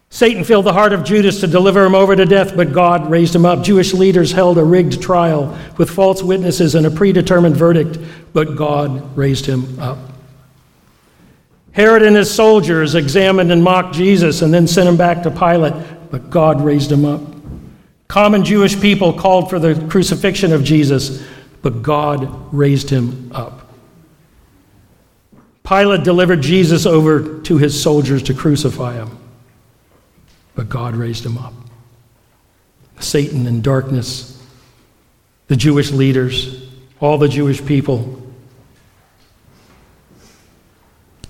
Satan 0.09 0.45
filled 0.45 0.65
the 0.65 0.73
heart 0.73 0.93
of 0.93 1.05
Judas 1.05 1.41
to 1.41 1.47
deliver 1.47 1.85
him 1.85 1.95
over 1.95 2.17
to 2.17 2.25
death, 2.25 2.57
but 2.57 2.73
God 2.73 3.11
raised 3.11 3.35
him 3.35 3.45
up. 3.45 3.63
Jewish 3.63 3.93
leaders 3.93 4.33
held 4.33 4.57
a 4.57 4.65
rigged 4.65 5.03
trial 5.03 5.59
with 5.77 5.91
false 5.91 6.23
witnesses 6.23 6.75
and 6.75 6.87
a 6.87 6.91
predetermined 6.91 7.57
verdict, 7.57 7.99
but 8.33 8.57
God 8.57 9.17
raised 9.17 9.47
him 9.47 9.79
up. 9.81 9.99
Herod 11.73 12.03
and 12.03 12.17
his 12.17 12.35
soldiers 12.35 12.95
examined 12.95 13.53
and 13.53 13.63
mocked 13.63 13.95
Jesus 13.95 14.41
and 14.41 14.55
then 14.55 14.67
sent 14.67 14.89
him 14.89 14.97
back 14.97 15.23
to 15.25 15.31
Pilate, 15.31 15.75
but 16.11 16.31
God 16.31 16.63
raised 16.63 16.91
him 16.91 17.05
up. 17.05 17.21
Common 18.09 18.45
Jewish 18.45 18.81
people 18.81 19.13
called 19.13 19.51
for 19.51 19.59
the 19.59 19.75
crucifixion 19.89 20.53
of 20.53 20.65
Jesus, 20.65 21.23
but 21.61 21.83
God 21.83 22.55
raised 22.55 22.89
him 22.89 23.31
up. 23.35 23.69
Pilate 25.65 26.05
delivered 26.05 26.41
Jesus 26.41 26.87
over 26.87 27.41
to 27.43 27.59
his 27.59 27.81
soldiers 27.81 28.23
to 28.23 28.35
crucify 28.35 28.95
him, 28.95 29.19
but 30.57 30.69
God 30.69 30.97
raised 30.97 31.25
him 31.25 31.39
up. 31.39 31.53
Satan 32.99 33.47
and 33.47 33.63
darkness, 33.63 34.43
the 35.47 35.55
Jewish 35.55 35.93
leaders, 35.93 36.69
all 36.99 37.19
the 37.19 37.29
Jewish 37.29 37.65
people 37.65 38.23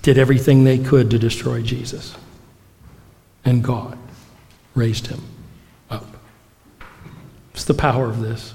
did 0.01 0.17
everything 0.17 0.63
they 0.63 0.79
could 0.79 1.11
to 1.11 1.19
destroy 1.19 1.61
Jesus. 1.61 2.15
And 3.43 3.61
God 3.61 3.97
raised 4.73 5.07
him 5.07 5.21
up. 5.89 6.05
It's 7.53 7.65
the 7.65 7.73
power 7.73 8.05
of 8.05 8.21
this. 8.21 8.53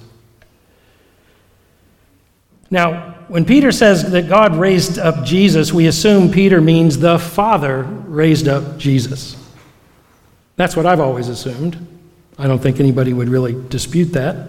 Now, 2.70 3.16
when 3.29 3.45
Peter 3.45 3.70
says 3.70 4.12
that 4.12 4.31
God 4.31 4.57
raised 4.57 4.99
up 4.99 5.27
Jesus, 5.27 5.75
we 5.75 5.87
assume 5.87 6.31
Peter 6.31 6.62
means 6.62 6.99
the 6.99 7.18
Father 7.18 7.83
raised 7.83 8.49
up 8.49 8.79
Jesus. 8.79 9.37
That's 10.57 10.76
what 10.76 10.86
I've 10.86 11.00
always 11.00 11.28
assumed. 11.28 11.86
I 12.38 12.46
don't 12.46 12.61
think 12.61 12.80
anybody 12.80 13.12
would 13.12 13.28
really 13.28 13.55
dispute 13.68 14.12
that. 14.12 14.48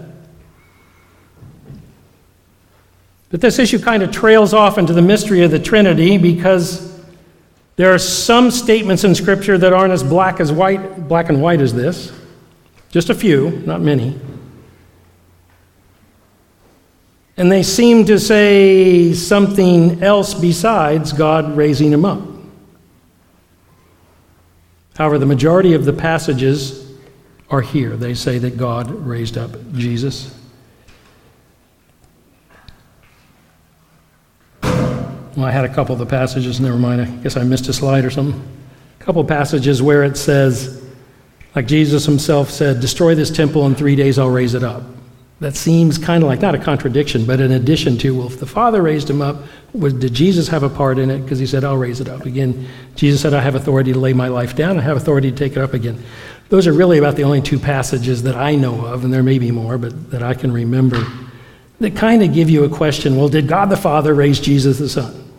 But 3.30 3.40
this 3.40 3.58
issue 3.58 3.78
kind 3.78 4.02
of 4.02 4.12
trails 4.12 4.54
off 4.54 4.78
into 4.78 4.92
the 4.92 5.02
mystery 5.02 5.42
of 5.42 5.50
the 5.50 5.58
Trinity 5.58 6.18
because 6.18 6.94
there 7.76 7.92
are 7.92 7.98
some 7.98 8.50
statements 8.50 9.02
in 9.02 9.14
Scripture 9.14 9.58
that 9.58 9.72
aren't 9.72 9.92
as 9.92 10.04
black 10.04 10.38
as 10.38 10.52
white, 10.52 11.08
black 11.08 11.28
and 11.28 11.42
white 11.42 11.60
as 11.60 11.74
this. 11.74 12.12
Just 12.90 13.10
a 13.10 13.14
few, 13.14 13.50
not 13.66 13.80
many. 13.80 14.18
And 17.36 17.50
they 17.50 17.64
seem 17.64 18.04
to 18.04 18.20
say 18.20 19.12
something 19.12 20.00
else 20.02 20.34
besides 20.34 21.12
God 21.12 21.56
raising 21.56 21.92
him 21.92 22.04
up. 22.04 22.33
However, 24.96 25.18
the 25.18 25.26
majority 25.26 25.74
of 25.74 25.84
the 25.84 25.92
passages 25.92 26.92
are 27.50 27.60
here. 27.60 27.96
They 27.96 28.14
say 28.14 28.38
that 28.38 28.56
God 28.56 28.90
raised 28.90 29.36
up 29.36 29.50
Jesus. 29.72 30.34
Well, 34.62 35.46
I 35.46 35.50
had 35.50 35.64
a 35.64 35.74
couple 35.74 35.94
of 35.94 35.98
the 35.98 36.06
passages, 36.06 36.60
never 36.60 36.78
mind, 36.78 37.02
I 37.02 37.06
guess 37.06 37.36
I 37.36 37.42
missed 37.42 37.68
a 37.68 37.72
slide 37.72 38.04
or 38.04 38.10
something. 38.10 38.40
A 39.00 39.04
couple 39.04 39.20
of 39.20 39.26
passages 39.26 39.82
where 39.82 40.04
it 40.04 40.16
says, 40.16 40.84
like 41.56 41.66
Jesus 41.66 42.06
himself 42.06 42.50
said, 42.50 42.80
Destroy 42.80 43.16
this 43.16 43.30
temple 43.30 43.66
in 43.66 43.74
three 43.74 43.96
days, 43.96 44.18
I'll 44.18 44.30
raise 44.30 44.54
it 44.54 44.62
up. 44.62 44.82
That 45.40 45.56
seems 45.56 45.98
kind 45.98 46.22
of 46.22 46.28
like 46.28 46.40
not 46.40 46.54
a 46.54 46.58
contradiction, 46.58 47.26
but 47.26 47.40
in 47.40 47.52
addition 47.52 47.98
to, 47.98 48.16
well, 48.16 48.28
if 48.28 48.38
the 48.38 48.46
Father 48.46 48.80
raised 48.80 49.10
him 49.10 49.20
up, 49.20 49.42
was, 49.72 49.92
did 49.92 50.14
Jesus 50.14 50.48
have 50.48 50.62
a 50.62 50.68
part 50.68 50.98
in 50.98 51.10
it? 51.10 51.20
Because 51.20 51.38
he 51.38 51.46
said, 51.46 51.64
I'll 51.64 51.76
raise 51.76 52.00
it 52.00 52.08
up. 52.08 52.24
Again, 52.24 52.68
Jesus 52.94 53.20
said, 53.20 53.34
I 53.34 53.40
have 53.40 53.56
authority 53.56 53.92
to 53.92 53.98
lay 53.98 54.12
my 54.12 54.28
life 54.28 54.54
down, 54.54 54.78
I 54.78 54.82
have 54.82 54.96
authority 54.96 55.30
to 55.30 55.36
take 55.36 55.52
it 55.52 55.58
up 55.58 55.74
again. 55.74 56.02
Those 56.50 56.66
are 56.66 56.72
really 56.72 56.98
about 56.98 57.16
the 57.16 57.24
only 57.24 57.42
two 57.42 57.58
passages 57.58 58.22
that 58.22 58.36
I 58.36 58.54
know 58.54 58.84
of, 58.84 59.04
and 59.04 59.12
there 59.12 59.22
may 59.22 59.38
be 59.38 59.50
more, 59.50 59.76
but 59.76 60.10
that 60.12 60.22
I 60.22 60.34
can 60.34 60.52
remember, 60.52 61.04
that 61.80 61.96
kind 61.96 62.22
of 62.22 62.32
give 62.32 62.48
you 62.48 62.64
a 62.64 62.68
question 62.68 63.16
well, 63.16 63.28
did 63.28 63.48
God 63.48 63.70
the 63.70 63.76
Father 63.76 64.14
raise 64.14 64.38
Jesus 64.38 64.78
the 64.78 64.88
Son? 64.88 65.32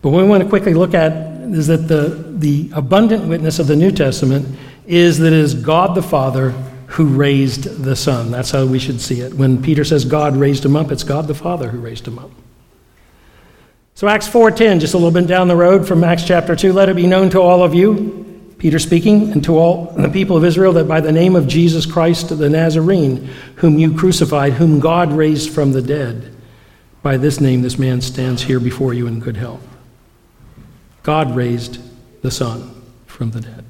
But 0.00 0.10
what 0.10 0.22
we 0.22 0.28
want 0.28 0.42
to 0.42 0.48
quickly 0.48 0.74
look 0.74 0.94
at 0.94 1.12
is 1.52 1.66
that 1.66 1.88
the, 1.88 2.08
the 2.38 2.70
abundant 2.72 3.28
witness 3.28 3.58
of 3.58 3.66
the 3.66 3.76
New 3.76 3.92
Testament 3.92 4.56
is 4.86 5.18
that 5.18 5.32
it 5.32 5.38
is 5.38 5.54
God 5.54 5.94
the 5.94 6.02
Father 6.02 6.54
who 6.92 7.06
raised 7.06 7.84
the 7.84 7.96
Son. 7.96 8.30
That's 8.30 8.50
how 8.50 8.66
we 8.66 8.78
should 8.78 9.00
see 9.00 9.20
it. 9.20 9.34
When 9.34 9.62
Peter 9.62 9.82
says 9.82 10.04
God 10.04 10.36
raised 10.36 10.64
him 10.64 10.76
up, 10.76 10.92
it's 10.92 11.04
God 11.04 11.26
the 11.26 11.34
Father 11.34 11.68
who 11.68 11.78
raised 11.78 12.06
him 12.06 12.18
up. 12.18 12.30
So 13.94 14.08
Acts 14.08 14.28
4:10, 14.28 14.78
just 14.78 14.92
a 14.92 14.98
little 14.98 15.10
bit 15.10 15.26
down 15.26 15.48
the 15.48 15.56
road 15.56 15.86
from 15.88 16.04
Acts 16.04 16.24
chapter 16.24 16.54
2, 16.54 16.72
let 16.72 16.88
it 16.88 16.96
be 16.96 17.06
known 17.06 17.30
to 17.30 17.40
all 17.40 17.62
of 17.62 17.74
you, 17.74 18.52
Peter 18.58 18.78
speaking, 18.78 19.32
and 19.32 19.42
to 19.44 19.56
all 19.56 19.94
the 19.96 20.08
people 20.10 20.36
of 20.36 20.44
Israel 20.44 20.72
that 20.74 20.88
by 20.88 21.00
the 21.00 21.12
name 21.12 21.34
of 21.34 21.48
Jesus 21.48 21.86
Christ 21.86 22.36
the 22.36 22.50
Nazarene, 22.50 23.28
whom 23.56 23.78
you 23.78 23.94
crucified, 23.94 24.54
whom 24.54 24.78
God 24.78 25.12
raised 25.12 25.50
from 25.50 25.72
the 25.72 25.82
dead, 25.82 26.34
by 27.02 27.16
this 27.16 27.40
name 27.40 27.62
this 27.62 27.78
man 27.78 28.02
stands 28.02 28.42
here 28.42 28.60
before 28.60 28.92
you 28.92 29.06
in 29.06 29.18
good 29.18 29.38
health. 29.38 29.66
God 31.02 31.34
raised 31.34 31.78
the 32.22 32.30
Son 32.30 32.70
from 33.06 33.30
the 33.30 33.40
dead. 33.40 33.61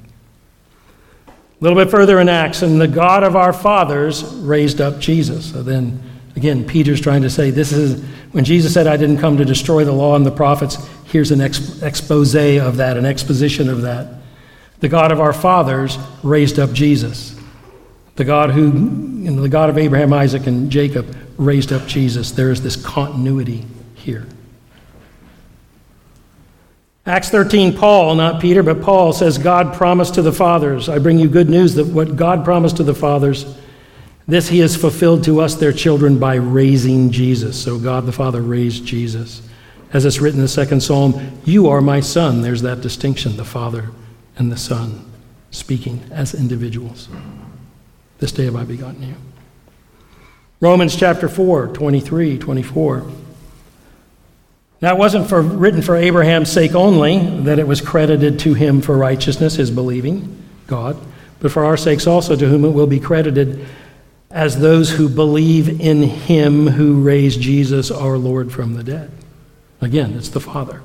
A 1.62 1.64
little 1.64 1.78
bit 1.78 1.92
further 1.92 2.18
in 2.18 2.28
Acts, 2.28 2.62
and 2.62 2.80
the 2.80 2.88
God 2.88 3.22
of 3.22 3.36
our 3.36 3.52
fathers 3.52 4.24
raised 4.24 4.80
up 4.80 4.98
Jesus. 4.98 5.52
So 5.52 5.62
then, 5.62 6.02
again, 6.34 6.66
Peter's 6.66 7.00
trying 7.00 7.22
to 7.22 7.30
say 7.30 7.52
this 7.52 7.70
is 7.70 8.04
when 8.32 8.44
Jesus 8.44 8.74
said, 8.74 8.88
I 8.88 8.96
didn't 8.96 9.18
come 9.18 9.36
to 9.36 9.44
destroy 9.44 9.84
the 9.84 9.92
law 9.92 10.16
and 10.16 10.26
the 10.26 10.32
prophets, 10.32 10.76
here's 11.04 11.30
an 11.30 11.40
expose 11.40 12.34
of 12.34 12.78
that, 12.78 12.96
an 12.96 13.06
exposition 13.06 13.68
of 13.68 13.82
that. 13.82 14.08
The 14.80 14.88
God 14.88 15.12
of 15.12 15.20
our 15.20 15.32
fathers 15.32 15.98
raised 16.24 16.58
up 16.58 16.72
Jesus. 16.72 17.40
The 18.16 18.24
God 18.24 18.50
who, 18.50 18.64
you 18.64 19.30
know, 19.30 19.42
the 19.42 19.48
God 19.48 19.70
of 19.70 19.78
Abraham, 19.78 20.12
Isaac, 20.12 20.48
and 20.48 20.68
Jacob 20.68 21.16
raised 21.36 21.72
up 21.72 21.86
Jesus. 21.86 22.32
There 22.32 22.50
is 22.50 22.60
this 22.60 22.74
continuity 22.74 23.64
here. 23.94 24.26
Acts 27.04 27.30
13, 27.30 27.76
Paul, 27.76 28.14
not 28.14 28.40
Peter, 28.40 28.62
but 28.62 28.80
Paul 28.80 29.12
says, 29.12 29.36
God 29.36 29.74
promised 29.74 30.14
to 30.14 30.22
the 30.22 30.32
fathers. 30.32 30.88
I 30.88 30.98
bring 30.98 31.18
you 31.18 31.28
good 31.28 31.50
news 31.50 31.74
that 31.74 31.88
what 31.88 32.14
God 32.14 32.44
promised 32.44 32.76
to 32.76 32.84
the 32.84 32.94
fathers, 32.94 33.56
This 34.28 34.48
he 34.48 34.60
has 34.60 34.76
fulfilled 34.76 35.24
to 35.24 35.40
us, 35.40 35.56
their 35.56 35.72
children, 35.72 36.20
by 36.20 36.36
raising 36.36 37.10
Jesus. 37.10 37.60
So 37.60 37.76
God 37.76 38.06
the 38.06 38.12
Father 38.12 38.40
raised 38.40 38.86
Jesus. 38.86 39.42
As 39.92 40.04
it's 40.04 40.20
written 40.20 40.38
in 40.38 40.44
the 40.44 40.48
second 40.48 40.80
psalm, 40.80 41.40
You 41.44 41.68
are 41.68 41.80
my 41.80 41.98
son. 41.98 42.40
There's 42.40 42.62
that 42.62 42.80
distinction, 42.80 43.36
the 43.36 43.44
Father 43.44 43.90
and 44.36 44.52
the 44.52 44.56
Son 44.56 45.04
speaking 45.50 46.00
as 46.12 46.34
individuals. 46.34 47.08
This 48.18 48.30
day 48.30 48.44
have 48.44 48.54
I 48.54 48.62
begotten 48.62 49.02
you. 49.02 49.16
Romans 50.60 50.94
chapter 50.94 51.28
4, 51.28 51.68
23, 51.68 52.38
24. 52.38 53.10
Now, 54.82 54.96
it 54.96 54.98
wasn't 54.98 55.28
for, 55.28 55.40
written 55.40 55.80
for 55.80 55.94
Abraham's 55.94 56.50
sake 56.50 56.74
only 56.74 57.18
that 57.44 57.60
it 57.60 57.68
was 57.68 57.80
credited 57.80 58.40
to 58.40 58.54
him 58.54 58.80
for 58.80 58.98
righteousness, 58.98 59.54
his 59.54 59.70
believing 59.70 60.42
God, 60.66 60.96
but 61.38 61.52
for 61.52 61.64
our 61.64 61.76
sakes 61.76 62.08
also, 62.08 62.34
to 62.34 62.48
whom 62.48 62.64
it 62.64 62.70
will 62.70 62.88
be 62.88 62.98
credited 62.98 63.64
as 64.28 64.58
those 64.58 64.90
who 64.90 65.08
believe 65.08 65.80
in 65.80 66.02
him 66.02 66.66
who 66.66 67.00
raised 67.00 67.40
Jesus 67.40 67.92
our 67.92 68.18
Lord 68.18 68.50
from 68.50 68.74
the 68.74 68.82
dead. 68.82 69.12
Again, 69.80 70.14
it's 70.14 70.30
the 70.30 70.40
Father 70.40 70.82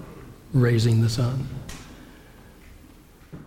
raising 0.54 1.02
the 1.02 1.10
Son. 1.10 1.48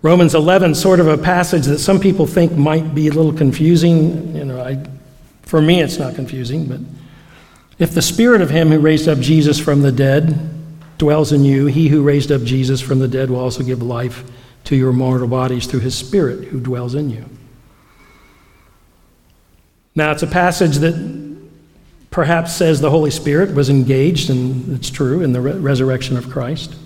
Romans 0.03 0.34
11, 0.34 0.74
sort 0.74 0.98
of 0.98 1.07
a 1.07 1.18
passage 1.18 1.66
that 1.66 1.78
some 1.78 2.01
people 2.01 2.26
think 2.26 2.53
might 2.53 2.92
be 2.92 3.07
a 3.07 3.12
little 3.12 3.32
confusing. 3.32 4.34
You 4.34 4.46
know, 4.46 4.61
I, 4.61 4.84
for 5.42 5.62
me, 5.62 5.80
it's 5.80 5.98
not 5.98 6.16
confusing, 6.16 6.66
but 6.66 6.80
if 7.81 7.95
the 7.95 8.03
Spirit 8.03 8.43
of 8.43 8.51
Him 8.51 8.68
who 8.68 8.78
raised 8.78 9.09
up 9.09 9.18
Jesus 9.18 9.59
from 9.59 9.81
the 9.81 9.91
dead 9.91 10.39
dwells 10.99 11.33
in 11.33 11.45
you, 11.45 11.66
He 11.66 11.89
who 11.89 12.03
raised 12.03 12.31
up 12.31 12.43
Jesus 12.43 12.81
from 12.81 12.99
the 12.99 13.09
dead 13.09 13.31
will 13.31 13.41
also 13.41 13.64
give 13.64 13.83
life 13.83 14.22
to 14.64 14.76
your 14.76 14.93
mortal 14.93 15.26
bodies 15.26 15.66
through 15.66 15.81
His 15.81 15.97
Spirit 15.97 16.49
who 16.49 16.61
dwells 16.61 16.95
in 16.95 17.09
you. 17.09 17.24
Now, 19.95 20.12
it's 20.12 20.22
a 20.22 20.26
passage 20.26 20.76
that 20.76 21.39
perhaps 22.11 22.55
says 22.55 22.83
the 22.83 22.91
Holy 22.91 23.11
Spirit 23.11 23.55
was 23.55 23.70
engaged, 23.70 24.28
and 24.28 24.76
it's 24.76 24.91
true, 24.91 25.22
in 25.22 25.33
the 25.33 25.41
re- 25.41 25.53
resurrection 25.53 26.18
of 26.18 26.28
Christ. 26.28 26.76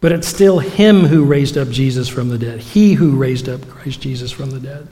But 0.00 0.12
it's 0.12 0.26
still 0.26 0.60
Him 0.60 1.00
who 1.00 1.26
raised 1.26 1.58
up 1.58 1.68
Jesus 1.68 2.08
from 2.08 2.30
the 2.30 2.38
dead, 2.38 2.60
He 2.60 2.94
who 2.94 3.16
raised 3.16 3.50
up 3.50 3.68
Christ 3.68 4.00
Jesus 4.00 4.32
from 4.32 4.50
the 4.50 4.60
dead. 4.60 4.88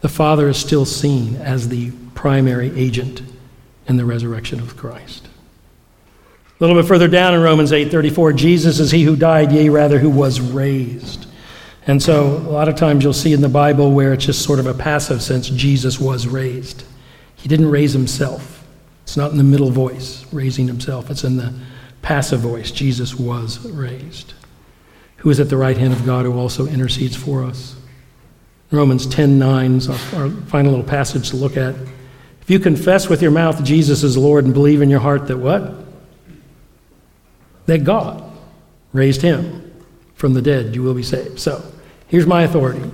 The 0.00 0.08
Father 0.08 0.48
is 0.48 0.56
still 0.56 0.86
seen 0.86 1.36
as 1.36 1.68
the 1.68 1.92
primary 2.14 2.72
agent 2.80 3.20
in 3.90 3.96
the 3.96 4.04
resurrection 4.04 4.60
of 4.60 4.76
Christ. 4.76 5.26
A 5.26 6.64
little 6.64 6.80
bit 6.80 6.86
further 6.86 7.08
down 7.08 7.34
in 7.34 7.40
Romans 7.40 7.72
8:34, 7.72 8.32
Jesus 8.32 8.78
is 8.78 8.92
he 8.92 9.02
who 9.02 9.16
died, 9.16 9.50
yea 9.50 9.68
rather 9.68 9.98
who 9.98 10.08
was 10.08 10.40
raised. 10.40 11.26
And 11.88 12.00
so 12.00 12.36
a 12.46 12.52
lot 12.52 12.68
of 12.68 12.76
times 12.76 13.02
you'll 13.02 13.12
see 13.12 13.32
in 13.32 13.40
the 13.40 13.48
Bible 13.48 13.90
where 13.90 14.12
it's 14.12 14.26
just 14.26 14.42
sort 14.42 14.60
of 14.60 14.66
a 14.66 14.74
passive 14.74 15.22
sense 15.22 15.48
Jesus 15.48 15.98
was 15.98 16.28
raised. 16.28 16.84
He 17.34 17.48
didn't 17.48 17.68
raise 17.68 17.92
himself. 17.92 18.64
It's 19.02 19.16
not 19.16 19.32
in 19.32 19.38
the 19.38 19.44
middle 19.44 19.70
voice, 19.70 20.24
raising 20.32 20.68
himself. 20.68 21.10
It's 21.10 21.24
in 21.24 21.36
the 21.36 21.52
passive 22.00 22.40
voice. 22.40 22.70
Jesus 22.70 23.16
was 23.16 23.58
raised. 23.70 24.34
Who 25.16 25.30
is 25.30 25.40
at 25.40 25.48
the 25.48 25.56
right 25.56 25.76
hand 25.76 25.92
of 25.92 26.06
God 26.06 26.26
who 26.26 26.38
also 26.38 26.68
intercedes 26.68 27.16
for 27.16 27.42
us. 27.42 27.74
Romans 28.70 29.04
10 29.08 29.36
9 29.36 29.76
is 29.78 29.88
our 29.88 30.30
final 30.46 30.70
little 30.70 30.86
passage 30.86 31.30
to 31.30 31.36
look 31.36 31.56
at. 31.56 31.74
If 32.50 32.54
you 32.54 32.58
confess 32.58 33.08
with 33.08 33.22
your 33.22 33.30
mouth 33.30 33.62
Jesus 33.62 34.02
is 34.02 34.16
Lord 34.16 34.44
and 34.44 34.52
believe 34.52 34.82
in 34.82 34.90
your 34.90 34.98
heart 34.98 35.28
that 35.28 35.36
what? 35.36 35.72
That 37.66 37.84
God 37.84 38.24
raised 38.92 39.22
him 39.22 39.72
from 40.14 40.34
the 40.34 40.42
dead, 40.42 40.74
you 40.74 40.82
will 40.82 40.94
be 40.94 41.04
saved. 41.04 41.38
So, 41.38 41.62
here's 42.08 42.26
my 42.26 42.42
authority. 42.42 42.90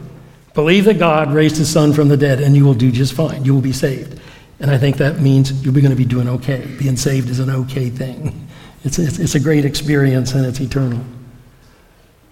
Believe 0.52 0.84
that 0.84 0.98
God 0.98 1.32
raised 1.32 1.57
his 1.57 1.72
son 1.72 1.94
from 1.94 2.09
the 2.09 2.18
dead, 2.18 2.42
and 2.42 2.54
you 2.54 2.66
will 2.66 2.74
do 2.74 2.92
just 2.92 3.14
fine. 3.14 3.46
You 3.46 3.54
will 3.54 3.62
be 3.62 3.72
saved. 3.72 4.20
And 4.61 4.70
I 4.70 4.76
think 4.76 4.98
that 4.98 5.20
means 5.20 5.64
you're 5.64 5.72
going 5.72 5.88
to 5.88 5.96
be 5.96 6.04
doing 6.04 6.28
okay. 6.28 6.66
Being 6.78 6.98
saved 6.98 7.30
is 7.30 7.38
an 7.38 7.48
okay 7.48 7.88
thing. 7.88 8.46
It's, 8.84 8.98
it's, 8.98 9.18
it's, 9.18 9.36
a 9.36 9.40
great 9.40 9.64
experience 9.64 10.34
and 10.34 10.44
it's 10.44 10.61
eternal. 10.61 11.02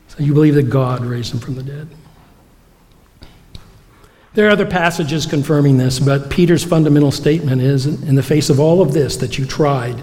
So 0.09 0.22
you 0.22 0.35
believe 0.35 0.57
that 0.57 0.64
God 0.64 1.03
raised 1.03 1.33
him 1.33 1.41
from 1.41 1.55
the 1.55 1.62
dead. 1.62 1.89
There 4.35 4.49
are 4.49 4.51
other 4.51 4.66
passages 4.66 5.26
confirming 5.26 5.78
this, 5.78 6.01
but 6.01 6.28
Peter's 6.28 6.64
fundamental 6.64 7.12
statement 7.12 7.62
is 7.62 7.87
in 7.87 8.16
the 8.16 8.22
face 8.22 8.51
of 8.51 8.59
all 8.59 8.82
of 8.82 8.93
this 8.93 9.16
that 9.18 9.39
you 9.39 9.47
tried 9.47 10.03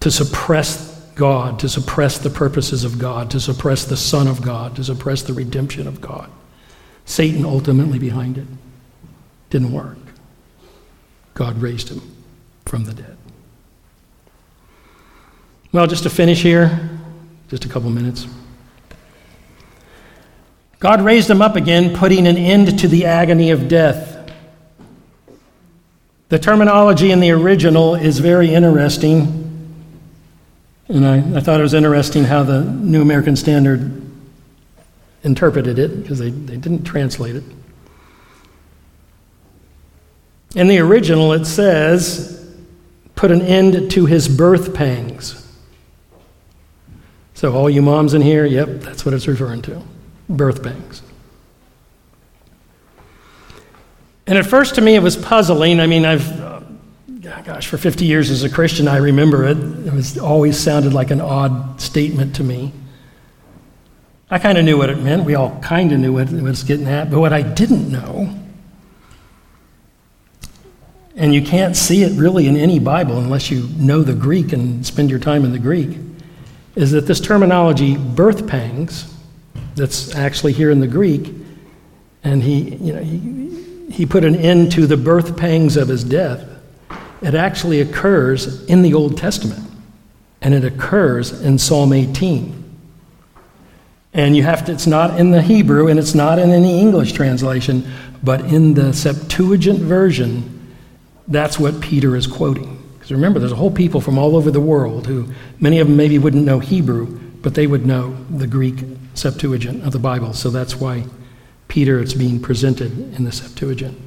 to 0.00 0.10
suppress 0.10 0.94
God, 1.14 1.58
to 1.60 1.68
suppress 1.68 2.18
the 2.18 2.30
purposes 2.30 2.84
of 2.84 2.98
God, 2.98 3.30
to 3.30 3.40
suppress 3.40 3.84
the 3.86 3.96
Son 3.96 4.28
of 4.28 4.42
God, 4.42 4.76
to 4.76 4.84
suppress 4.84 5.22
the 5.22 5.32
redemption 5.32 5.86
of 5.86 6.00
God. 6.00 6.30
Satan 7.06 7.44
ultimately 7.44 7.98
behind 7.98 8.36
it. 8.36 8.46
Didn't 9.48 9.72
work. 9.72 9.96
God 11.32 11.60
raised 11.60 11.88
him 11.88 12.02
from 12.66 12.84
the 12.84 12.92
dead. 12.92 13.16
Well, 15.72 15.86
just 15.86 16.02
to 16.02 16.10
finish 16.10 16.42
here, 16.42 16.90
just 17.48 17.64
a 17.64 17.68
couple 17.68 17.88
minutes. 17.88 18.26
God 20.78 21.00
raised 21.00 21.28
him 21.28 21.42
up 21.42 21.56
again, 21.56 21.96
putting 21.96 22.26
an 22.26 22.36
end 22.36 22.78
to 22.80 22.88
the 22.88 23.06
agony 23.06 23.50
of 23.50 23.68
death. 23.68 24.14
The 26.28 26.38
terminology 26.38 27.10
in 27.10 27.20
the 27.20 27.30
original 27.32 27.94
is 27.94 28.20
very 28.20 28.54
interesting. 28.54 29.44
And 30.88 31.06
I, 31.06 31.38
I 31.38 31.40
thought 31.40 31.58
it 31.58 31.64
was 31.64 31.74
interesting 31.74 32.24
how 32.24 32.44
the 32.44 32.62
New 32.62 33.02
American 33.02 33.34
Standard 33.34 34.02
interpreted 35.24 35.78
it, 35.78 36.00
because 36.00 36.20
they, 36.20 36.30
they 36.30 36.56
didn't 36.56 36.84
translate 36.84 37.34
it. 37.34 37.44
In 40.54 40.68
the 40.68 40.78
original, 40.78 41.32
it 41.32 41.44
says, 41.44 42.48
put 43.16 43.32
an 43.32 43.42
end 43.42 43.90
to 43.90 44.06
his 44.06 44.28
birth 44.28 44.74
pangs. 44.74 45.44
So, 47.34 47.52
all 47.52 47.68
you 47.68 47.82
moms 47.82 48.14
in 48.14 48.22
here, 48.22 48.44
yep, 48.44 48.68
that's 48.80 49.04
what 49.04 49.12
it's 49.12 49.26
referring 49.26 49.62
to 49.62 49.82
birth 50.28 50.62
pangs. 50.62 51.02
And 54.26 54.36
at 54.36 54.46
first, 54.46 54.74
to 54.74 54.80
me, 54.80 54.94
it 54.94 55.02
was 55.02 55.16
puzzling. 55.16 55.80
I 55.80 55.86
mean, 55.86 56.04
I've, 56.04 56.40
uh, 56.40 56.60
gosh, 57.44 57.66
for 57.66 57.78
50 57.78 58.04
years 58.04 58.30
as 58.30 58.44
a 58.44 58.50
Christian, 58.50 58.86
I 58.86 58.98
remember 58.98 59.44
it. 59.44 59.56
It 59.56 59.92
was 59.92 60.18
always 60.18 60.58
sounded 60.58 60.92
like 60.92 61.10
an 61.10 61.20
odd 61.20 61.80
statement 61.80 62.36
to 62.36 62.44
me. 62.44 62.72
I 64.30 64.38
kind 64.38 64.58
of 64.58 64.64
knew 64.64 64.76
what 64.76 64.90
it 64.90 65.00
meant. 65.00 65.24
We 65.24 65.34
all 65.34 65.58
kind 65.60 65.90
of 65.92 65.98
knew 65.98 66.12
what 66.12 66.30
it 66.30 66.42
was 66.42 66.62
getting 66.62 66.86
at. 66.86 67.10
But 67.10 67.20
what 67.20 67.32
I 67.32 67.40
didn't 67.40 67.90
know 67.90 68.38
and 71.18 71.34
you 71.34 71.42
can't 71.42 71.76
see 71.76 72.04
it 72.04 72.12
really 72.12 72.46
in 72.46 72.56
any 72.56 72.78
Bible 72.78 73.18
unless 73.18 73.50
you 73.50 73.68
know 73.76 74.02
the 74.02 74.14
Greek 74.14 74.52
and 74.52 74.86
spend 74.86 75.10
your 75.10 75.18
time 75.18 75.44
in 75.44 75.50
the 75.50 75.58
Greek, 75.58 75.98
is 76.76 76.92
that 76.92 77.06
this 77.08 77.20
terminology, 77.20 77.96
birth 77.96 78.46
pangs, 78.46 79.12
that's 79.78 80.14
actually 80.14 80.52
here 80.52 80.70
in 80.70 80.80
the 80.80 80.86
Greek, 80.86 81.32
and 82.22 82.42
he, 82.42 82.74
you 82.76 82.92
know, 82.92 83.02
he, 83.02 83.90
he 83.90 84.06
put 84.06 84.24
an 84.24 84.36
end 84.36 84.72
to 84.72 84.86
the 84.86 84.96
birth 84.96 85.36
pangs 85.36 85.76
of 85.76 85.88
his 85.88 86.04
death. 86.04 86.46
It 87.22 87.34
actually 87.34 87.80
occurs 87.80 88.64
in 88.66 88.82
the 88.82 88.94
Old 88.94 89.16
Testament, 89.16 89.64
and 90.40 90.54
it 90.54 90.64
occurs 90.64 91.40
in 91.40 91.58
Psalm 91.58 91.92
18. 91.92 92.58
And 94.14 94.36
you 94.36 94.42
have 94.42 94.64
to, 94.66 94.72
it's 94.72 94.86
not 94.86 95.18
in 95.20 95.30
the 95.30 95.42
Hebrew 95.42 95.88
and 95.88 95.98
it's 95.98 96.14
not 96.14 96.38
in 96.38 96.50
any 96.50 96.80
English 96.80 97.12
translation, 97.12 97.88
but 98.22 98.40
in 98.40 98.74
the 98.74 98.92
Septuagint 98.92 99.80
version, 99.80 100.74
that's 101.28 101.58
what 101.58 101.80
Peter 101.80 102.16
is 102.16 102.26
quoting. 102.26 102.82
Because 102.94 103.12
remember, 103.12 103.38
there's 103.38 103.52
a 103.52 103.56
whole 103.56 103.70
people 103.70 104.00
from 104.00 104.18
all 104.18 104.36
over 104.36 104.50
the 104.50 104.60
world 104.60 105.06
who, 105.06 105.28
many 105.60 105.78
of 105.78 105.86
them 105.88 105.96
maybe 105.96 106.18
wouldn't 106.18 106.44
know 106.44 106.58
Hebrew, 106.58 107.06
but 107.42 107.54
they 107.54 107.66
would 107.66 107.86
know 107.86 108.16
the 108.30 108.46
Greek 108.46 108.76
Septuagint 109.18 109.84
of 109.84 109.92
the 109.92 109.98
Bible. 109.98 110.32
So 110.32 110.50
that's 110.50 110.76
why 110.76 111.04
Peter 111.68 111.98
it's 111.98 112.14
being 112.14 112.40
presented 112.40 113.14
in 113.14 113.24
the 113.24 113.32
Septuagint. 113.32 113.98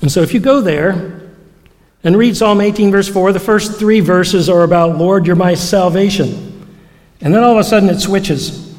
And 0.00 0.10
so 0.10 0.20
if 0.20 0.34
you 0.34 0.40
go 0.40 0.60
there 0.60 1.20
and 2.04 2.16
read 2.16 2.36
Psalm 2.36 2.60
18, 2.60 2.90
verse 2.90 3.08
4, 3.08 3.32
the 3.32 3.40
first 3.40 3.78
three 3.78 4.00
verses 4.00 4.48
are 4.48 4.62
about, 4.62 4.98
Lord, 4.98 5.26
you're 5.26 5.36
my 5.36 5.54
salvation. 5.54 6.68
And 7.20 7.32
then 7.32 7.44
all 7.44 7.52
of 7.52 7.58
a 7.58 7.64
sudden 7.64 7.88
it 7.88 8.00
switches. 8.00 8.74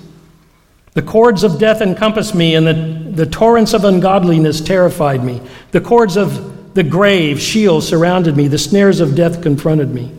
The 0.93 1.01
cords 1.01 1.43
of 1.43 1.57
death 1.57 1.81
encompassed 1.81 2.35
me, 2.35 2.55
and 2.55 2.67
the, 2.67 3.23
the 3.23 3.25
torrents 3.25 3.73
of 3.73 3.85
ungodliness 3.85 4.61
terrified 4.61 5.23
me. 5.23 5.41
The 5.71 5.81
cords 5.81 6.17
of 6.17 6.73
the 6.75 6.83
grave, 6.83 7.41
Sheol, 7.41 7.81
surrounded 7.81 8.35
me. 8.35 8.47
The 8.47 8.57
snares 8.57 8.99
of 8.99 9.15
death 9.15 9.41
confronted 9.41 9.89
me. 9.89 10.11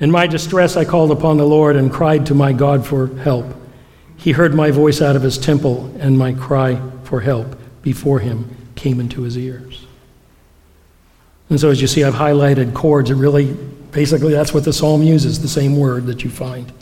In 0.00 0.10
my 0.10 0.26
distress, 0.26 0.76
I 0.76 0.84
called 0.84 1.10
upon 1.10 1.36
the 1.36 1.46
Lord 1.46 1.76
and 1.76 1.92
cried 1.92 2.26
to 2.26 2.34
my 2.34 2.52
God 2.52 2.86
for 2.86 3.06
help. 3.18 3.46
He 4.16 4.32
heard 4.32 4.54
my 4.54 4.70
voice 4.70 5.00
out 5.00 5.16
of 5.16 5.22
his 5.22 5.38
temple, 5.38 5.94
and 5.98 6.18
my 6.18 6.32
cry 6.32 6.80
for 7.04 7.20
help 7.20 7.56
before 7.82 8.18
him 8.18 8.56
came 8.74 8.98
into 8.98 9.22
his 9.22 9.38
ears. 9.38 9.86
And 11.50 11.60
so, 11.60 11.70
as 11.70 11.80
you 11.80 11.86
see, 11.86 12.02
I've 12.02 12.14
highlighted 12.14 12.74
cords. 12.74 13.10
It 13.10 13.14
really, 13.14 13.52
basically, 13.92 14.32
that's 14.32 14.52
what 14.52 14.64
the 14.64 14.72
psalm 14.72 15.02
uses, 15.02 15.40
the 15.40 15.48
same 15.48 15.76
word 15.76 16.06
that 16.06 16.24
you 16.24 16.30
find 16.30 16.72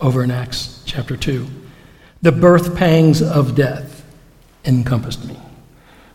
over 0.00 0.22
in 0.22 0.30
Acts 0.30 0.82
chapter 0.86 1.16
2. 1.16 1.46
The 2.22 2.32
birth 2.32 2.76
pangs 2.76 3.20
of 3.20 3.54
death 3.54 4.04
encompassed 4.64 5.24
me. 5.26 5.36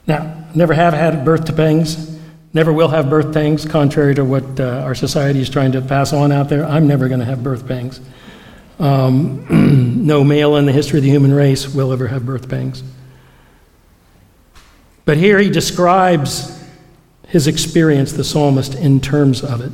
Now, 0.07 0.45
never 0.55 0.73
have 0.73 0.93
had 0.93 1.25
birth 1.25 1.55
pangs, 1.55 2.16
never 2.57 2.73
will 2.73 2.87
have 2.87 3.07
birth 3.07 3.31
pangs, 3.35 3.65
contrary 3.65 4.15
to 4.15 4.25
what 4.25 4.59
uh, 4.59 4.81
our 4.83 4.95
society 4.95 5.39
is 5.39 5.47
trying 5.47 5.73
to 5.73 5.79
pass 5.79 6.11
on 6.11 6.31
out 6.31 6.49
there. 6.49 6.65
I'm 6.65 6.87
never 6.87 7.07
going 7.07 7.19
to 7.19 7.25
have 7.25 7.43
birth 7.43 7.67
pangs. 7.67 8.01
Um, 8.79 9.45
no 10.07 10.23
male 10.23 10.55
in 10.55 10.65
the 10.65 10.71
history 10.71 10.97
of 10.97 11.03
the 11.03 11.09
human 11.11 11.31
race 11.31 11.71
will 11.71 11.93
ever 11.93 12.07
have 12.07 12.25
birth 12.25 12.49
pangs. 12.49 12.81
But 15.05 15.17
here 15.17 15.37
he 15.37 15.51
describes 15.51 16.59
his 17.27 17.45
experience, 17.45 18.13
the 18.13 18.23
psalmist, 18.23 18.73
in 18.73 19.01
terms 19.01 19.43
of 19.43 19.61
it. 19.61 19.71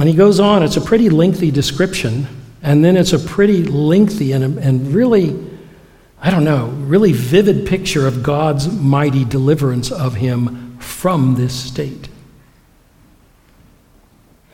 And 0.00 0.08
he 0.08 0.14
goes 0.14 0.40
on, 0.40 0.62
it's 0.62 0.78
a 0.78 0.80
pretty 0.80 1.10
lengthy 1.10 1.50
description, 1.50 2.26
and 2.62 2.82
then 2.82 2.96
it's 2.96 3.12
a 3.12 3.18
pretty 3.18 3.62
lengthy 3.62 4.32
and, 4.32 4.58
and 4.58 4.94
really, 4.94 5.38
I 6.22 6.30
don't 6.30 6.44
know, 6.44 6.68
really 6.68 7.12
vivid 7.12 7.66
picture 7.66 8.06
of 8.06 8.22
God's 8.22 8.72
mighty 8.72 9.26
deliverance 9.26 9.92
of 9.92 10.14
him 10.14 10.63
from 10.84 11.34
this 11.34 11.54
state. 11.54 12.08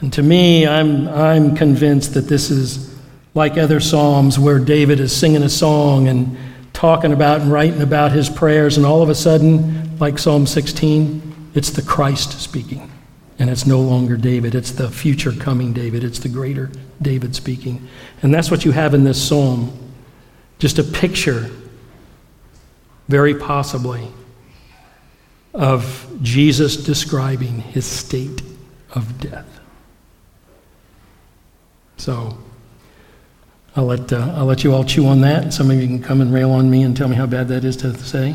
And 0.00 0.12
to 0.14 0.22
me, 0.22 0.66
I'm, 0.66 1.08
I'm 1.08 1.54
convinced 1.54 2.14
that 2.14 2.22
this 2.22 2.50
is 2.50 2.94
like 3.34 3.58
other 3.58 3.80
Psalms 3.80 4.38
where 4.38 4.58
David 4.58 4.98
is 4.98 5.14
singing 5.14 5.42
a 5.42 5.48
song 5.48 6.08
and 6.08 6.36
talking 6.72 7.12
about 7.12 7.42
and 7.42 7.52
writing 7.52 7.82
about 7.82 8.12
his 8.12 8.30
prayers, 8.30 8.76
and 8.76 8.86
all 8.86 9.02
of 9.02 9.10
a 9.10 9.14
sudden, 9.14 9.98
like 9.98 10.18
Psalm 10.18 10.46
16, 10.46 11.50
it's 11.54 11.70
the 11.70 11.82
Christ 11.82 12.40
speaking. 12.40 12.90
And 13.38 13.50
it's 13.50 13.66
no 13.66 13.80
longer 13.80 14.16
David, 14.16 14.54
it's 14.54 14.70
the 14.70 14.90
future 14.90 15.32
coming 15.32 15.72
David, 15.72 16.04
it's 16.04 16.18
the 16.18 16.28
greater 16.28 16.70
David 17.00 17.34
speaking. 17.34 17.86
And 18.22 18.32
that's 18.32 18.50
what 18.50 18.64
you 18.64 18.72
have 18.72 18.94
in 18.94 19.04
this 19.04 19.22
psalm. 19.22 19.76
Just 20.58 20.78
a 20.78 20.84
picture, 20.84 21.50
very 23.08 23.34
possibly, 23.34 24.08
of 25.52 26.10
Jesus 26.22 26.76
describing 26.76 27.60
his 27.60 27.84
state 27.84 28.42
of 28.92 29.20
death. 29.20 29.60
So, 31.96 32.38
I'll 33.76 33.84
let, 33.84 34.12
uh, 34.12 34.32
I'll 34.36 34.46
let 34.46 34.64
you 34.64 34.72
all 34.72 34.84
chew 34.84 35.06
on 35.06 35.20
that. 35.20 35.52
Some 35.52 35.70
of 35.70 35.80
you 35.80 35.86
can 35.86 36.02
come 36.02 36.20
and 36.20 36.32
rail 36.32 36.50
on 36.50 36.70
me 36.70 36.82
and 36.82 36.96
tell 36.96 37.08
me 37.08 37.16
how 37.16 37.26
bad 37.26 37.48
that 37.48 37.64
is 37.64 37.76
to 37.78 37.94
say, 37.98 38.32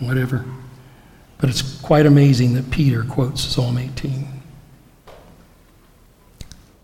whatever. 0.00 0.44
But 1.38 1.50
it's 1.50 1.80
quite 1.80 2.06
amazing 2.06 2.54
that 2.54 2.70
Peter 2.70 3.04
quotes 3.04 3.42
Psalm 3.42 3.78
18. 3.78 4.26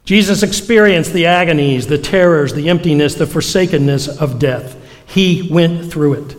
Jesus 0.05 0.43
experienced 0.43 1.12
the 1.12 1.26
agonies, 1.26 1.87
the 1.87 1.99
terrors, 1.99 2.55
the 2.55 2.68
emptiness, 2.70 3.14
the 3.14 3.26
forsakenness 3.26 4.09
of 4.09 4.39
death. 4.39 4.76
He 5.07 5.49
went 5.53 5.93
through 5.93 6.14
it. 6.14 6.38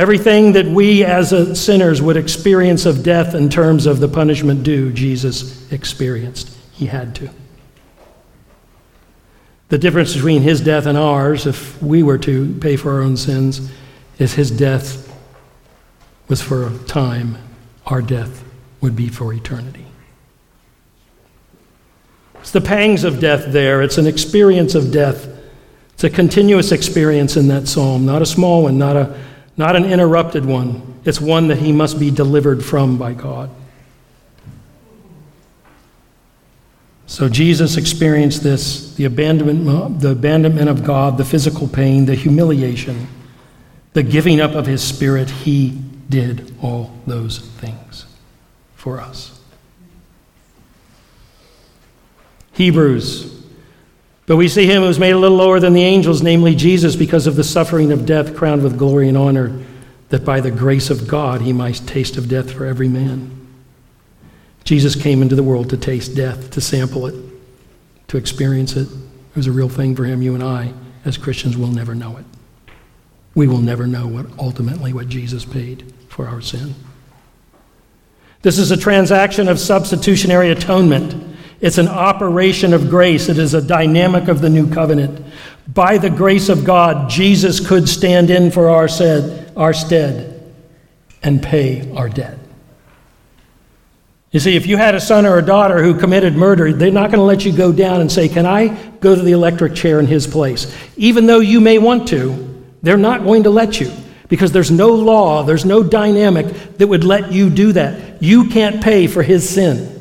Everything 0.00 0.52
that 0.52 0.64
we 0.64 1.04
as 1.04 1.60
sinners 1.60 2.00
would 2.00 2.16
experience 2.16 2.86
of 2.86 3.02
death 3.02 3.34
in 3.34 3.50
terms 3.50 3.84
of 3.84 4.00
the 4.00 4.08
punishment 4.08 4.62
due, 4.62 4.90
Jesus 4.94 5.70
experienced. 5.70 6.56
He 6.72 6.86
had 6.86 7.14
to. 7.16 7.28
The 9.68 9.76
difference 9.76 10.14
between 10.14 10.40
his 10.40 10.62
death 10.62 10.86
and 10.86 10.96
ours, 10.96 11.46
if 11.46 11.82
we 11.82 12.02
were 12.02 12.16
to 12.16 12.54
pay 12.60 12.76
for 12.76 12.92
our 12.92 13.02
own 13.02 13.18
sins, 13.18 13.70
is 14.18 14.32
his 14.32 14.50
death 14.50 15.14
was 16.28 16.40
for 16.40 16.68
a 16.68 16.78
time, 16.86 17.36
our 17.84 18.00
death 18.00 18.42
would 18.80 18.96
be 18.96 19.08
for 19.08 19.34
eternity. 19.34 19.84
It's 22.36 22.52
the 22.52 22.62
pangs 22.62 23.04
of 23.04 23.20
death 23.20 23.44
there, 23.48 23.82
it's 23.82 23.98
an 23.98 24.06
experience 24.06 24.74
of 24.74 24.92
death. 24.92 25.28
It's 25.92 26.04
a 26.04 26.08
continuous 26.08 26.72
experience 26.72 27.36
in 27.36 27.48
that 27.48 27.68
psalm, 27.68 28.06
not 28.06 28.22
a 28.22 28.26
small 28.26 28.62
one, 28.62 28.78
not, 28.78 28.96
a, 28.96 29.20
not 29.60 29.76
an 29.76 29.84
interrupted 29.84 30.46
one. 30.46 30.98
It's 31.04 31.20
one 31.20 31.48
that 31.48 31.58
he 31.58 31.70
must 31.70 32.00
be 32.00 32.10
delivered 32.10 32.64
from 32.64 32.96
by 32.96 33.12
God. 33.12 33.50
So 37.06 37.28
Jesus 37.28 37.76
experienced 37.76 38.42
this 38.42 38.94
the 38.94 39.04
abandonment, 39.04 40.00
the 40.00 40.12
abandonment 40.12 40.70
of 40.70 40.82
God, 40.82 41.18
the 41.18 41.26
physical 41.26 41.68
pain, 41.68 42.06
the 42.06 42.14
humiliation, 42.14 43.06
the 43.92 44.02
giving 44.02 44.40
up 44.40 44.52
of 44.52 44.64
his 44.64 44.82
spirit. 44.82 45.28
He 45.28 45.78
did 46.08 46.54
all 46.62 46.92
those 47.06 47.38
things 47.38 48.06
for 48.76 48.98
us. 48.98 49.38
Hebrews. 52.52 53.39
But 54.30 54.36
we 54.36 54.46
see 54.46 54.64
him 54.64 54.82
who 54.82 54.86
was 54.86 55.00
made 55.00 55.10
a 55.10 55.18
little 55.18 55.38
lower 55.38 55.58
than 55.58 55.72
the 55.72 55.82
angels, 55.82 56.22
namely 56.22 56.54
Jesus, 56.54 56.94
because 56.94 57.26
of 57.26 57.34
the 57.34 57.42
suffering 57.42 57.90
of 57.90 58.06
death, 58.06 58.36
crowned 58.36 58.62
with 58.62 58.78
glory 58.78 59.08
and 59.08 59.18
honor, 59.18 59.60
that 60.10 60.24
by 60.24 60.40
the 60.40 60.52
grace 60.52 60.88
of 60.88 61.08
God 61.08 61.40
he 61.40 61.52
might 61.52 61.82
taste 61.84 62.16
of 62.16 62.28
death 62.28 62.52
for 62.52 62.64
every 62.64 62.86
man. 62.86 63.48
Jesus 64.62 64.94
came 64.94 65.20
into 65.20 65.34
the 65.34 65.42
world 65.42 65.68
to 65.70 65.76
taste 65.76 66.14
death, 66.14 66.52
to 66.52 66.60
sample 66.60 67.06
it, 67.06 67.14
to 68.06 68.18
experience 68.18 68.76
it. 68.76 68.86
It 68.86 69.34
was 69.34 69.48
a 69.48 69.52
real 69.52 69.68
thing 69.68 69.96
for 69.96 70.04
him. 70.04 70.22
You 70.22 70.34
and 70.34 70.44
I, 70.44 70.74
as 71.04 71.18
Christians, 71.18 71.56
will 71.56 71.72
never 71.72 71.96
know 71.96 72.16
it. 72.16 72.24
We 73.34 73.48
will 73.48 73.58
never 73.58 73.88
know 73.88 74.06
what 74.06 74.26
ultimately 74.38 74.92
what 74.92 75.08
Jesus 75.08 75.44
paid 75.44 75.92
for 76.08 76.28
our 76.28 76.40
sin. 76.40 76.76
This 78.42 78.60
is 78.60 78.70
a 78.70 78.76
transaction 78.76 79.48
of 79.48 79.58
substitutionary 79.58 80.52
atonement. 80.52 81.29
It's 81.60 81.78
an 81.78 81.88
operation 81.88 82.72
of 82.72 82.88
grace. 82.88 83.28
It 83.28 83.38
is 83.38 83.54
a 83.54 83.60
dynamic 83.60 84.28
of 84.28 84.40
the 84.40 84.48
new 84.48 84.72
covenant. 84.72 85.24
By 85.68 85.98
the 85.98 86.10
grace 86.10 86.48
of 86.48 86.64
God, 86.64 87.10
Jesus 87.10 87.66
could 87.66 87.88
stand 87.88 88.30
in 88.30 88.50
for 88.50 88.70
our, 88.70 88.88
said, 88.88 89.52
our 89.56 89.72
stead 89.72 90.52
and 91.22 91.42
pay 91.42 91.92
our 91.94 92.08
debt. 92.08 92.38
You 94.30 94.40
see, 94.40 94.56
if 94.56 94.66
you 94.66 94.76
had 94.76 94.94
a 94.94 95.00
son 95.00 95.26
or 95.26 95.38
a 95.38 95.42
daughter 95.42 95.82
who 95.82 95.98
committed 95.98 96.36
murder, 96.36 96.72
they're 96.72 96.92
not 96.92 97.10
going 97.10 97.18
to 97.18 97.24
let 97.24 97.44
you 97.44 97.52
go 97.52 97.72
down 97.72 98.00
and 98.00 98.10
say, 98.10 98.28
Can 98.28 98.46
I 98.46 98.68
go 99.00 99.14
to 99.14 99.20
the 99.20 99.32
electric 99.32 99.74
chair 99.74 99.98
in 99.98 100.06
his 100.06 100.26
place? 100.26 100.74
Even 100.96 101.26
though 101.26 101.40
you 101.40 101.60
may 101.60 101.78
want 101.78 102.08
to, 102.08 102.64
they're 102.82 102.96
not 102.96 103.24
going 103.24 103.42
to 103.42 103.50
let 103.50 103.80
you 103.80 103.90
because 104.28 104.52
there's 104.52 104.70
no 104.70 104.94
law, 104.94 105.42
there's 105.42 105.64
no 105.64 105.82
dynamic 105.82 106.46
that 106.78 106.86
would 106.86 107.02
let 107.02 107.32
you 107.32 107.50
do 107.50 107.72
that. 107.72 108.22
You 108.22 108.48
can't 108.48 108.82
pay 108.82 109.08
for 109.08 109.22
his 109.22 109.48
sin. 109.48 109.99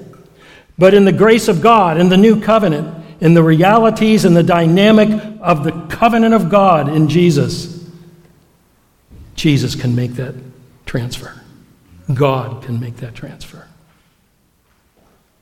But 0.80 0.96
in 0.96 1.06
the 1.06 1.12
grace 1.12 1.48
of 1.48 1.62
God, 1.62 2.00
in 2.00 2.10
the 2.10 2.18
new 2.18 2.42
covenant, 2.42 3.06
in 3.22 3.36
the 3.36 3.44
realities 3.44 4.26
and 4.26 4.36
the 4.36 4.44
dynamic 4.44 5.10
of 5.42 5.64
the 5.64 5.72
covenant 5.96 6.34
of 6.34 6.50
God 6.50 6.90
in 6.90 7.10
Jesus, 7.10 7.88
Jesus 9.36 9.76
can 9.76 9.96
make 9.96 10.14
that 10.14 10.34
transfer. 10.88 11.40
God 12.12 12.64
can 12.64 12.80
make 12.80 12.98
that 12.98 13.14
transfer 13.14 13.68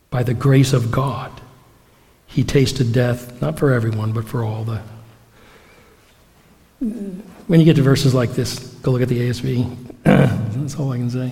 by 0.09 0.23
the 0.23 0.33
grace 0.33 0.73
of 0.73 0.91
God, 0.91 1.31
he 2.25 2.43
tasted 2.43 2.93
death, 2.93 3.41
not 3.41 3.59
for 3.59 3.73
everyone, 3.73 4.13
but 4.13 4.25
for 4.25 4.43
all 4.43 4.63
the. 4.63 4.81
When 6.79 7.59
you 7.59 7.65
get 7.65 7.75
to 7.77 7.81
verses 7.81 8.13
like 8.13 8.31
this, 8.31 8.59
go 8.81 8.91
look 8.91 9.01
at 9.01 9.09
the 9.09 9.19
ASV. 9.19 9.75
That's 10.03 10.79
all 10.79 10.91
I 10.91 10.97
can 10.97 11.09
say. 11.09 11.31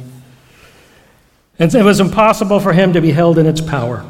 And 1.58 1.74
it 1.74 1.84
was 1.84 2.00
impossible 2.00 2.60
for 2.60 2.74
him 2.74 2.94
to 2.94 3.02
be 3.02 3.12
held 3.12 3.38
in 3.38 3.46
its 3.46 3.62
power. 3.62 4.06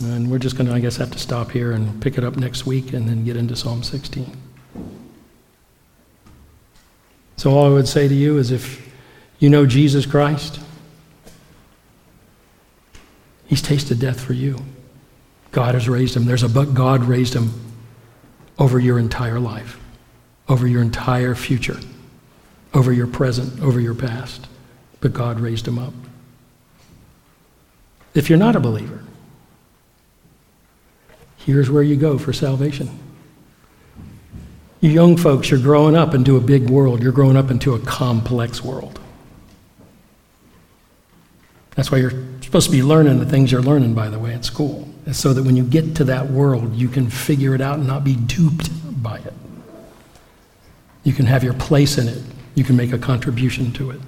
And 0.00 0.30
we're 0.30 0.38
just 0.38 0.56
going 0.56 0.68
to, 0.68 0.74
I 0.74 0.80
guess, 0.80 0.96
have 0.96 1.10
to 1.12 1.18
stop 1.18 1.50
here 1.50 1.72
and 1.72 2.00
pick 2.00 2.18
it 2.18 2.24
up 2.24 2.36
next 2.36 2.66
week 2.66 2.92
and 2.92 3.08
then 3.08 3.24
get 3.24 3.36
into 3.36 3.56
Psalm 3.56 3.82
16. 3.82 4.36
So, 7.36 7.50
all 7.50 7.66
I 7.66 7.70
would 7.70 7.88
say 7.88 8.06
to 8.06 8.14
you 8.14 8.38
is 8.38 8.50
if 8.50 8.92
you 9.38 9.48
know 9.48 9.66
Jesus 9.66 10.06
Christ, 10.06 10.60
He's 13.52 13.60
tasted 13.60 14.00
death 14.00 14.18
for 14.18 14.32
you. 14.32 14.56
God 15.50 15.74
has 15.74 15.86
raised 15.86 16.16
him. 16.16 16.24
There's 16.24 16.42
a 16.42 16.48
but 16.48 16.72
God 16.72 17.04
raised 17.04 17.34
him 17.34 17.52
over 18.58 18.78
your 18.78 18.98
entire 18.98 19.38
life, 19.38 19.78
over 20.48 20.66
your 20.66 20.80
entire 20.80 21.34
future, 21.34 21.78
over 22.72 22.94
your 22.94 23.06
present, 23.06 23.60
over 23.60 23.78
your 23.78 23.94
past. 23.94 24.48
But 25.02 25.12
God 25.12 25.40
raised 25.40 25.68
him 25.68 25.78
up. 25.78 25.92
If 28.14 28.30
you're 28.30 28.38
not 28.38 28.56
a 28.56 28.60
believer, 28.60 29.02
here's 31.36 31.70
where 31.70 31.82
you 31.82 31.96
go 31.96 32.16
for 32.16 32.32
salvation. 32.32 32.98
You 34.80 34.90
young 34.90 35.16
folks, 35.16 35.50
you're 35.50 35.60
growing 35.60 35.96
up 35.96 36.14
into 36.14 36.36
a 36.36 36.40
big 36.40 36.70
world. 36.70 37.02
You're 37.02 37.12
growing 37.12 37.36
up 37.36 37.50
into 37.50 37.74
a 37.74 37.80
complex 37.80 38.64
world. 38.64 39.00
That's 41.74 41.90
why 41.90 41.98
you're 41.98 42.12
supposed 42.42 42.66
to 42.66 42.72
be 42.72 42.82
learning 42.82 43.18
the 43.18 43.26
things 43.26 43.50
you're 43.50 43.62
learning, 43.62 43.94
by 43.94 44.08
the 44.08 44.18
way, 44.18 44.34
at 44.34 44.44
school. 44.44 44.88
It's 45.06 45.18
so 45.18 45.32
that 45.32 45.42
when 45.42 45.56
you 45.56 45.64
get 45.64 45.96
to 45.96 46.04
that 46.04 46.30
world, 46.30 46.74
you 46.74 46.88
can 46.88 47.10
figure 47.10 47.54
it 47.54 47.60
out 47.60 47.78
and 47.78 47.86
not 47.86 48.04
be 48.04 48.14
duped 48.14 48.70
by 49.02 49.18
it. 49.18 49.34
You 51.02 51.12
can 51.12 51.26
have 51.26 51.42
your 51.42 51.54
place 51.54 51.98
in 51.98 52.06
it, 52.08 52.22
you 52.54 52.62
can 52.62 52.76
make 52.76 52.92
a 52.92 52.98
contribution 52.98 53.72
to 53.72 53.90
it. 53.90 54.00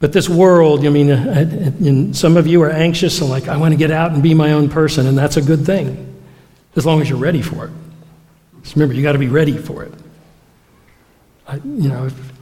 But 0.00 0.12
this 0.12 0.28
world, 0.28 0.86
I 0.86 0.90
mean, 0.90 1.10
uh, 1.10 2.12
some 2.12 2.36
of 2.36 2.46
you 2.46 2.62
are 2.62 2.70
anxious 2.70 3.20
and 3.20 3.28
like, 3.28 3.48
I 3.48 3.56
want 3.56 3.72
to 3.72 3.78
get 3.78 3.90
out 3.90 4.12
and 4.12 4.22
be 4.22 4.32
my 4.32 4.52
own 4.52 4.68
person, 4.68 5.06
and 5.06 5.18
that's 5.18 5.36
a 5.36 5.42
good 5.42 5.66
thing, 5.66 6.22
as 6.76 6.86
long 6.86 7.00
as 7.00 7.08
you're 7.08 7.18
ready 7.18 7.42
for 7.42 7.66
it. 7.66 7.72
Just 8.62 8.76
remember, 8.76 8.94
you 8.94 9.02
got 9.02 9.12
to 9.12 9.18
be 9.18 9.28
ready 9.28 9.58
for 9.58 9.82
it. 9.82 9.92
I, 11.48 11.56
you 11.56 11.88
know, 11.88 12.06
if, 12.06 12.32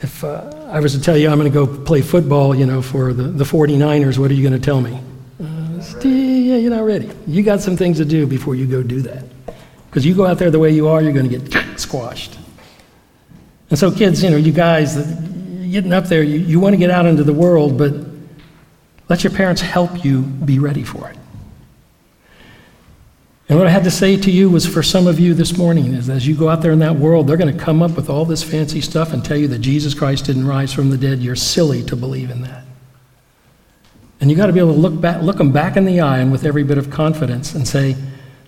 if 0.00 0.24
uh, 0.24 0.50
I 0.68 0.80
was 0.80 0.94
to 0.94 1.00
tell 1.00 1.16
you 1.16 1.28
I'm 1.28 1.38
going 1.38 1.50
to 1.50 1.54
go 1.54 1.66
play 1.84 2.02
football, 2.02 2.54
you 2.54 2.66
know, 2.66 2.82
for 2.82 3.12
the, 3.12 3.24
the 3.24 3.44
49ers, 3.44 4.18
what 4.18 4.30
are 4.30 4.34
you 4.34 4.42
going 4.42 4.60
to 4.60 4.64
tell 4.64 4.80
me? 4.80 4.98
Uh, 5.40 5.80
yeah, 6.02 6.56
you're 6.56 6.70
not 6.70 6.84
ready. 6.84 7.10
You 7.26 7.42
got 7.44 7.60
some 7.60 7.76
things 7.76 7.98
to 7.98 8.04
do 8.04 8.26
before 8.26 8.56
you 8.56 8.66
go 8.66 8.82
do 8.82 9.02
that. 9.02 9.24
Because 9.88 10.04
you 10.04 10.14
go 10.14 10.26
out 10.26 10.38
there 10.38 10.50
the 10.50 10.58
way 10.58 10.70
you 10.70 10.88
are, 10.88 11.00
you're 11.02 11.12
going 11.12 11.28
to 11.28 11.38
get 11.38 11.78
squashed. 11.78 12.36
And 13.70 13.78
so, 13.78 13.90
kids, 13.90 14.22
you 14.22 14.30
know, 14.30 14.36
you 14.36 14.52
guys, 14.52 14.96
getting 15.70 15.92
up 15.92 16.04
there, 16.04 16.22
you, 16.22 16.38
you 16.38 16.60
want 16.60 16.72
to 16.74 16.76
get 16.76 16.90
out 16.90 17.06
into 17.06 17.24
the 17.24 17.32
world, 17.32 17.78
but 17.78 17.92
let 19.08 19.24
your 19.24 19.32
parents 19.32 19.60
help 19.60 20.04
you 20.04 20.22
be 20.22 20.58
ready 20.58 20.82
for 20.82 21.08
it. 21.08 21.16
And 23.48 23.56
what 23.56 23.68
I 23.68 23.70
had 23.70 23.84
to 23.84 23.92
say 23.92 24.16
to 24.16 24.30
you 24.30 24.50
was 24.50 24.66
for 24.66 24.82
some 24.82 25.06
of 25.06 25.20
you 25.20 25.32
this 25.32 25.56
morning 25.56 25.94
is 25.94 26.10
as 26.10 26.26
you 26.26 26.34
go 26.34 26.48
out 26.48 26.62
there 26.62 26.72
in 26.72 26.80
that 26.80 26.96
world, 26.96 27.28
they're 27.28 27.36
going 27.36 27.56
to 27.56 27.64
come 27.64 27.80
up 27.80 27.92
with 27.92 28.10
all 28.10 28.24
this 28.24 28.42
fancy 28.42 28.80
stuff 28.80 29.12
and 29.12 29.24
tell 29.24 29.36
you 29.36 29.46
that 29.48 29.60
Jesus 29.60 29.94
Christ 29.94 30.24
didn't 30.24 30.48
rise 30.48 30.72
from 30.72 30.90
the 30.90 30.98
dead. 30.98 31.20
You're 31.20 31.36
silly 31.36 31.84
to 31.84 31.94
believe 31.94 32.30
in 32.30 32.42
that. 32.42 32.64
And 34.20 34.30
you 34.30 34.36
got 34.36 34.46
to 34.46 34.52
be 34.52 34.58
able 34.58 34.74
to 34.74 34.80
look 34.80 35.00
back, 35.00 35.22
look 35.22 35.36
them 35.36 35.52
back 35.52 35.76
in 35.76 35.84
the 35.84 36.00
eye 36.00 36.18
and 36.18 36.32
with 36.32 36.44
every 36.44 36.64
bit 36.64 36.78
of 36.78 36.90
confidence 36.90 37.54
and 37.54 37.68
say, 37.68 37.94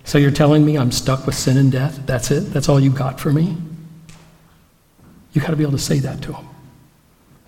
"So 0.03 0.17
you're 0.17 0.31
telling 0.31 0.65
me 0.65 0.77
I'm 0.77 0.91
stuck 0.91 1.25
with 1.25 1.35
sin 1.35 1.57
and 1.57 1.71
death? 1.71 2.01
That's 2.05 2.31
it? 2.31 2.51
That's 2.51 2.67
all 2.67 2.79
you 2.79 2.89
got 2.89 3.19
for 3.19 3.31
me?" 3.31 3.55
You 5.31 5.39
got 5.41 5.51
to 5.51 5.55
be 5.55 5.63
able 5.63 5.73
to 5.73 5.77
say 5.77 5.99
that 5.99 6.21
to 6.23 6.33
them. 6.33 6.48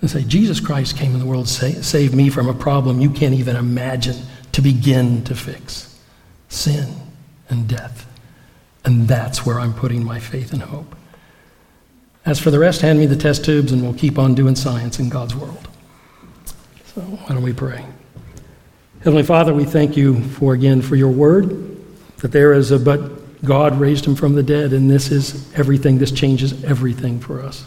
And 0.02 0.10
say, 0.10 0.24
Jesus 0.24 0.60
Christ 0.60 0.98
came 0.98 1.14
in 1.14 1.20
the 1.20 1.26
world 1.26 1.48
to 1.48 1.84
save 1.84 2.16
me 2.16 2.30
from 2.30 2.50
a 2.50 2.54
problem 2.54 3.00
you 3.00 3.12
can't 3.12 3.36
even 3.36 3.56
imagine 3.56 4.18
to 4.52 4.62
begin 4.62 5.24
to 5.26 5.36
fix 5.36 6.00
sin 6.50 6.94
and 7.50 7.68
death. 7.68 8.08
And 8.84 9.08
that's 9.08 9.46
where 9.46 9.60
I'm 9.60 9.74
putting 9.74 10.04
my 10.04 10.20
faith 10.20 10.54
and 10.54 10.64
hope. 10.64 10.96
As 12.26 12.40
for 12.40 12.52
the 12.52 12.60
rest, 12.60 12.82
hand 12.82 13.00
me 13.00 13.06
the 13.06 13.16
test 13.16 13.46
tubes 13.46 13.72
and 13.72 13.82
we'll 13.82 13.94
keep 13.94 14.18
on 14.18 14.36
doing 14.36 14.56
science 14.56 15.00
in 15.00 15.10
God's 15.10 15.36
world. 15.36 15.68
So 16.94 17.02
why 17.02 17.28
don't 17.28 17.44
we 17.44 17.54
pray? 17.54 17.86
Heavenly 19.04 19.24
Father, 19.24 19.54
we 19.54 19.66
thank 19.66 19.96
you 19.96 20.22
for 20.22 20.54
again 20.54 20.82
for 20.82 20.96
your 20.96 21.10
word, 21.10 21.78
that 22.18 22.32
there 22.32 22.54
is 22.54 22.72
a 22.72 22.78
but 22.78 23.44
God 23.44 23.80
raised 23.80 24.06
him 24.06 24.16
from 24.16 24.36
the 24.36 24.44
dead, 24.44 24.74
and 24.74 24.90
this 24.92 25.10
is 25.10 25.52
everything. 25.56 25.98
This 25.98 26.12
changes 26.12 26.64
everything 26.64 27.20
for 27.20 27.42
us. 27.42 27.66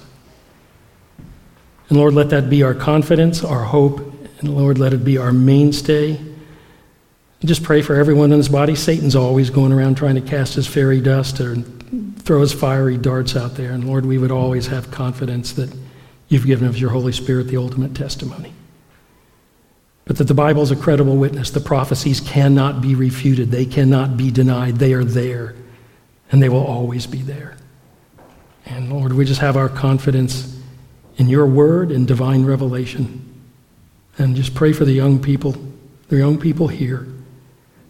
And 1.95 2.01
Lord, 2.01 2.15
let 2.15 2.31
that 2.31 2.51
be 2.51 2.65
our 2.65 2.75
confidence, 2.75 3.45
our 3.45 3.63
hope, 3.63 4.01
and 4.41 4.57
Lord, 4.57 4.79
let 4.79 4.93
it 4.93 5.05
be 5.05 5.17
our 5.17 5.33
mainstay 5.33 6.19
just 7.45 7.63
pray 7.63 7.83
for 7.83 7.95
everyone 7.95 8.33
in 8.33 8.39
this 8.39 8.49
body. 8.49 8.75
Satan's 8.75 9.15
always 9.15 9.51
going 9.51 9.73
around 9.73 9.97
trying 9.97 10.15
to 10.15 10.21
cast 10.21 10.55
his 10.55 10.67
fairy 10.67 11.01
dust 11.01 11.41
or 11.41 11.57
throw 12.21 12.41
his 12.41 12.53
fiery 12.53 12.97
darts 12.97 13.37
out 13.37 13.55
there. 13.55 13.73
And 13.73 13.85
Lord, 13.85 14.07
we 14.07 14.17
would 14.17 14.31
always 14.31 14.67
have 14.69 14.91
confidence 14.91 15.53
that 15.53 15.75
you've 16.29 16.47
given 16.47 16.67
of 16.67 16.79
your 16.79 16.91
Holy 16.91 17.13
Spirit 17.13 17.49
the 17.49 17.59
ultimate 17.59 17.95
testimony. 17.95 18.53
But 20.07 20.17
that 20.19 20.25
the 20.25 20.35
Bible 20.35 20.63
is 20.63 20.71
a 20.71 20.77
credible 20.77 21.17
witness. 21.17 21.51
The 21.51 21.61
prophecies 21.61 22.21
cannot 22.21 22.81
be 22.81 22.95
refuted, 22.95 23.51
they 23.51 23.67
cannot 23.67 24.17
be 24.17 24.31
denied. 24.31 24.77
They 24.77 24.95
are 24.95 25.05
there, 25.05 25.55
and 26.31 26.43
they 26.43 26.49
will 26.49 26.65
always 26.65 27.07
be 27.07 27.21
there. 27.21 27.57
And 28.67 28.91
Lord, 28.91 29.13
we 29.13 29.27
just 29.27 29.41
have 29.41 29.57
our 29.57 29.69
confidence 29.69 30.59
in 31.17 31.29
your 31.29 31.47
word 31.47 31.91
and 31.91 32.07
divine 32.07 32.45
revelation. 32.45 33.21
And 34.19 34.37
just 34.37 34.55
pray 34.55 34.73
for 34.73 34.85
the 34.85 34.93
young 34.93 35.21
people, 35.21 35.57
the 36.09 36.17
young 36.17 36.39
people 36.39 36.69
here. 36.69 37.07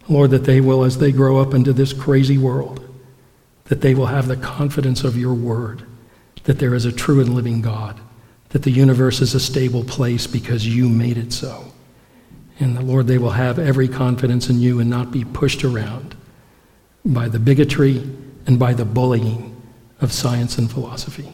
Lord, 0.07 0.31
that 0.31 0.43
they 0.43 0.61
will, 0.61 0.83
as 0.83 0.99
they 0.99 1.11
grow 1.11 1.39
up 1.39 1.53
into 1.53 1.73
this 1.73 1.93
crazy 1.93 2.37
world, 2.37 2.81
that 3.65 3.81
they 3.81 3.95
will 3.95 4.05
have 4.07 4.27
the 4.27 4.37
confidence 4.37 5.03
of 5.03 5.17
your 5.17 5.33
word, 5.33 5.83
that 6.43 6.59
there 6.59 6.75
is 6.75 6.85
a 6.85 6.91
true 6.91 7.19
and 7.19 7.33
living 7.33 7.61
God, 7.61 7.99
that 8.49 8.63
the 8.63 8.71
universe 8.71 9.21
is 9.21 9.33
a 9.33 9.39
stable 9.39 9.83
place 9.83 10.27
because 10.27 10.67
you 10.67 10.87
made 10.87 11.17
it 11.17 11.33
so. 11.33 11.71
And 12.59 12.77
the 12.77 12.81
Lord, 12.81 13.07
they 13.07 13.17
will 13.17 13.31
have 13.31 13.59
every 13.59 13.87
confidence 13.87 14.49
in 14.49 14.59
you 14.59 14.79
and 14.79 14.89
not 14.89 15.11
be 15.11 15.25
pushed 15.25 15.63
around 15.63 16.15
by 17.03 17.27
the 17.27 17.39
bigotry 17.39 17.97
and 18.47 18.59
by 18.59 18.73
the 18.73 18.85
bullying 18.85 19.61
of 19.99 20.13
science 20.13 20.57
and 20.57 20.71
philosophy. 20.71 21.33